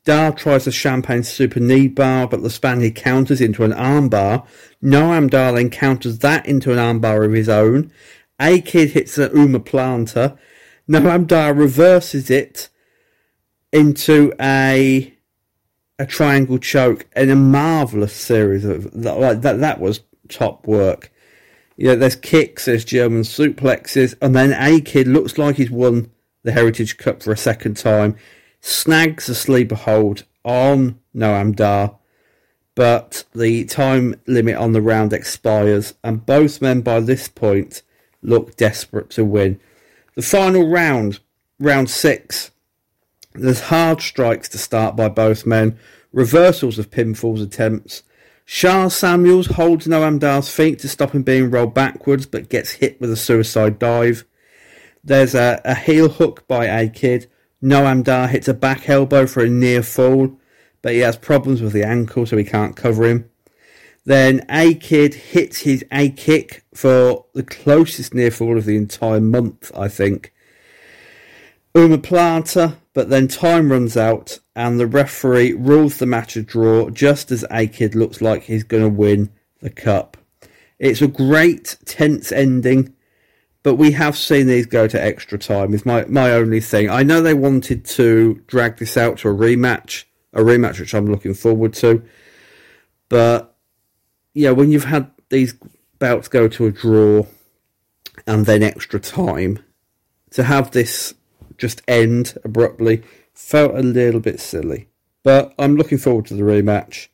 Dar 0.06 0.34
tries 0.34 0.68
a 0.68 0.72
champagne 0.72 1.24
super 1.24 1.60
knee 1.60 1.88
bar, 1.88 2.28
but 2.28 2.44
the 2.44 2.50
Spaniard 2.50 2.96
counters 2.96 3.42
into 3.42 3.64
an 3.64 3.72
armbar. 3.72 4.46
Noam 4.84 5.30
Dar 5.30 5.64
counters 5.70 6.20
that 6.20 6.46
into 6.46 6.72
an 6.72 6.78
armbar 6.78 7.26
of 7.26 7.32
his 7.32 7.50
own. 7.50 7.92
A 8.40 8.62
Kid 8.62 8.92
hits 8.92 9.18
an 9.18 9.30
omoplata. 9.30 10.38
Noam 10.90 11.26
Dar 11.26 11.54
reverses 11.54 12.30
it 12.30 12.70
into 13.72 14.34
a 14.40 15.14
a 16.00 16.06
triangle 16.06 16.58
choke 16.58 17.08
in 17.16 17.30
a 17.30 17.36
marvelous 17.36 18.14
series 18.14 18.66
of 18.66 18.94
like 18.94 19.42
that. 19.42 19.60
That 19.60 19.80
was 19.80 20.02
top 20.28 20.68
work. 20.68 21.13
You 21.76 21.88
know, 21.88 21.96
there's 21.96 22.16
kicks, 22.16 22.66
there's 22.66 22.86
German 22.86 23.22
suplexes, 23.22 24.16
and 24.22 24.36
then 24.36 24.54
A 24.54 24.80
Kid 24.82 25.08
looks 25.08 25.38
like 25.38 25.56
he's 25.56 25.72
won 25.72 26.12
the 26.44 26.52
Heritage 26.52 26.98
Cup 26.98 27.24
for 27.24 27.32
a 27.32 27.38
second 27.38 27.78
time. 27.78 28.16
Snags 28.62 29.28
a 29.28 29.36
sleeper 29.36 29.76
hold 29.76 30.24
on 30.44 31.00
Noam 31.16 31.56
Dar, 31.56 31.98
but 32.76 33.24
the 33.34 33.66
time 33.66 34.16
limit 34.28 34.56
on 34.56 34.74
the 34.74 34.82
round 34.82 35.14
expires, 35.14 35.94
and 36.04 36.26
both 36.26 36.62
men 36.62 36.82
by 36.82 37.00
this 37.00 37.28
point 37.28 37.82
look 38.22 38.56
desperate 38.56 39.10
to 39.12 39.26
win. 39.26 39.60
The 40.16 40.22
final 40.22 40.70
round, 40.70 41.20
round 41.60 41.90
six, 41.90 42.52
there's 43.34 43.62
hard 43.62 44.02
strikes 44.02 44.48
to 44.50 44.58
start 44.58 44.96
by 44.96 45.10
both 45.10 45.46
men, 45.46 45.78
reversals 46.12 46.78
of 46.78 46.92
pinfalls 46.92 47.42
attempts. 47.42 48.04
Sha 48.46 48.90
Samuels 48.90 49.48
holds 49.48 49.88
Noam 49.88 50.20
Dar's 50.20 50.50
feet 50.50 50.80
to 50.80 50.90
stop 50.90 51.12
him 51.12 51.24
being 51.24 51.50
rolled 51.50 51.74
backwards, 51.74 52.26
but 52.26 52.50
gets 52.50 52.72
hit 52.72 53.00
with 53.00 53.12
a 53.12 53.16
suicide 53.16 53.80
dive. 53.80 54.26
There's 55.04 55.34
a, 55.34 55.62
a 55.64 55.76
heel 55.76 56.10
hook 56.10 56.48
by 56.48 56.66
A 56.66 56.90
Kid. 56.90 57.30
Noam 57.62 58.04
Dar 58.04 58.28
hits 58.28 58.48
a 58.48 58.54
back 58.54 58.90
elbow 58.90 59.26
for 59.26 59.44
a 59.44 59.50
near 59.50 59.82
fall, 59.82 60.38
but 60.82 60.94
he 60.94 61.00
has 61.00 61.16
problems 61.16 61.62
with 61.62 61.74
the 61.74 61.84
ankle, 61.84 62.26
so 62.26 62.38
he 62.38 62.44
can't 62.44 62.76
cover 62.76 63.06
him. 63.06 63.30
Then 64.06 64.46
A 64.50 64.74
Kid 64.74 65.14
hits 65.14 65.62
his 65.62 65.86
A 65.92 66.10
kick 66.10 66.64
for 66.74 67.26
the 67.34 67.44
closest 67.44 68.14
near 68.14 68.32
fall 68.32 68.58
of 68.58 68.66
the 68.66 68.76
entire 68.76 69.22
month, 69.22 69.72
I 69.76 69.88
think. 69.88 70.34
Omoplata, 71.74 72.76
but 72.94 73.10
then 73.10 73.28
time 73.28 73.72
runs 73.72 73.98
out 73.98 74.40
and 74.56 74.80
the 74.80 74.88
referee 74.88 75.54
rules 75.54 75.98
the 75.98 76.06
match 76.06 76.36
a 76.36 76.44
draw 76.44 76.90
just 76.90 77.32
as 77.32 77.46
A 77.50 77.68
Kid 77.68 77.96
looks 77.96 78.22
like 78.22 78.44
he's 78.44 78.64
going 78.64 78.84
to 78.84 78.90
win 78.90 79.32
the 79.62 79.70
cup. 79.70 80.18
It's 80.80 81.02
a 81.02 81.08
great, 81.08 81.78
tense 81.86 82.32
ending, 82.32 82.94
but 83.64 83.76
we 83.76 83.92
have 83.92 84.18
seen 84.18 84.48
these 84.48 84.66
go 84.66 84.88
to 84.88 85.02
extra 85.02 85.38
time, 85.38 85.74
is 85.74 85.86
my, 85.86 86.06
my 86.06 86.32
only 86.32 86.60
thing. 86.60 86.90
I 86.90 87.04
know 87.04 87.22
they 87.22 87.34
wanted 87.34 87.86
to 87.86 88.42
drag 88.48 88.78
this 88.78 88.98
out 88.98 89.20
to 89.20 89.30
a 89.30 89.34
rematch, 89.34 90.04
a 90.34 90.42
rematch 90.42 90.80
which 90.80 90.94
I'm 90.94 91.10
looking 91.10 91.34
forward 91.34 91.74
to, 91.76 92.04
but 93.10 93.56
yeah, 94.34 94.52
when 94.52 94.72
you've 94.72 94.86
had 94.86 95.10
these 95.30 95.56
bouts 96.00 96.28
go 96.28 96.48
to 96.48 96.66
a 96.66 96.72
draw 96.72 97.26
and 98.28 98.46
then 98.46 98.62
extra 98.62 99.00
time, 99.00 99.60
to 100.32 100.44
have 100.44 100.72
this 100.72 101.14
just 101.64 101.82
end 101.88 102.38
abruptly 102.44 103.02
felt 103.34 103.74
a 103.74 103.82
little 103.82 104.20
bit 104.20 104.42
silly. 104.42 104.90
But 105.24 105.54
I'm 105.58 105.78
looking 105.78 105.98
forward 105.98 106.26
to 106.26 106.34
the 106.34 106.44
rematch. 106.44 107.08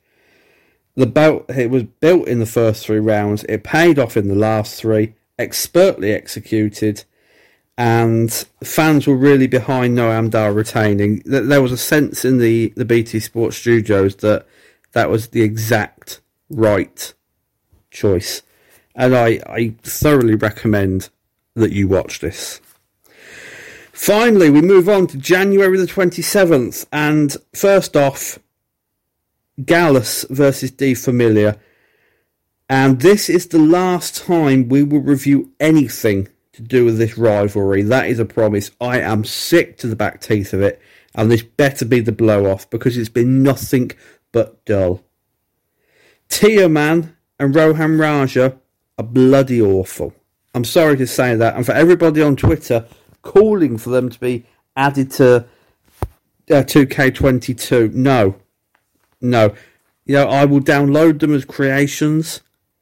The 0.95 1.05
bout 1.05 1.45
it 1.49 1.69
was 1.69 1.83
built 1.83 2.27
in 2.27 2.39
the 2.39 2.47
first 2.47 2.83
three 2.83 2.97
rounds. 2.97 3.43
It 3.47 3.63
paid 3.63 3.99
off 3.99 4.17
in 4.17 4.27
the 4.27 4.33
last 4.33 4.81
three, 4.81 5.13
expertly 5.37 6.11
executed, 6.11 7.05
and 7.77 8.31
fans 8.63 9.05
were 9.05 9.15
really 9.15 9.45
behind 9.45 9.95
Noam 9.95 10.31
Dar 10.31 10.51
retaining. 10.51 11.21
There 11.25 11.61
was 11.61 11.71
a 11.71 11.77
sense 11.77 12.25
in 12.25 12.39
the, 12.39 12.73
the 12.75 12.85
BT 12.85 13.19
Sports 13.19 13.57
studios 13.57 14.15
that 14.17 14.47
that 14.93 15.11
was 15.11 15.27
the 15.27 15.43
exact 15.43 16.21
right 16.49 17.13
choice. 17.91 18.41
And 18.95 19.15
I, 19.15 19.39
I 19.45 19.75
thoroughly 19.83 20.33
recommend 20.33 21.09
that 21.53 21.71
you 21.71 21.87
watch 21.87 22.19
this. 22.19 22.59
Finally, 23.99 24.49
we 24.49 24.61
move 24.61 24.87
on 24.87 25.05
to 25.05 25.17
January 25.17 25.77
the 25.77 25.85
27th, 25.85 26.85
and 26.89 27.35
first 27.53 27.97
off, 27.97 28.39
Gallus 29.65 30.23
versus 30.29 30.71
De 30.71 30.93
Familia. 30.93 31.59
And 32.69 33.01
this 33.01 33.29
is 33.29 33.47
the 33.47 33.59
last 33.59 34.23
time 34.23 34.69
we 34.69 34.83
will 34.83 35.01
review 35.01 35.51
anything 35.59 36.29
to 36.53 36.61
do 36.61 36.85
with 36.85 36.97
this 36.97 37.17
rivalry. 37.17 37.81
That 37.81 38.07
is 38.07 38.19
a 38.19 38.25
promise. 38.25 38.71
I 38.79 39.01
am 39.01 39.25
sick 39.25 39.77
to 39.79 39.87
the 39.87 39.97
back 39.97 40.21
teeth 40.21 40.53
of 40.53 40.61
it, 40.61 40.81
and 41.13 41.29
this 41.29 41.43
better 41.43 41.83
be 41.83 41.99
the 41.99 42.13
blow 42.13 42.49
off 42.49 42.69
because 42.69 42.97
it's 42.97 43.09
been 43.09 43.43
nothing 43.43 43.91
but 44.31 44.63
dull. 44.63 45.03
Teoman 46.29 47.15
and 47.37 47.53
Rohan 47.53 47.97
Raja 47.97 48.57
are 48.97 49.03
bloody 49.03 49.61
awful. 49.61 50.13
I'm 50.55 50.63
sorry 50.63 50.95
to 50.95 51.05
say 51.05 51.35
that, 51.35 51.57
and 51.57 51.65
for 51.65 51.73
everybody 51.73 52.21
on 52.21 52.37
Twitter 52.37 52.87
calling 53.21 53.77
for 53.77 53.89
them 53.89 54.09
to 54.09 54.19
be 54.19 54.45
added 54.75 55.11
to 55.11 55.45
uh, 56.49 56.63
2K22. 56.63 57.93
No, 57.93 58.35
no. 59.21 59.53
You 60.05 60.15
know, 60.15 60.27
I 60.27 60.45
will 60.45 60.61
download 60.61 61.19
them 61.19 61.33
as 61.33 61.45
creations, 61.45 62.41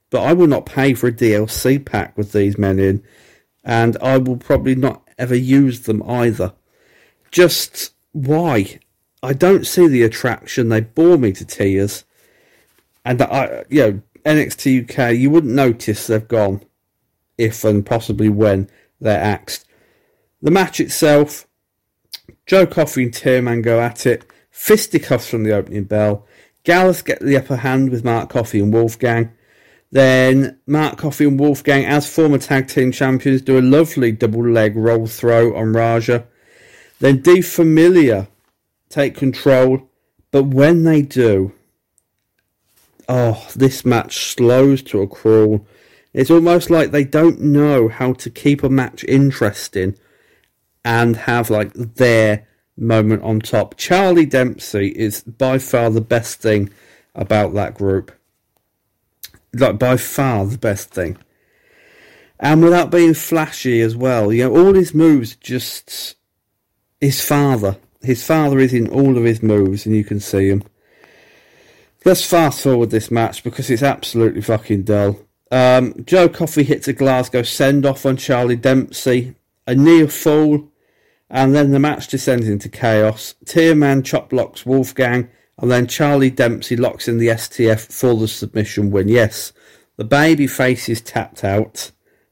but 0.10 0.22
I 0.22 0.34
will 0.34 0.48
not 0.48 0.66
pay 0.66 0.94
for 0.94 1.08
a 1.08 1.12
DLC 1.12 1.84
pack 1.84 2.18
with 2.18 2.32
these 2.32 2.58
men 2.58 2.80
in, 2.80 3.04
and 3.64 3.98
I 4.02 4.18
will 4.18 4.38
probably 4.38 4.76
not 4.76 5.08
ever 5.18 5.36
use 5.36 5.82
them 5.82 6.02
either. 6.04 6.54
Just 7.32 7.94
why? 8.14 8.80
I 9.22 9.34
don't 9.34 9.68
see 9.68 9.88
the 9.88 10.04
attraction. 10.04 10.70
They 10.70 10.82
bore 10.82 11.18
me 11.18 11.34
to 11.34 11.44
tears, 11.44 12.06
and 13.04 13.22
I, 13.22 13.66
you 13.68 13.82
know, 13.82 14.02
NXT 14.26 14.90
UK, 14.90 15.18
you 15.18 15.30
wouldn't 15.30 15.54
notice 15.54 16.08
they've 16.08 16.28
gone 16.28 16.62
if 17.38 17.64
and 17.64 17.86
possibly 17.86 18.30
when 18.30 18.70
they're 19.02 19.22
axed. 19.22 19.66
The 20.42 20.52
match 20.52 20.80
itself, 20.80 21.48
Joe 22.46 22.66
Coffey 22.66 23.04
and 23.04 23.14
Teoman 23.14 23.62
go 23.64 23.80
at 23.80 24.06
it. 24.06 24.26
Fisticuffs 24.52 25.30
from 25.30 25.44
the 25.44 25.54
opening 25.54 25.84
bell. 25.84 26.26
Gallus 26.64 27.02
get 27.02 27.20
the 27.20 27.38
upper 27.38 27.58
hand 27.58 27.90
with 27.90 28.04
Mark 28.04 28.30
Coffey 28.30 28.60
and 28.60 28.74
Wolfgang. 28.74 29.32
Then 29.92 30.60
Mark 30.66 30.98
Coffey 30.98 31.26
and 31.26 31.40
Wolfgang, 31.40 31.86
as 31.86 32.12
former 32.12 32.38
tag 32.38 32.68
team 32.68 32.92
champions, 32.92 33.42
do 33.42 33.58
a 33.58 33.62
lovely 33.62 34.12
double 34.12 34.48
leg 34.48 34.76
roll 34.76 35.08
throw 35.08 35.56
on 35.56 35.74
Raja. 35.74 36.26
Then 37.00 37.22
De 37.22 37.42
Familia 37.42 38.28
take 38.90 39.16
control, 39.16 39.90
but 40.32 40.44
when 40.44 40.84
they 40.84 41.02
do, 41.02 41.54
oh, 43.08 43.48
this 43.56 43.86
match 43.86 44.34
slows 44.34 44.82
to 44.84 45.02
a 45.02 45.08
crawl. 45.08 45.66
It's 46.14 46.32
almost 46.32 46.70
like 46.70 46.92
they 46.92 47.04
don't 47.04 47.40
know 47.40 47.88
how 47.88 48.14
to 48.14 48.30
keep 48.30 48.64
a 48.64 48.70
match 48.70 49.04
interesting 49.04 49.98
and 50.88 51.18
have 51.18 51.50
like 51.50 51.74
their 51.74 52.48
moment 52.78 53.22
on 53.22 53.42
top. 53.42 53.76
Charlie 53.76 54.26
Dempsey 54.26 54.88
is 54.88 55.22
by 55.22 55.58
far 55.58 55.90
the 55.90 56.00
best 56.00 56.40
thing 56.40 56.70
about 57.14 57.54
that 57.56 57.74
group. 57.74 58.10
Like 59.54 59.78
by 59.78 59.98
far 59.98 60.46
the 60.46 60.58
best 60.58 60.92
thing. 60.92 61.18
And 62.40 62.64
without 62.64 62.90
being 62.90 63.16
flashy 63.16 63.82
as 63.82 63.98
well, 63.98 64.32
you 64.32 64.46
know, 64.46 64.56
all 64.56 64.76
his 64.76 64.94
moves 64.94 65.36
just 65.36 66.16
his 67.02 67.22
father. 67.22 67.76
His 68.02 68.26
father 68.26 68.58
is 68.58 68.74
in 68.74 68.88
all 68.88 69.18
of 69.18 69.26
his 69.26 69.44
moves 69.44 69.86
and 69.86 69.94
you 69.94 70.06
can 70.06 70.22
see 70.22 70.48
him. 70.48 70.64
Let's 72.06 72.24
fast 72.24 72.62
forward 72.62 72.92
this 72.92 73.12
match 73.12 73.44
because 73.44 73.70
it's 73.70 73.84
absolutely 73.84 74.42
fucking 74.42 74.84
dull. 74.84 75.20
Um, 75.52 75.96
Joe 76.06 76.30
Coffey 76.30 76.64
hits 76.64 76.88
a 76.88 76.94
Glasgow 76.94 77.42
send 77.42 77.86
off 77.86 78.06
on 78.06 78.16
Charlie 78.16 78.56
Dempsey. 78.56 79.36
A 79.70 79.76
near 79.76 80.08
fall 80.08 80.72
and 81.30 81.53
then 81.53 81.71
the 81.71 81.80
match 81.80 82.07
descends 82.07 82.47
into 82.47 82.69
chaos. 82.69 83.36
Teoman 83.45 84.03
chop 84.03 84.30
blocks 84.30 84.65
Wolfgang, 84.65 85.30
and 85.57 85.71
then 85.71 85.88
Charlie 85.88 86.30
Dempsey 86.30 86.75
locks 86.75 87.07
in 87.07 87.17
the 87.17 87.28
STF 87.28 87.91
for 87.91 88.15
the 88.15 88.28
submission 88.28 88.91
win. 88.91 89.07
Yes, 89.07 89.53
the 89.97 90.03
baby 90.03 90.47
face 90.47 90.88
is 90.88 91.01
tapped 91.01 91.43
out. 91.43 91.91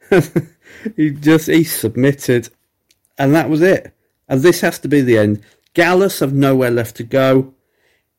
he 0.96 1.10
just 1.10 1.48
he 1.48 1.64
submitted, 1.64 2.50
and 3.18 3.34
that 3.34 3.50
was 3.50 3.62
it. 3.62 3.94
And 4.28 4.42
this 4.42 4.62
has 4.62 4.80
to 4.80 4.88
be 4.88 5.02
the 5.02 5.18
end. 5.18 5.44
Gallus 5.74 6.20
have 6.20 6.34
nowhere 6.34 6.72
left 6.72 6.96
to 6.98 7.04
go. 7.04 7.54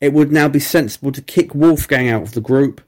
It 0.01 0.13
would 0.13 0.31
now 0.31 0.49
be 0.49 0.61
sensible 0.61 1.11
to 1.13 1.23
kick 1.23 1.55
Wolfgang 1.55 2.09
out 2.09 2.23
of 2.23 2.33
the 2.33 2.41
group 2.41 2.83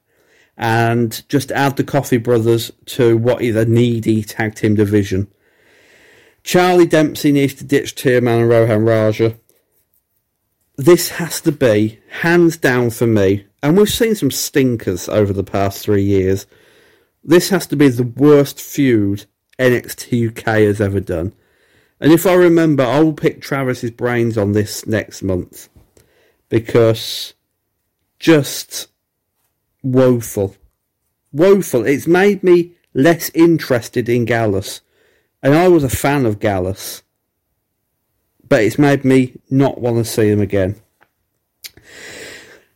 and 0.59 1.27
just 1.29 1.51
add 1.53 1.77
the 1.77 1.85
Coffey 1.85 2.19
brothers 2.19 2.71
to 2.85 3.17
what 3.17 3.41
is 3.41 3.57
a 3.57 3.65
needy 3.65 4.23
tag 4.23 4.57
team 4.57 4.75
division. 4.75 5.29
Charlie 6.49 6.87
Dempsey 6.87 7.31
needs 7.31 7.53
to 7.57 7.65
ditch 7.65 7.95
Teoman 7.95 8.41
and 8.41 8.49
Rohan 8.49 8.87
Raja. 8.87 9.37
This 10.79 11.11
has 11.11 11.43
to 11.43 11.53
be, 11.53 11.99
hands 12.09 12.57
down 12.57 12.89
for 12.89 13.07
me, 13.07 13.45
and 13.63 13.77
we've 13.77 13.91
seen 13.91 14.15
some 14.15 14.31
stinkers 14.31 15.11
over 15.11 15.35
the 15.35 15.45
past 15.45 15.83
three 15.83 16.05
years. 16.05 16.47
This 17.23 17.51
has 17.51 17.67
to 17.67 17.77
be 17.77 17.91
the 17.91 18.05
worst 18.05 18.63
feud 18.63 19.27
NXT 19.59 20.31
UK 20.31 20.47
has 20.63 20.81
ever 20.81 21.01
done. 21.01 21.35
And 22.01 22.13
if 22.13 22.25
I 22.25 22.33
remember, 22.33 22.83
I 22.83 23.01
will 23.01 23.13
pick 23.13 23.43
Travis's 23.43 23.91
brains 23.91 24.39
on 24.39 24.53
this 24.53 24.87
next 24.87 25.23
month 25.23 25.69
because 26.49 27.35
just 28.19 28.89
woeful. 29.83 30.57
Woeful. 31.31 31.85
It's 31.85 32.07
made 32.07 32.43
me 32.43 32.73
less 32.95 33.29
interested 33.35 34.09
in 34.09 34.25
Gallus. 34.25 34.81
And 35.43 35.55
I 35.55 35.69
was 35.69 35.85
a 35.85 35.89
fan 35.89 36.27
of 36.27 36.41
Gallus. 36.41 37.03
But 38.49 38.63
it's 38.63 38.79
made 38.79 39.05
me 39.05 39.35
not 39.51 39.81
want 39.81 39.99
to 39.99 40.05
see 40.05 40.29
him 40.29 40.41
again. 40.41 40.77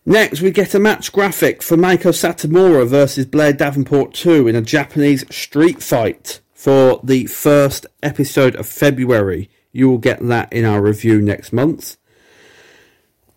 Next, 0.05 0.41
we 0.41 0.51
get 0.51 0.75
a 0.75 0.81
match 0.81 1.13
graphic 1.13 1.63
for 1.63 1.77
Meiko 1.77 2.13
Satomura 2.13 2.87
versus 2.87 3.25
Blair 3.25 3.53
Davenport 3.53 4.13
2 4.15 4.49
in 4.49 4.57
a 4.57 4.61
Japanese 4.61 5.25
street 5.35 5.83
fight 5.83 6.41
for 6.53 7.01
the 7.05 7.27
first 7.27 7.87
episode 8.03 8.57
of 8.57 8.67
February. 8.67 9.49
You 9.71 9.89
will 9.89 9.99
get 9.99 10.21
that 10.21 10.53
in 10.53 10.65
our 10.65 10.83
review 10.83 11.21
next 11.21 11.53
month. 11.53 11.97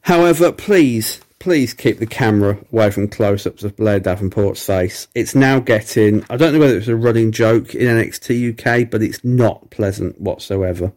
However, 0.01 0.51
please, 0.51 1.21
please 1.46 1.76
keep 1.76 2.00
the 2.00 2.08
camera 2.08 2.58
away 2.74 2.89
from 2.89 3.08
close 3.08 3.46
ups 3.46 3.64
of 3.64 3.76
Blair 3.76 4.00
Davenport's 4.00 4.66
face. 4.66 5.08
It's 5.14 5.36
now 5.36 5.60
getting, 5.60 6.26
I 6.28 6.38
don't 6.38 6.54
know 6.54 6.60
whether 6.60 6.76
it's 6.76 6.88
a 6.88 6.96
running 6.96 7.32
joke 7.32 7.76
in 7.76 7.86
NXT 7.86 8.50
UK, 8.50 8.89
but 8.89 9.04
it's 9.04 9.24
not 9.24 9.70
pleasant 9.70 10.20
whatsoever. 10.20 10.91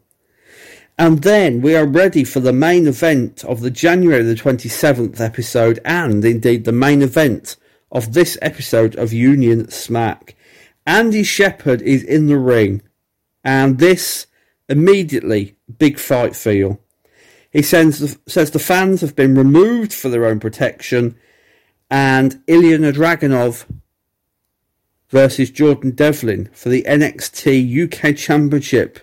And 0.96 1.20
then 1.20 1.60
we 1.60 1.76
are 1.76 1.84
ready 1.84 2.24
for 2.24 2.40
the 2.40 2.54
main 2.54 2.86
event 2.86 3.44
of 3.44 3.60
the 3.60 3.70
January 3.70 4.22
the 4.22 4.34
27th 4.34 5.20
episode 5.20 5.80
and 5.84 6.24
indeed 6.24 6.64
the 6.64 6.72
main 6.72 7.02
event 7.02 7.56
of 7.92 8.14
this 8.14 8.38
episode 8.40 8.96
of 8.96 9.12
Union 9.12 9.70
Smack. 9.70 10.34
Andy 10.86 11.24
Shepherd 11.24 11.82
is 11.82 12.02
in 12.02 12.26
the 12.26 12.38
ring 12.38 12.80
and 13.44 13.78
this 13.78 14.26
immediately 14.66 15.56
big 15.76 15.98
fight 15.98 16.34
feel. 16.34 16.80
He 17.50 17.62
sends, 17.62 18.18
says 18.26 18.50
the 18.50 18.58
fans 18.58 19.00
have 19.00 19.16
been 19.16 19.34
removed 19.34 19.92
for 19.92 20.08
their 20.08 20.26
own 20.26 20.40
protection 20.40 21.16
and 21.90 22.42
Ilya 22.46 22.78
Dragunov 22.92 23.64
versus 25.08 25.50
Jordan 25.50 25.92
Devlin 25.92 26.50
for 26.52 26.68
the 26.68 26.82
NXT 26.82 27.84
UK 27.84 28.16
Championship 28.16 29.00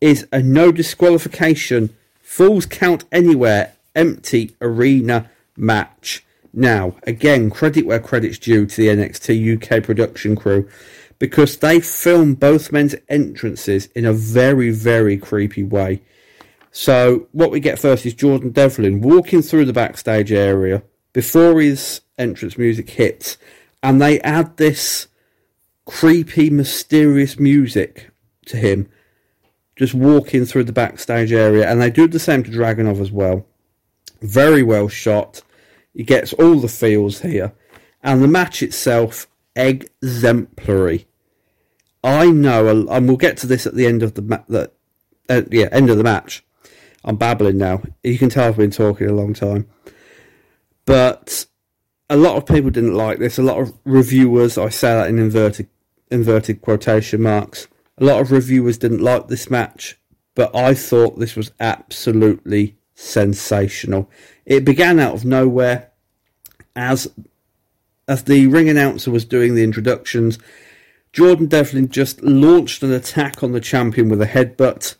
is 0.00 0.26
a 0.30 0.42
no 0.42 0.70
disqualification, 0.70 1.96
falls 2.20 2.66
count 2.66 3.04
anywhere, 3.10 3.72
empty 3.94 4.54
arena 4.60 5.30
match. 5.56 6.24
Now, 6.52 6.96
again, 7.04 7.48
credit 7.50 7.86
where 7.86 8.00
credit's 8.00 8.38
due 8.38 8.66
to 8.66 8.76
the 8.76 8.88
NXT 8.88 9.56
UK 9.56 9.82
production 9.82 10.36
crew 10.36 10.68
because 11.18 11.56
they 11.56 11.80
filmed 11.80 12.38
both 12.38 12.70
men's 12.70 12.94
entrances 13.08 13.86
in 13.94 14.04
a 14.04 14.12
very, 14.12 14.70
very 14.70 15.16
creepy 15.16 15.62
way. 15.62 16.02
So, 16.76 17.28
what 17.30 17.52
we 17.52 17.60
get 17.60 17.78
first 17.78 18.04
is 18.04 18.14
Jordan 18.14 18.50
Devlin 18.50 19.00
walking 19.00 19.42
through 19.42 19.66
the 19.66 19.72
backstage 19.72 20.32
area 20.32 20.82
before 21.12 21.60
his 21.60 22.00
entrance 22.18 22.58
music 22.58 22.90
hits, 22.90 23.38
and 23.80 24.02
they 24.02 24.20
add 24.22 24.56
this 24.56 25.06
creepy, 25.84 26.50
mysterious 26.50 27.38
music 27.38 28.10
to 28.46 28.56
him 28.56 28.88
just 29.76 29.94
walking 29.94 30.44
through 30.44 30.64
the 30.64 30.72
backstage 30.72 31.32
area, 31.32 31.70
and 31.70 31.80
they 31.80 31.90
do 31.90 32.08
the 32.08 32.18
same 32.18 32.42
to 32.42 32.50
Dragunov 32.50 33.00
as 33.00 33.12
well. 33.12 33.46
Very 34.20 34.64
well 34.64 34.88
shot. 34.88 35.42
He 35.94 36.02
gets 36.02 36.32
all 36.32 36.56
the 36.56 36.66
feels 36.66 37.20
here, 37.20 37.52
and 38.02 38.20
the 38.20 38.26
match 38.26 38.64
itself 38.64 39.28
exemplary. 39.54 41.06
I 42.02 42.32
know, 42.32 42.88
and 42.88 43.06
we'll 43.06 43.16
get 43.16 43.36
to 43.38 43.46
this 43.46 43.64
at 43.64 43.76
the 43.76 43.86
end 43.86 44.02
of 44.02 44.14
the 44.14 44.22
ma- 44.22 44.44
the 44.48 44.72
uh, 45.28 45.42
yeah 45.52 45.68
end 45.70 45.88
of 45.88 45.98
the 45.98 46.02
match. 46.02 46.44
I'm 47.04 47.16
babbling 47.16 47.58
now. 47.58 47.82
You 48.02 48.18
can 48.18 48.30
tell 48.30 48.48
I've 48.48 48.56
been 48.56 48.70
talking 48.70 49.08
a 49.08 49.12
long 49.12 49.34
time, 49.34 49.66
but 50.86 51.46
a 52.08 52.16
lot 52.16 52.36
of 52.36 52.46
people 52.46 52.70
didn't 52.70 52.94
like 52.94 53.18
this. 53.18 53.38
A 53.38 53.42
lot 53.42 53.60
of 53.60 53.76
reviewers, 53.84 54.56
I 54.56 54.70
say 54.70 54.94
that 54.94 55.08
in 55.08 55.18
inverted 55.18 55.68
inverted 56.10 56.62
quotation 56.62 57.22
marks, 57.22 57.68
a 57.98 58.04
lot 58.04 58.20
of 58.20 58.30
reviewers 58.30 58.78
didn't 58.78 59.02
like 59.02 59.28
this 59.28 59.50
match, 59.50 59.98
but 60.34 60.54
I 60.54 60.74
thought 60.74 61.18
this 61.18 61.36
was 61.36 61.52
absolutely 61.60 62.76
sensational. 62.94 64.10
It 64.46 64.64
began 64.64 64.98
out 64.98 65.14
of 65.14 65.24
nowhere 65.24 65.90
as 66.74 67.10
as 68.08 68.24
the 68.24 68.46
ring 68.46 68.68
announcer 68.68 69.10
was 69.10 69.24
doing 69.24 69.54
the 69.54 69.64
introductions. 69.64 70.38
Jordan 71.12 71.46
Devlin 71.46 71.88
just 71.88 72.22
launched 72.22 72.82
an 72.82 72.92
attack 72.92 73.42
on 73.42 73.52
the 73.52 73.60
champion 73.60 74.08
with 74.08 74.20
a 74.20 74.26
headbutt 74.26 74.96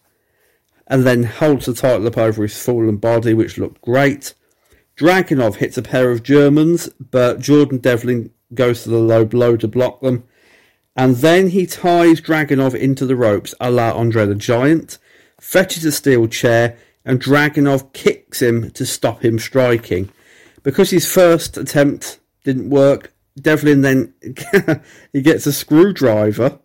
and 0.86 1.04
then 1.04 1.24
holds 1.24 1.66
the 1.66 1.74
title 1.74 2.06
up 2.06 2.18
over 2.18 2.42
his 2.42 2.60
fallen 2.60 2.96
body, 2.96 3.34
which 3.34 3.58
looked 3.58 3.80
great. 3.80 4.34
Dragunov 4.96 5.56
hits 5.56 5.78
a 5.78 5.82
pair 5.82 6.10
of 6.10 6.22
Germans, 6.22 6.88
but 6.98 7.40
Jordan 7.40 7.78
Devlin 7.78 8.30
goes 8.52 8.82
to 8.82 8.90
the 8.90 8.98
low 8.98 9.24
blow 9.24 9.56
to 9.56 9.66
block 9.66 10.00
them 10.00 10.24
and 10.96 11.16
then 11.16 11.48
he 11.48 11.66
ties 11.66 12.20
Dragunov 12.20 12.74
into 12.74 13.06
the 13.06 13.16
ropes 13.16 13.54
a 13.60 13.70
la 13.70 13.92
Andre 13.92 14.26
the 14.26 14.34
Giant, 14.34 14.98
fetches 15.40 15.84
a 15.84 15.92
steel 15.92 16.28
chair, 16.28 16.78
and 17.04 17.20
Dragunov 17.20 17.92
kicks 17.92 18.40
him 18.40 18.70
to 18.72 18.86
stop 18.86 19.24
him 19.24 19.38
striking. 19.38 20.10
Because 20.62 20.90
his 20.90 21.10
first 21.10 21.56
attempt 21.56 22.20
didn't 22.44 22.70
work, 22.70 23.12
Devlin 23.40 23.82
then 23.82 24.14
he 25.12 25.20
gets 25.20 25.46
a 25.46 25.52
screwdriver, 25.52 26.60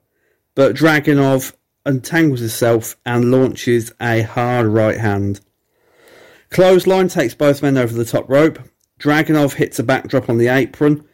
but 0.53 0.75
Dragunov 0.75 1.53
untangles 1.85 2.39
himself 2.39 2.95
and 3.05 3.31
launches 3.31 3.91
a 4.01 4.21
hard 4.21 4.67
right 4.67 4.97
hand. 4.97 5.39
Clothesline 6.49 7.07
takes 7.07 7.33
both 7.33 7.61
men 7.61 7.77
over 7.77 7.93
the 7.93 8.05
top 8.05 8.29
rope. 8.29 8.59
Dragunov 8.99 9.53
hits 9.53 9.79
a 9.79 9.83
backdrop 9.83 10.29
on 10.29 10.37
the 10.37 10.47
apron. 10.47 11.05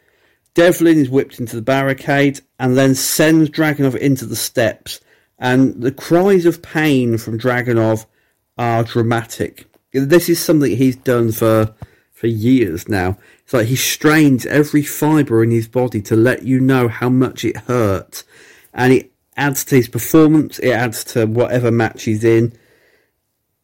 Devlin 0.54 0.98
is 0.98 1.10
whipped 1.10 1.38
into 1.38 1.56
the 1.56 1.62
barricade 1.62 2.40
and 2.58 2.76
then 2.76 2.94
sends 2.94 3.50
Dragunov 3.50 3.96
into 3.96 4.24
the 4.24 4.36
steps. 4.36 5.00
And 5.38 5.82
the 5.82 5.92
cries 5.92 6.46
of 6.46 6.62
pain 6.62 7.18
from 7.18 7.38
Dragunov 7.38 8.06
are 8.56 8.84
dramatic. 8.84 9.66
This 9.92 10.28
is 10.28 10.42
something 10.42 10.74
he's 10.74 10.96
done 10.96 11.32
for 11.32 11.74
for 12.12 12.26
years 12.28 12.88
now. 12.88 13.18
It's 13.44 13.52
like 13.52 13.66
he 13.66 13.76
strains 13.76 14.46
every 14.46 14.82
fibre 14.82 15.44
in 15.44 15.50
his 15.50 15.68
body 15.68 16.00
to 16.02 16.16
let 16.16 16.44
you 16.44 16.58
know 16.58 16.88
how 16.88 17.10
much 17.10 17.44
it 17.44 17.58
hurt. 17.58 18.24
And 18.72 18.92
it 18.94 19.12
adds 19.36 19.64
to 19.66 19.76
his 19.76 19.88
performance, 19.88 20.58
it 20.58 20.70
adds 20.70 21.04
to 21.04 21.26
whatever 21.26 21.70
match 21.70 22.04
he's 22.04 22.24
in. 22.24 22.52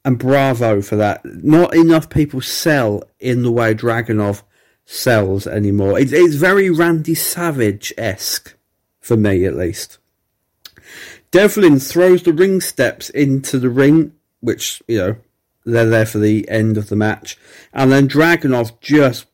And 0.04 0.18
bravo 0.18 0.82
for 0.82 0.96
that. 0.96 1.24
Not 1.24 1.74
enough 1.76 2.10
people 2.10 2.40
sell 2.40 3.04
in 3.20 3.42
the 3.42 3.52
way 3.52 3.72
Dragunov 3.72 4.42
sells 4.84 5.46
anymore. 5.46 5.98
It's, 5.98 6.12
it's 6.12 6.34
very 6.34 6.70
Randy 6.70 7.14
Savage 7.14 7.92
esque, 7.96 8.56
for 9.00 9.16
me 9.16 9.44
at 9.44 9.56
least. 9.56 9.98
Devlin 11.30 11.78
throws 11.78 12.22
the 12.24 12.32
ring 12.32 12.60
steps 12.60 13.10
into 13.10 13.58
the 13.58 13.70
ring, 13.70 14.12
which, 14.40 14.82
you 14.88 14.98
know, 14.98 15.16
they're 15.64 15.88
there 15.88 16.06
for 16.06 16.18
the 16.18 16.48
end 16.48 16.76
of 16.76 16.88
the 16.88 16.96
match. 16.96 17.38
And 17.72 17.90
then 17.90 18.08
Dragunov 18.08 18.80
just 18.80 19.26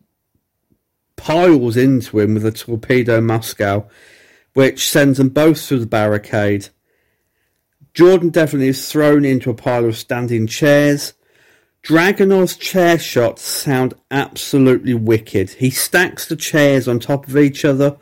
piles 1.16 1.76
into 1.76 2.20
him 2.20 2.34
with 2.34 2.47
a 2.47 2.53
torpedo 2.53 3.20
Moscow, 3.20 3.89
which 4.59 4.90
sends 4.90 5.18
them 5.18 5.28
both 5.28 5.64
through 5.64 5.78
the 5.78 5.86
barricade. 5.86 6.68
Jordan 7.94 8.30
Devlin 8.30 8.61
is 8.61 8.90
thrown 8.90 9.24
into 9.24 9.50
a 9.50 9.54
pile 9.54 9.84
of 9.84 9.96
standing 9.96 10.48
chairs. 10.48 11.14
Dragunov's 11.84 12.56
chair 12.56 12.98
shots 12.98 13.42
sound 13.42 13.94
absolutely 14.11 14.94
wicked. 14.94 15.50
He 15.50 15.70
stacks 15.70 16.26
the 16.26 16.34
chairs 16.34 16.88
on 16.88 16.98
top 16.98 17.28
of 17.28 17.36
each 17.36 17.64
other 17.64 17.98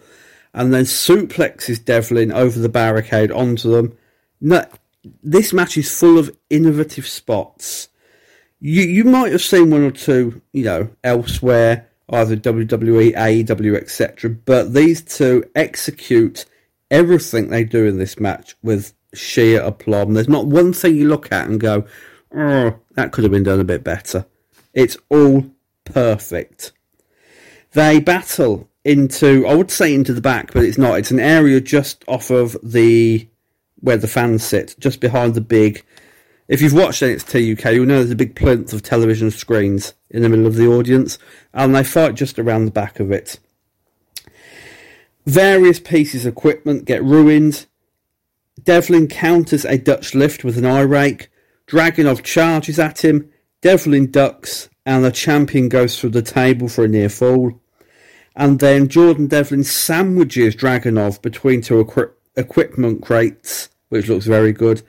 and 0.55 0.73
then 0.73 0.85
suplexes 0.85 1.85
Devlin 1.85 2.33
over 2.33 2.59
the 2.59 2.71
barricade 2.71 3.31
onto 3.31 3.71
them. 3.71 3.95
No, 4.41 4.65
this 5.23 5.53
match 5.53 5.77
is 5.77 6.01
full 6.01 6.19
of 6.19 6.35
innovative 6.49 7.07
spots. 7.07 7.91
You 8.61 8.81
you 8.81 9.05
might 9.05 9.33
have 9.33 9.43
seen 9.43 9.69
one 9.69 9.83
or 9.83 9.91
two, 9.91 10.41
you 10.55 10.65
know, 10.65 10.89
elsewhere, 11.05 11.91
either 12.11 12.37
WWE, 12.37 13.15
AEW, 13.15 13.77
etc. 13.77 14.31
But 14.31 14.75
these 14.75 15.03
two 15.03 15.45
execute 15.55 16.45
everything 16.91 17.49
they 17.49 17.65
do 17.65 17.87
in 17.87 17.99
this 17.99 18.21
match 18.21 18.55
with 18.63 18.95
sheer 19.15 19.61
aplomb. 19.61 20.15
There's 20.15 20.29
not 20.29 20.47
one 20.47 20.73
thing 20.73 20.97
you 20.97 21.09
look 21.09 21.33
at 21.33 21.49
and 21.49 21.61
go, 21.61 21.85
oh, 22.35 22.79
that 22.95 23.13
could 23.13 23.25
have 23.25 23.33
been 23.33 23.43
done 23.43 23.61
a 23.61 23.65
bit 23.65 23.83
better. 23.83 24.27
It's 24.73 24.97
all 25.09 25.47
perfect. 25.85 26.73
They 27.73 27.99
battle 28.01 28.69
into, 28.85 29.47
I 29.47 29.55
would 29.55 29.71
say 29.71 29.95
into 29.95 30.13
the 30.13 30.21
back, 30.21 30.53
but 30.53 30.65
it's 30.65 30.79
not. 30.79 30.99
It's 30.99 31.11
an 31.11 31.21
area 31.21 31.61
just 31.61 32.05
off 32.07 32.31
of 32.31 32.57
the, 32.63 33.29
where 33.81 33.97
the 33.97 34.09
fans 34.09 34.45
sit, 34.45 34.77
just 34.79 35.01
behind 35.01 35.35
the 35.35 35.41
big 35.41 35.85
If 36.49 36.63
you've 36.63 36.73
watched 36.73 37.03
NXT 37.03 37.59
UK, 37.59 37.73
you'll 37.73 37.87
know 37.87 37.99
there's 37.99 38.11
a 38.11 38.17
big 38.17 38.37
plinth 38.37 38.73
of 38.73 38.83
television 38.83 39.33
screens 39.33 39.95
in 40.11 40.23
the 40.23 40.29
middle 40.29 40.47
of 40.47 40.55
the 40.55 40.69
audience, 40.69 41.19
and 41.53 41.75
they 41.75 41.83
fight 41.83 42.15
just 42.15 42.39
around 42.39 42.67
the 42.67 42.71
back 42.71 43.01
of 43.01 43.11
it. 43.11 43.41
Various 45.27 45.81
pieces 45.81 46.25
of 46.25 46.35
equipment 46.35 46.85
get 46.85 47.03
ruined. 47.03 47.67
Devlin 48.63 49.09
counters 49.09 49.65
a 49.65 49.77
Dutch 49.77 50.15
lift 50.15 50.45
with 50.45 50.57
an 50.57 50.65
eye 50.65 50.83
rake. 50.83 51.31
Dragunov 51.67 52.23
charges 52.23 52.79
at 52.79 53.05
him. 53.05 53.29
Devlin 53.61 54.13
ducks, 54.13 54.69
and 54.85 55.05
the 55.05 55.11
champion 55.11 55.69
goes 55.69 55.99
through 55.99 56.11
the 56.11 56.23
table 56.23 56.69
for 56.69 56.85
a 56.85 56.89
near 56.89 57.09
fall. 57.09 57.61
And 58.37 58.61
then 58.61 58.87
Jordan 58.87 59.27
Devlin 59.27 59.65
sandwiches 59.65 60.55
Dragunov 60.55 61.21
between 61.23 61.61
two 61.61 61.81
equi- 61.81 62.13
equipment 62.37 63.03
crates, 63.03 63.69
which 63.89 64.09
looks 64.09 64.27
very 64.27 64.53
good. 64.53 64.83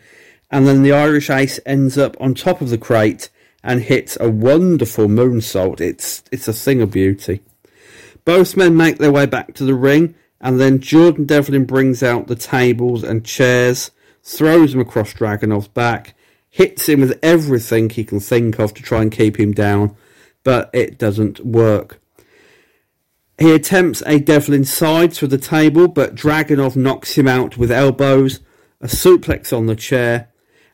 And 0.50 0.68
then 0.68 0.84
the 0.84 0.94
Irish 0.94 1.30
Ace 1.30 1.60
ends 1.66 1.98
up 1.98 2.16
on 2.20 2.34
top 2.34 2.62
of 2.62 2.70
the 2.70 2.78
crate 2.78 3.30
and 3.64 3.82
hits 3.82 4.18
a 4.20 4.30
wonderful 4.30 5.08
moonsault. 5.08 5.82
It's 5.82 6.24
it's 6.32 6.48
a 6.48 6.54
thing 6.54 6.82
of 6.82 6.92
beauty. 6.92 7.42
Both 8.24 8.58
men 8.58 8.76
make 8.76 8.98
their 8.98 9.12
way 9.12 9.26
back 9.26 9.54
to 9.56 9.66
the 9.66 9.76
ring, 9.76 10.16
and 10.40 10.60
then 10.60 10.80
Jordan 10.80 11.26
Devlin 11.26 11.66
brings 11.66 12.04
out 12.04 12.28
the 12.28 12.36
tables 12.36 13.04
and 13.04 13.26
chairs, 13.26 13.92
throws 14.24 14.72
them 14.72 14.82
across 14.82 15.14
Dragunov's 15.14 15.68
back, 15.70 16.14
hits 16.50 16.88
him 16.88 17.02
with 17.02 17.20
everything 17.22 17.90
he 17.90 18.04
can 18.04 18.20
think 18.20 18.60
of 18.60 18.74
to 18.74 18.84
try 18.84 19.02
and 19.02 19.12
keep 19.12 19.40
him 19.40 19.52
down, 19.52 19.96
but 20.44 20.70
it 20.74 20.98
doesn't 20.98 21.46
work. 21.46 22.00
He 23.38 23.54
attempts 23.54 24.02
a 24.06 24.20
Devlin 24.20 24.66
side 24.66 25.14
through 25.14 25.28
the 25.28 25.38
table, 25.38 25.88
but 25.88 26.16
Dragunov 26.16 26.76
knocks 26.76 27.18
him 27.18 27.28
out 27.28 27.58
with 27.58 27.72
elbows, 27.72 28.40
a 28.82 28.88
suplex 28.88 29.56
on 29.56 29.68
the 29.68 29.76
chair, 29.76 30.30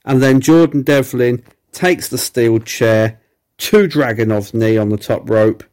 and 0.06 0.22
then 0.22 0.42
Jordan 0.42 0.82
Devlin 0.82 1.44
takes 1.72 2.08
the 2.08 2.18
steel 2.18 2.60
chair 2.60 3.20
to 3.58 3.88
Dragunov's 3.88 4.54
knee 4.54 4.78
on 4.78 4.90
the 4.90 4.98
top 4.98 5.30
rope, 5.30 5.64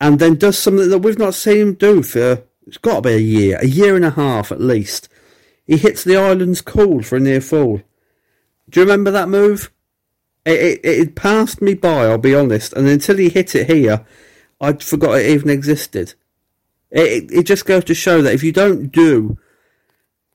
and 0.00 0.18
then 0.18 0.36
does 0.36 0.58
something 0.58 0.88
that 0.88 0.98
we've 0.98 1.18
not 1.18 1.34
seen 1.34 1.58
him 1.58 1.74
do 1.74 2.02
for 2.02 2.44
it's 2.66 2.78
got 2.78 2.96
to 2.96 3.00
be 3.02 3.14
a 3.14 3.18
year, 3.18 3.58
a 3.60 3.66
year 3.66 3.96
and 3.96 4.04
a 4.04 4.10
half 4.10 4.52
at 4.52 4.60
least. 4.60 5.08
He 5.66 5.76
hits 5.76 6.04
the 6.04 6.16
Ireland's 6.16 6.60
Call 6.60 7.02
for 7.02 7.16
a 7.16 7.20
near 7.20 7.40
fall. 7.40 7.80
Do 8.68 8.80
you 8.80 8.86
remember 8.86 9.10
that 9.10 9.28
move? 9.28 9.72
It, 10.46 10.60
it, 10.60 10.80
it 10.84 11.14
passed 11.16 11.60
me 11.60 11.74
by, 11.74 12.06
I'll 12.06 12.18
be 12.18 12.34
honest, 12.34 12.72
and 12.72 12.86
until 12.86 13.16
he 13.16 13.28
hit 13.28 13.56
it 13.56 13.66
here, 13.66 14.06
I'd 14.60 14.84
forgot 14.84 15.18
it 15.18 15.30
even 15.30 15.50
existed. 15.50 16.14
It, 16.90 17.30
it 17.32 17.42
just 17.42 17.66
goes 17.66 17.84
to 17.84 17.94
show 17.94 18.22
that 18.22 18.34
if 18.34 18.42
you 18.42 18.52
don't 18.52 18.92
do 18.92 19.36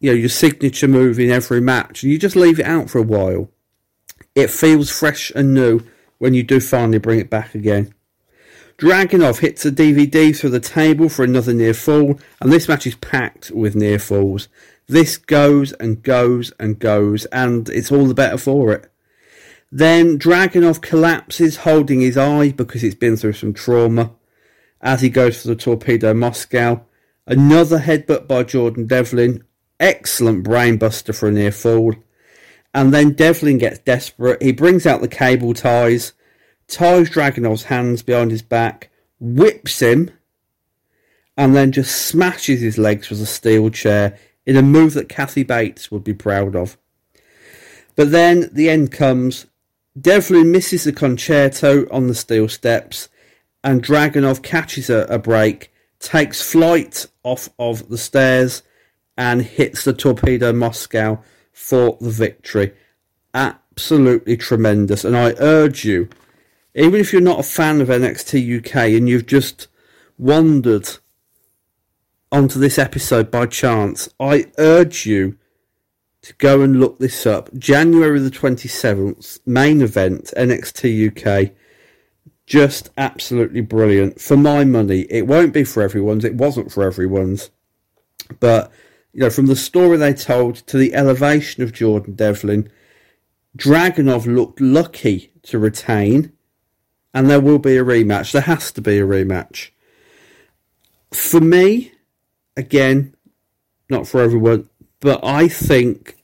you 0.06 0.12
know, 0.12 0.18
your 0.18 0.30
signature 0.30 0.88
move 0.88 1.20
in 1.20 1.32
every 1.32 1.60
match 1.60 2.03
and 2.03 2.12
you 2.12 2.20
just 2.20 2.36
leave 2.36 2.60
it 2.60 2.66
out 2.68 2.91
for 2.91 2.99
a 2.99 3.01
while, 3.01 3.49
it 4.36 4.51
feels 4.51 4.91
fresh 4.91 5.32
and 5.32 5.51
new 5.51 5.80
when 6.20 6.36
you 6.36 6.43
do 6.43 6.60
finally 6.60 6.99
bring 6.99 7.20
it 7.20 7.28
back 7.28 7.56
again. 7.56 7.91
Dragunov 8.78 9.39
hits 9.39 9.66
a 9.66 9.72
DVD 9.72 10.38
through 10.38 10.51
the 10.51 10.60
table 10.60 11.10
for 11.10 11.24
another 11.24 11.56
near 11.56 11.74
fall, 11.74 12.20
and 12.39 12.51
this 12.51 12.68
match 12.68 12.86
is 12.86 12.93
packed 12.93 13.49
with 13.49 13.76
near 13.76 13.97
falls. 13.97 14.47
This 14.86 15.18
goes 15.18 15.72
and 15.74 16.03
goes 16.03 16.51
and 16.60 16.78
goes, 16.78 17.26
and 17.26 17.68
it's 17.70 17.91
all 17.91 18.06
the 18.06 18.14
better 18.14 18.38
for 18.38 18.74
it. 18.74 18.91
Then 19.72 20.20
Dragunov 20.20 20.82
collapses, 20.82 21.58
holding 21.58 22.01
his 22.01 22.16
eye 22.16 22.51
because 22.51 22.84
he's 22.84 22.93
been 22.93 23.18
through 23.18 23.34
some 23.34 23.56
trauma. 23.56 24.12
As 24.82 25.01
he 25.01 25.10
goes 25.10 25.41
for 25.41 25.47
the 25.47 25.56
torpedo 25.56 26.14
Moscow, 26.14 26.82
another 27.26 27.80
headbutt 27.80 28.28
by 28.28 28.43
Jordan 28.43 28.86
Devlin, 28.86 29.43
excellent 29.86 30.43
brainbuster 30.43 31.15
for 31.15 31.29
a 31.29 31.31
near 31.31 31.51
fall. 31.51 31.95
And 32.73 32.93
then 32.93 33.13
Devlin 33.13 33.59
gets 33.59 33.79
desperate. 33.79 34.41
He 34.41 34.51
brings 34.51 34.86
out 34.86 34.99
the 34.99 35.07
cable 35.07 35.53
ties 35.53 36.13
ties 36.67 37.09
Dragunov's 37.09 37.65
hands 37.65 38.01
behind 38.01 38.31
his 38.31 38.41
back, 38.41 38.89
whips 39.19 39.81
him, 39.81 40.11
and 41.38 41.55
then 41.55 41.71
just 41.71 42.07
smashes 42.07 42.61
his 42.61 42.77
legs 42.77 43.09
with 43.09 43.21
a 43.21 43.25
steel 43.25 43.69
chair 43.69 44.17
in 44.45 44.57
a 44.57 44.61
move 44.61 44.93
that 44.93 45.09
Kathy 45.09 45.43
Bates 45.43 45.91
would 45.91 46.03
be 46.03 46.13
proud 46.13 46.55
of. 46.55 46.77
But 47.95 48.11
then 48.11 48.49
the 48.51 48.69
end 48.69 48.91
comes. 48.91 49.45
Devlin 49.99 50.51
misses 50.51 50.83
the 50.83 50.91
Con-Chair-To 50.91 51.88
on 51.91 52.07
the 52.07 52.15
steel 52.15 52.49
steps, 52.49 53.09
and 53.63 53.83
Dragunov 53.83 54.43
catches 54.43 54.89
a, 54.89 55.05
a 55.09 55.17
break, 55.17 55.71
takes 55.99 56.41
flight 56.41 57.05
off 57.23 57.49
of 57.57 57.89
the 57.89 57.97
stairs, 57.97 58.63
and 59.18 59.41
hits 59.41 59.84
the 59.84 59.93
Torpedo 59.93 60.51
Moscow 60.53 61.22
for 61.51 61.97
the 62.01 62.09
victory. 62.09 62.74
Absolutely 63.34 64.38
tremendous. 64.38 65.03
And 65.03 65.16
I 65.16 65.34
urge 65.39 65.86
you 65.86 66.09
even 66.76 66.99
if 66.99 67.13
you're 67.13 67.22
not 67.22 67.39
a 67.39 67.43
fan 67.43 67.80
of 67.80 67.88
NXT 67.88 68.59
UK 68.59 68.76
and 68.97 69.07
you've 69.07 69.26
just 69.26 69.70
wandered 70.18 70.89
onto 72.32 72.59
this 72.59 72.78
episode 72.78 73.32
by 73.32 73.45
chance, 73.45 74.09
I 74.20 74.51
urge 74.57 75.05
you 75.05 75.38
to 76.22 76.34
go 76.34 76.61
and 76.61 76.80
look 76.80 76.99
this 76.99 77.26
up. 77.26 77.53
January 77.57 78.20
the 78.20 78.30
27th, 78.30 79.39
main 79.45 79.82
event, 79.82 80.34
NXT 80.36 81.47
UK. 81.47 81.53
Just 82.45 82.89
absolutely 82.97 83.61
brilliant. 83.61 84.20
For 84.20 84.36
my 84.36 84.66
money, 84.66 85.07
it 85.09 85.28
won't 85.28 85.53
be 85.53 85.63
for 85.63 85.82
everyone's. 85.82 86.26
It 86.26 86.36
wasn't 86.36 86.72
for 86.72 86.84
everyone's. 86.84 87.51
But, 88.39 88.72
you 89.16 89.22
know, 89.22 89.30
from 89.30 89.45
the 89.45 89.55
story 89.55 89.95
they 89.95 90.13
told 90.13 90.55
to 90.68 90.78
the 90.78 90.93
elevation 90.93 91.63
of 91.63 91.72
Jordan 91.72 92.16
Devlin, 92.16 92.70
Dragunov 93.57 94.26
looked 94.26 94.59
lucky 94.59 95.32
to 95.43 95.57
retain 95.57 96.34
and 97.13 97.30
there 97.30 97.39
will 97.39 97.57
be 97.57 97.78
a 97.78 97.84
rematch. 97.86 98.34
There 98.34 98.41
has 98.41 98.74
to 98.74 98.82
be 98.82 98.99
a 98.99 99.05
rematch. 99.05 99.70
For 101.13 101.39
me, 101.39 101.93
again, 102.57 103.16
not 103.89 104.05
for 104.05 104.20
everyone, 104.20 104.68
but 104.99 105.24
I 105.24 105.47
think 105.47 106.18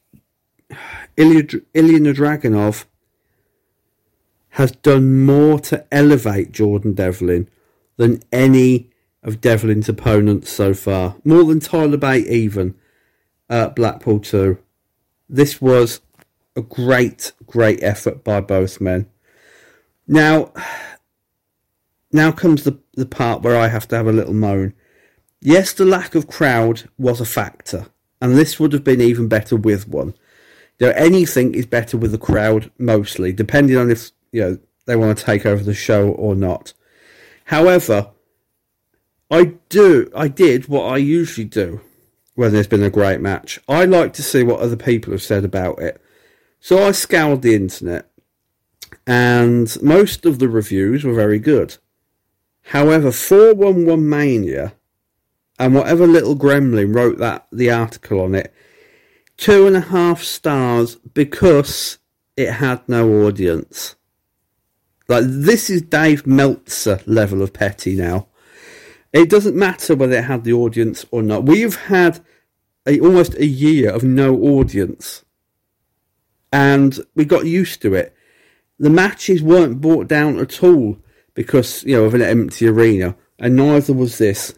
Ilya, 1.15 1.61
Ilya 1.73 2.13
Dragunov 2.13 2.83
has 4.49 4.73
done 4.73 5.23
more 5.23 5.61
to 5.61 5.85
elevate 5.93 6.51
Jordan 6.51 6.91
Devlin 6.91 7.47
than 7.95 8.21
any 8.33 8.89
of 9.23 9.39
Devlin's 9.39 9.87
opponents 9.87 10.49
so 10.49 10.73
far. 10.73 11.15
More 11.23 11.45
than 11.45 11.61
Tyler 11.61 11.95
Bate, 11.95 12.27
even 12.27 12.75
at 13.51 13.75
Blackpool 13.75 14.19
2. 14.19 14.57
This 15.29 15.61
was 15.61 16.01
a 16.55 16.61
great, 16.61 17.33
great 17.45 17.83
effort 17.83 18.23
by 18.23 18.41
both 18.41 18.81
men. 18.81 19.07
Now, 20.07 20.53
now 22.11 22.31
comes 22.31 22.63
the, 22.63 22.79
the 22.93 23.05
part 23.05 23.41
where 23.43 23.57
I 23.57 23.67
have 23.67 23.87
to 23.89 23.97
have 23.97 24.07
a 24.07 24.13
little 24.13 24.33
moan. 24.33 24.73
Yes, 25.41 25.73
the 25.73 25.85
lack 25.85 26.15
of 26.15 26.27
crowd 26.27 26.89
was 26.97 27.19
a 27.19 27.25
factor, 27.25 27.87
and 28.21 28.37
this 28.37 28.59
would 28.59 28.73
have 28.73 28.83
been 28.83 29.01
even 29.01 29.27
better 29.27 29.55
with 29.55 29.87
one. 29.87 30.13
You 30.79 30.87
know, 30.87 30.93
anything 30.93 31.53
is 31.53 31.65
better 31.65 31.97
with 31.97 32.13
a 32.13 32.17
crowd, 32.17 32.71
mostly, 32.77 33.31
depending 33.33 33.77
on 33.77 33.91
if 33.91 34.11
you 34.31 34.41
know 34.41 34.59
they 34.85 34.95
want 34.95 35.17
to 35.17 35.23
take 35.23 35.45
over 35.45 35.63
the 35.63 35.73
show 35.73 36.09
or 36.09 36.35
not. 36.35 36.73
However, 37.45 38.11
I 39.29 39.55
do, 39.69 40.11
I 40.15 40.27
did 40.27 40.67
what 40.67 40.83
I 40.83 40.97
usually 40.97 41.45
do 41.45 41.81
when 42.35 42.53
there's 42.53 42.67
been 42.67 42.83
a 42.83 42.89
great 42.89 43.21
match. 43.21 43.59
I 43.67 43.85
like 43.85 44.13
to 44.13 44.23
see 44.23 44.43
what 44.43 44.59
other 44.59 44.77
people 44.77 45.11
have 45.11 45.21
said 45.21 45.43
about 45.43 45.79
it. 45.79 46.01
So 46.59 46.85
I 46.85 46.91
scoured 46.91 47.41
the 47.41 47.55
internet 47.55 48.11
and 49.07 49.81
most 49.81 50.25
of 50.25 50.39
the 50.39 50.49
reviews 50.49 51.03
were 51.03 51.13
very 51.13 51.39
good. 51.39 51.77
However, 52.63 53.11
411 53.11 54.07
Mania 54.07 54.73
and 55.59 55.75
whatever 55.75 56.07
little 56.07 56.35
gremlin 56.35 56.95
wrote 56.95 57.17
that 57.17 57.47
the 57.51 57.71
article 57.71 58.21
on 58.21 58.35
it, 58.35 58.53
two 59.37 59.67
and 59.67 59.75
a 59.75 59.81
half 59.81 60.23
stars 60.23 60.95
because 60.95 61.97
it 62.37 62.53
had 62.53 62.87
no 62.87 63.25
audience. 63.25 63.95
Like 65.07 65.25
this 65.27 65.69
is 65.69 65.81
Dave 65.81 66.25
Meltzer 66.25 67.01
level 67.05 67.41
of 67.41 67.53
petty 67.53 67.95
now. 67.95 68.27
It 69.13 69.29
doesn't 69.29 69.55
matter 69.55 69.95
whether 69.95 70.17
it 70.17 70.25
had 70.25 70.43
the 70.43 70.53
audience 70.53 71.05
or 71.11 71.21
not. 71.21 71.43
We've 71.43 71.75
had 71.75 72.23
a, 72.87 72.99
almost 72.99 73.35
a 73.35 73.45
year 73.45 73.91
of 73.91 74.03
no 74.03 74.35
audience, 74.35 75.25
and 76.51 76.99
we 77.15 77.25
got 77.25 77.45
used 77.45 77.81
to 77.81 77.93
it 77.93 78.15
the 78.81 78.89
matches 78.89 79.43
weren't 79.43 79.79
brought 79.79 80.07
down 80.07 80.39
at 80.39 80.63
all 80.63 80.97
because, 81.35 81.83
you 81.83 81.95
know, 81.95 82.05
of 82.05 82.15
an 82.15 82.23
empty 82.23 82.67
arena. 82.67 83.15
And 83.37 83.55
neither 83.55 83.93
was 83.93 84.17
this. 84.17 84.55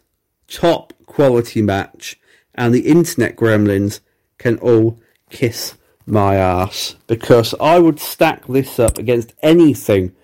Top 0.48 0.94
quality 1.06 1.62
match. 1.62 2.18
And 2.56 2.74
the 2.74 2.88
internet 2.88 3.36
gremlins 3.36 4.00
can 4.38 4.58
all 4.60 5.02
kiss 5.30 5.76
my 6.06 6.36
ass. 6.36 6.96
Because 7.06 7.54
I 7.60 7.80
would 7.80 8.00
stack 8.00 8.48
this 8.48 8.80
up 8.80 8.98
against 8.98 9.34
anything 9.44 10.16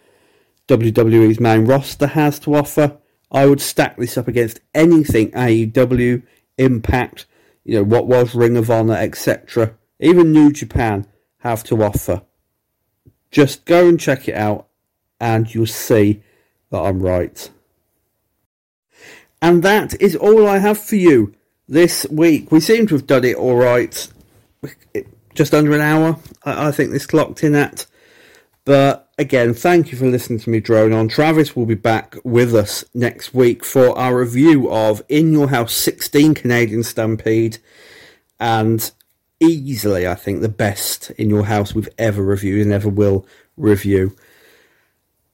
WWE's 0.69 1.41
main 1.41 1.65
roster 1.65 2.07
has 2.07 2.39
to 2.39 2.55
offer. 2.55 2.98
I 3.31 3.45
would 3.45 3.61
stack 3.61 3.97
this 3.97 4.17
up 4.17 4.27
against 4.27 4.59
anything 4.73 5.31
AEW, 5.31 6.23
Impact, 6.57 7.25
you 7.63 7.75
know, 7.75 7.83
what 7.83 8.07
was 8.07 8.35
Ring 8.35 8.57
of 8.57 8.69
Honor, 8.69 8.95
etc. 8.95 9.75
Even 9.99 10.31
New 10.31 10.51
Japan 10.51 11.07
have 11.39 11.63
to 11.65 11.83
offer 11.83 12.23
Just 13.31 13.65
go 13.65 13.87
and 13.87 13.99
check 13.99 14.27
it 14.27 14.35
out, 14.35 14.67
and 15.19 15.53
you'll 15.53 15.67
see 15.67 16.21
that 16.71 16.79
I'm 16.79 17.01
right. 17.01 17.49
And 19.41 19.63
that 19.63 19.99
is 20.01 20.15
all 20.15 20.47
I 20.47 20.57
have 20.57 20.79
for 20.79 20.95
you 20.95 21.33
this 21.67 22.05
week. 22.09 22.51
We 22.51 22.59
seem 22.59 22.87
to 22.87 22.95
have 22.95 23.07
done 23.07 23.23
it 23.23 23.37
all 23.37 23.55
right. 23.55 24.07
Just 25.33 25.53
under 25.53 25.73
an 25.73 25.81
hour, 25.81 26.17
I 26.43 26.71
think 26.71 26.91
this 26.91 27.05
clocked 27.05 27.43
in 27.43 27.55
at. 27.55 27.85
But 28.69 29.09
again, 29.17 29.55
thank 29.55 29.91
you 29.91 29.97
for 29.97 30.05
listening 30.05 30.37
to 30.41 30.49
me 30.51 30.59
drone 30.59 30.93
on. 30.93 31.07
Travis 31.07 31.55
will 31.55 31.65
be 31.65 31.73
back 31.73 32.15
with 32.23 32.53
us 32.53 32.85
next 32.93 33.33
week 33.33 33.65
for 33.65 33.97
our 33.97 34.19
review 34.19 34.69
of 34.69 35.01
In 35.09 35.33
Your 35.33 35.49
House 35.49 35.73
16 35.73 36.35
Canadian 36.35 36.83
Stampede 36.83 37.57
and 38.39 38.91
easily, 39.39 40.07
I 40.07 40.13
think, 40.13 40.41
the 40.41 40.49
best 40.49 41.09
In 41.17 41.31
Your 41.31 41.45
House 41.45 41.73
we've 41.73 41.89
ever 41.97 42.21
reviewed 42.21 42.61
and 42.61 42.71
ever 42.71 42.89
will 42.89 43.25
review. 43.57 44.15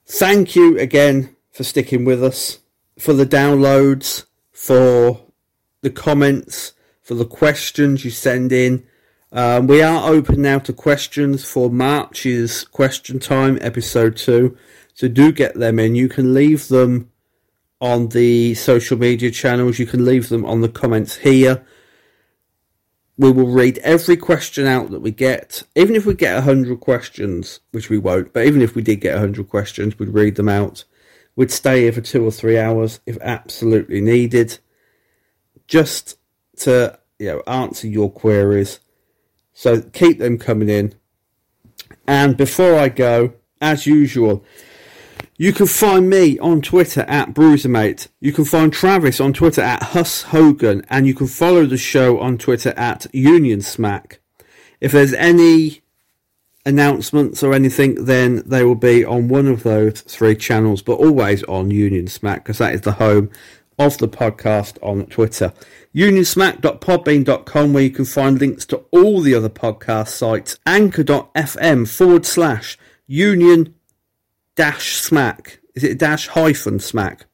Thank 0.06 0.56
you 0.56 0.80
again 0.80 1.36
for 1.52 1.66
sticking 1.66 2.06
with 2.06 2.24
us, 2.24 2.60
for 2.98 3.12
the 3.12 3.26
downloads, 3.26 4.24
for 4.54 5.20
the 5.82 5.90
comments, 5.90 6.72
for 7.02 7.16
the 7.16 7.26
questions 7.26 8.06
you 8.06 8.12
send 8.12 8.54
in. 8.54 8.88
Um, 9.36 9.68
we 9.68 9.82
are 9.82 10.10
open 10.10 10.42
now 10.42 10.60
to 10.60 10.72
questions 10.72 11.44
for 11.44 11.70
March's 11.70 12.64
question 12.64 13.20
time, 13.20 13.58
episode 13.60 14.16
two. 14.16 14.58
So 14.94 15.10
do 15.10 15.34
get 15.34 15.56
them 15.56 15.78
in. 15.78 15.94
You 15.94 16.08
can 16.08 16.34
leave 16.34 16.70
them 16.70 17.12
on 17.82 18.08
the 18.08 18.54
social 18.54 18.98
media 18.98 19.32
channels. 19.32 19.78
You 19.78 19.88
can 19.88 20.06
leave 20.06 20.30
them 20.30 20.46
on 20.46 20.62
the 20.62 20.70
comments 20.70 21.18
here. 21.18 21.66
We 23.18 23.30
will 23.30 23.50
read 23.50 23.78
every 23.80 24.16
question 24.16 24.68
out 24.68 24.90
that 24.92 25.02
we 25.02 25.12
get. 25.12 25.64
Even 25.76 25.98
if 25.98 26.06
we 26.06 26.14
get 26.14 26.36
100 26.36 26.80
questions, 26.80 27.60
which 27.72 27.90
we 27.90 27.98
won't, 27.98 28.32
but 28.32 28.46
even 28.46 28.62
if 28.62 28.74
we 28.74 28.82
did 28.82 29.02
get 29.02 29.16
100 29.16 29.50
questions, 29.50 30.00
we'd 30.00 30.08
read 30.14 30.36
them 30.36 30.48
out. 30.48 30.86
We'd 31.36 31.52
stay 31.52 31.82
here 31.82 31.92
for 31.92 32.00
two 32.00 32.26
or 32.26 32.32
three 32.32 32.58
hours 32.58 33.02
if 33.06 33.18
absolutely 33.20 34.00
needed, 34.00 34.60
just 35.68 36.18
to 36.60 36.98
you 37.20 37.28
know 37.28 37.44
answer 37.48 37.88
your 37.88 38.10
queries 38.10 38.80
so 39.56 39.82
keep 39.82 40.20
them 40.20 40.38
coming 40.38 40.70
in. 40.70 40.94
And 42.06 42.38
before 42.38 42.78
I 42.78 42.90
go, 42.90 43.34
as 43.60 43.88
usual, 43.88 44.46
you 45.38 45.54
can 45.54 45.66
find 45.66 46.10
me 46.10 46.38
on 46.40 46.62
Twitter 46.62 47.02
at 47.08 47.34
Bruisermate. 47.34 48.10
You 48.20 48.32
can 48.32 48.46
find 48.46 48.72
Travis 48.72 49.20
on 49.20 49.34
Twitter 49.34 49.62
at 49.62 49.82
Huss 49.82 50.24
Hogan, 50.24 50.86
and 50.90 51.08
you 51.08 51.16
can 51.16 51.28
follow 51.28 51.66
the 51.66 51.78
show 51.78 52.20
on 52.20 52.38
Twitter 52.38 52.74
at 52.78 53.08
Union 53.14 53.62
Smack. 53.62 54.20
If 54.82 54.92
there's 54.92 55.14
any 55.14 55.82
announcements 56.66 57.42
or 57.42 57.54
anything, 57.54 58.06
then 58.06 58.44
they 58.46 58.64
will 58.64 58.76
be 58.76 59.06
on 59.06 59.30
one 59.30 59.48
of 59.48 59.64
those 59.64 60.02
three 60.02 60.36
channels, 60.36 60.82
but 60.82 61.00
always 61.00 61.44
on 61.44 61.72
Union 61.72 62.08
Smack 62.08 62.44
because 62.44 62.58
that 62.58 62.74
is 62.74 62.82
the 62.82 62.94
home 62.94 63.32
of 63.78 63.98
the 63.98 64.08
podcast 64.08 64.78
on 64.82 65.06
Twitter. 65.08 65.54
Unionsmack.podbean.com, 65.94 67.74
where 67.74 67.84
you 67.84 67.90
can 67.90 68.06
find 68.06 68.40
links 68.40 68.66
to 68.66 68.78
all 68.92 69.22
the 69.22 69.36
other 69.36 69.50
podcast 69.50 70.10
sites. 70.10 70.58
Anchor.fm 70.66 71.88
forward 71.88 72.26
slash 72.26 72.78
union 73.08 73.74
dash 74.56 74.96
smack. 74.96 75.60
Is 75.74 75.84
it 75.84 75.98
dash 75.98 76.28
hyphen 76.28 76.80
smack? 76.80 77.26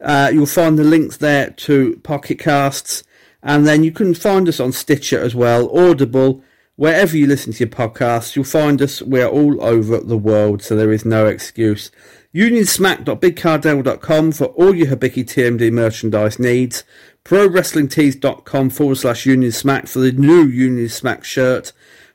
Uh, 0.00 0.30
you'll 0.32 0.46
find 0.46 0.78
the 0.78 0.84
links 0.84 1.18
there 1.18 1.50
to 1.50 2.00
Pocket 2.02 2.38
Casts, 2.38 3.04
and 3.42 3.66
then 3.66 3.84
you 3.84 3.92
can 3.92 4.14
find 4.14 4.48
us 4.48 4.60
on 4.60 4.72
Stitcher 4.72 5.20
as 5.20 5.34
well, 5.34 5.76
Audible, 5.76 6.42
wherever 6.76 7.16
you 7.16 7.26
listen 7.26 7.52
to 7.52 7.58
your 7.60 7.68
podcasts. 7.68 8.34
You'll 8.34 8.44
find 8.44 8.80
us. 8.80 9.02
We're 9.02 9.28
all 9.28 9.62
over 9.62 9.98
the 9.98 10.16
world, 10.16 10.62
so 10.62 10.74
there 10.74 10.92
is 10.92 11.04
no 11.04 11.26
excuse. 11.26 11.90
Unionsmack.bigcartel.com 12.34 14.30
for 14.30 14.44
all 14.44 14.72
your 14.72 14.86
Hibiki 14.86 15.24
TMD 15.24 15.72
merchandise 15.72 16.38
needs. 16.38 16.84
ProWrestlingTees.com 17.24 18.70
forward 18.70 18.98
slash 18.98 19.26
Union 19.26 19.50
Smack 19.50 19.88
for 19.88 19.98
the 19.98 20.12
new 20.12 20.44
Union 20.44 20.88
Smack 20.88 21.24
shirt. 21.24 21.72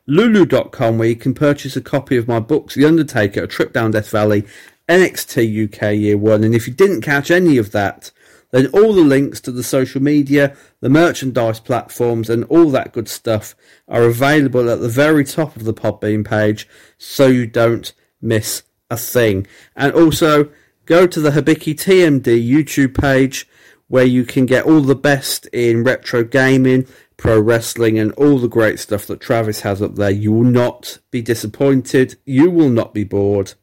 Lulu.com 0.08 0.98
where 0.98 1.10
you 1.10 1.18
can 1.18 1.34
purchase 1.34 1.76
a 1.76 1.82
copy 1.82 2.16
of 2.16 2.30
my 2.30 2.40
books, 2.40 2.76
The 2.76 2.86
Undertaker, 2.86 3.44
A 3.44 3.48
Trip 3.48 3.74
Down 3.74 3.92
Death 3.92 4.10
Valley, 4.10 4.46
NXT 4.88 5.66
UK 5.66 5.98
Year 5.98 6.18
1. 6.18 6.46
And 6.46 6.56
if 6.56 6.66
you 6.66 6.74
didn't 6.74 7.02
catch 7.02 7.30
any 7.30 7.58
of 7.58 7.74
that, 7.74 8.12
then 8.52 8.68
all 8.68 8.94
the 8.94 9.02
links 9.02 9.42
to 9.42 9.52
the 9.52 9.64
social 9.64 10.02
media, 10.02 10.56
the 10.80 10.90
merchandise 10.90 11.60
platforms, 11.60 12.30
and 12.30 12.46
all 12.46 12.70
that 12.70 12.94
good 12.94 13.10
stuff 13.10 13.54
are 13.90 14.04
available 14.04 14.70
at 14.70 14.80
the 14.80 14.88
very 14.88 15.26
top 15.26 15.58
of 15.58 15.66
the 15.66 15.74
Podbean 15.74 16.26
page 16.26 16.70
so 16.98 17.28
you 17.28 17.46
don't 17.46 17.92
miss 18.22 18.64
a 18.90 18.98
thing. 18.98 19.48
And 19.76 19.94
also 19.94 20.50
go 20.86 21.08
to 21.08 21.20
the 21.20 21.32
Hibiki 21.32 21.74
TMD 21.74 22.48
YouTube 22.48 23.00
page 23.00 23.48
where 23.88 24.06
you 24.06 24.26
can 24.26 24.46
get 24.46 24.66
all 24.66 24.82
the 24.82 24.96
best 24.96 25.46
in 25.48 25.84
retro 25.84 26.24
gaming, 26.24 26.88
pro 27.18 27.40
wrestling, 27.40 28.00
and 28.00 28.12
all 28.14 28.40
the 28.40 28.48
great 28.48 28.80
stuff 28.80 29.06
that 29.08 29.20
Travis 29.22 29.62
has 29.62 29.82
up 29.82 29.96
there. 29.96 30.10
You 30.10 30.32
will 30.32 30.44
not 30.44 31.00
be 31.12 31.22
disappointed. 31.22 32.18
You 32.26 32.50
will 32.50 32.70
not 32.70 32.94
be 32.94 33.04
bored. 33.04 33.54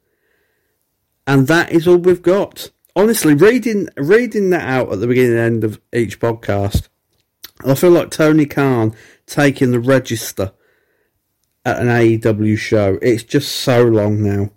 And 1.27 1.47
that 1.49 1.73
is 1.73 1.87
all 1.87 1.97
we've 1.97 2.23
got. 2.23 2.71
Honestly, 2.95 3.35
reading 3.35 3.89
reading 3.97 4.51
that 4.51 4.69
out 4.69 4.93
at 4.93 5.01
the 5.01 5.07
beginning 5.07 5.33
and 5.33 5.41
end 5.41 5.65
of 5.65 5.81
each 5.93 6.21
podcast, 6.21 6.89
I 7.65 7.75
feel 7.75 7.91
like 7.91 8.11
Tony 8.11 8.45
Khan 8.45 8.95
taking 9.27 9.71
the 9.71 9.81
register 9.81 10.53
at 11.65 11.79
an 11.79 11.87
AEW 11.87 12.59
show. 12.59 12.99
It's 13.01 13.23
just 13.23 13.53
so 13.53 13.83
long 13.83 14.23
now. 14.23 14.51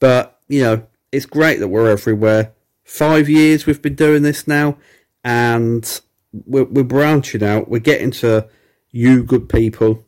But, 0.00 0.40
you 0.48 0.62
know, 0.62 0.86
it's 1.12 1.26
great 1.26 1.60
that 1.60 1.68
we're 1.68 1.90
everywhere. 1.90 2.52
Five 2.82 3.28
years 3.28 3.66
we've 3.66 3.80
been 3.80 3.94
doing 3.94 4.22
this 4.22 4.48
now, 4.48 4.76
and 5.22 6.00
we're, 6.32 6.64
we're 6.64 6.82
branching 6.82 7.44
out. 7.44 7.68
We're 7.68 7.78
getting 7.78 8.10
to 8.12 8.48
you, 8.90 9.22
good 9.22 9.48
people. 9.48 10.04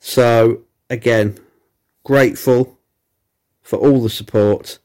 So, 0.00 0.62
again, 0.90 1.38
grateful 2.02 2.78
for 3.62 3.78
all 3.78 4.02
the 4.02 4.10
support. 4.10 4.78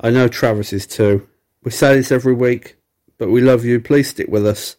I 0.00 0.10
know 0.10 0.28
Travis 0.28 0.72
is 0.72 0.86
too. 0.86 1.28
We 1.62 1.70
say 1.70 1.96
this 1.96 2.12
every 2.12 2.34
week, 2.34 2.76
but 3.18 3.30
we 3.30 3.40
love 3.40 3.64
you. 3.64 3.80
Please 3.80 4.08
stick 4.08 4.28
with 4.28 4.46
us. 4.46 4.76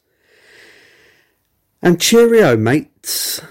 And 1.81 1.99
cheerio, 1.99 2.55
mates. 2.55 3.41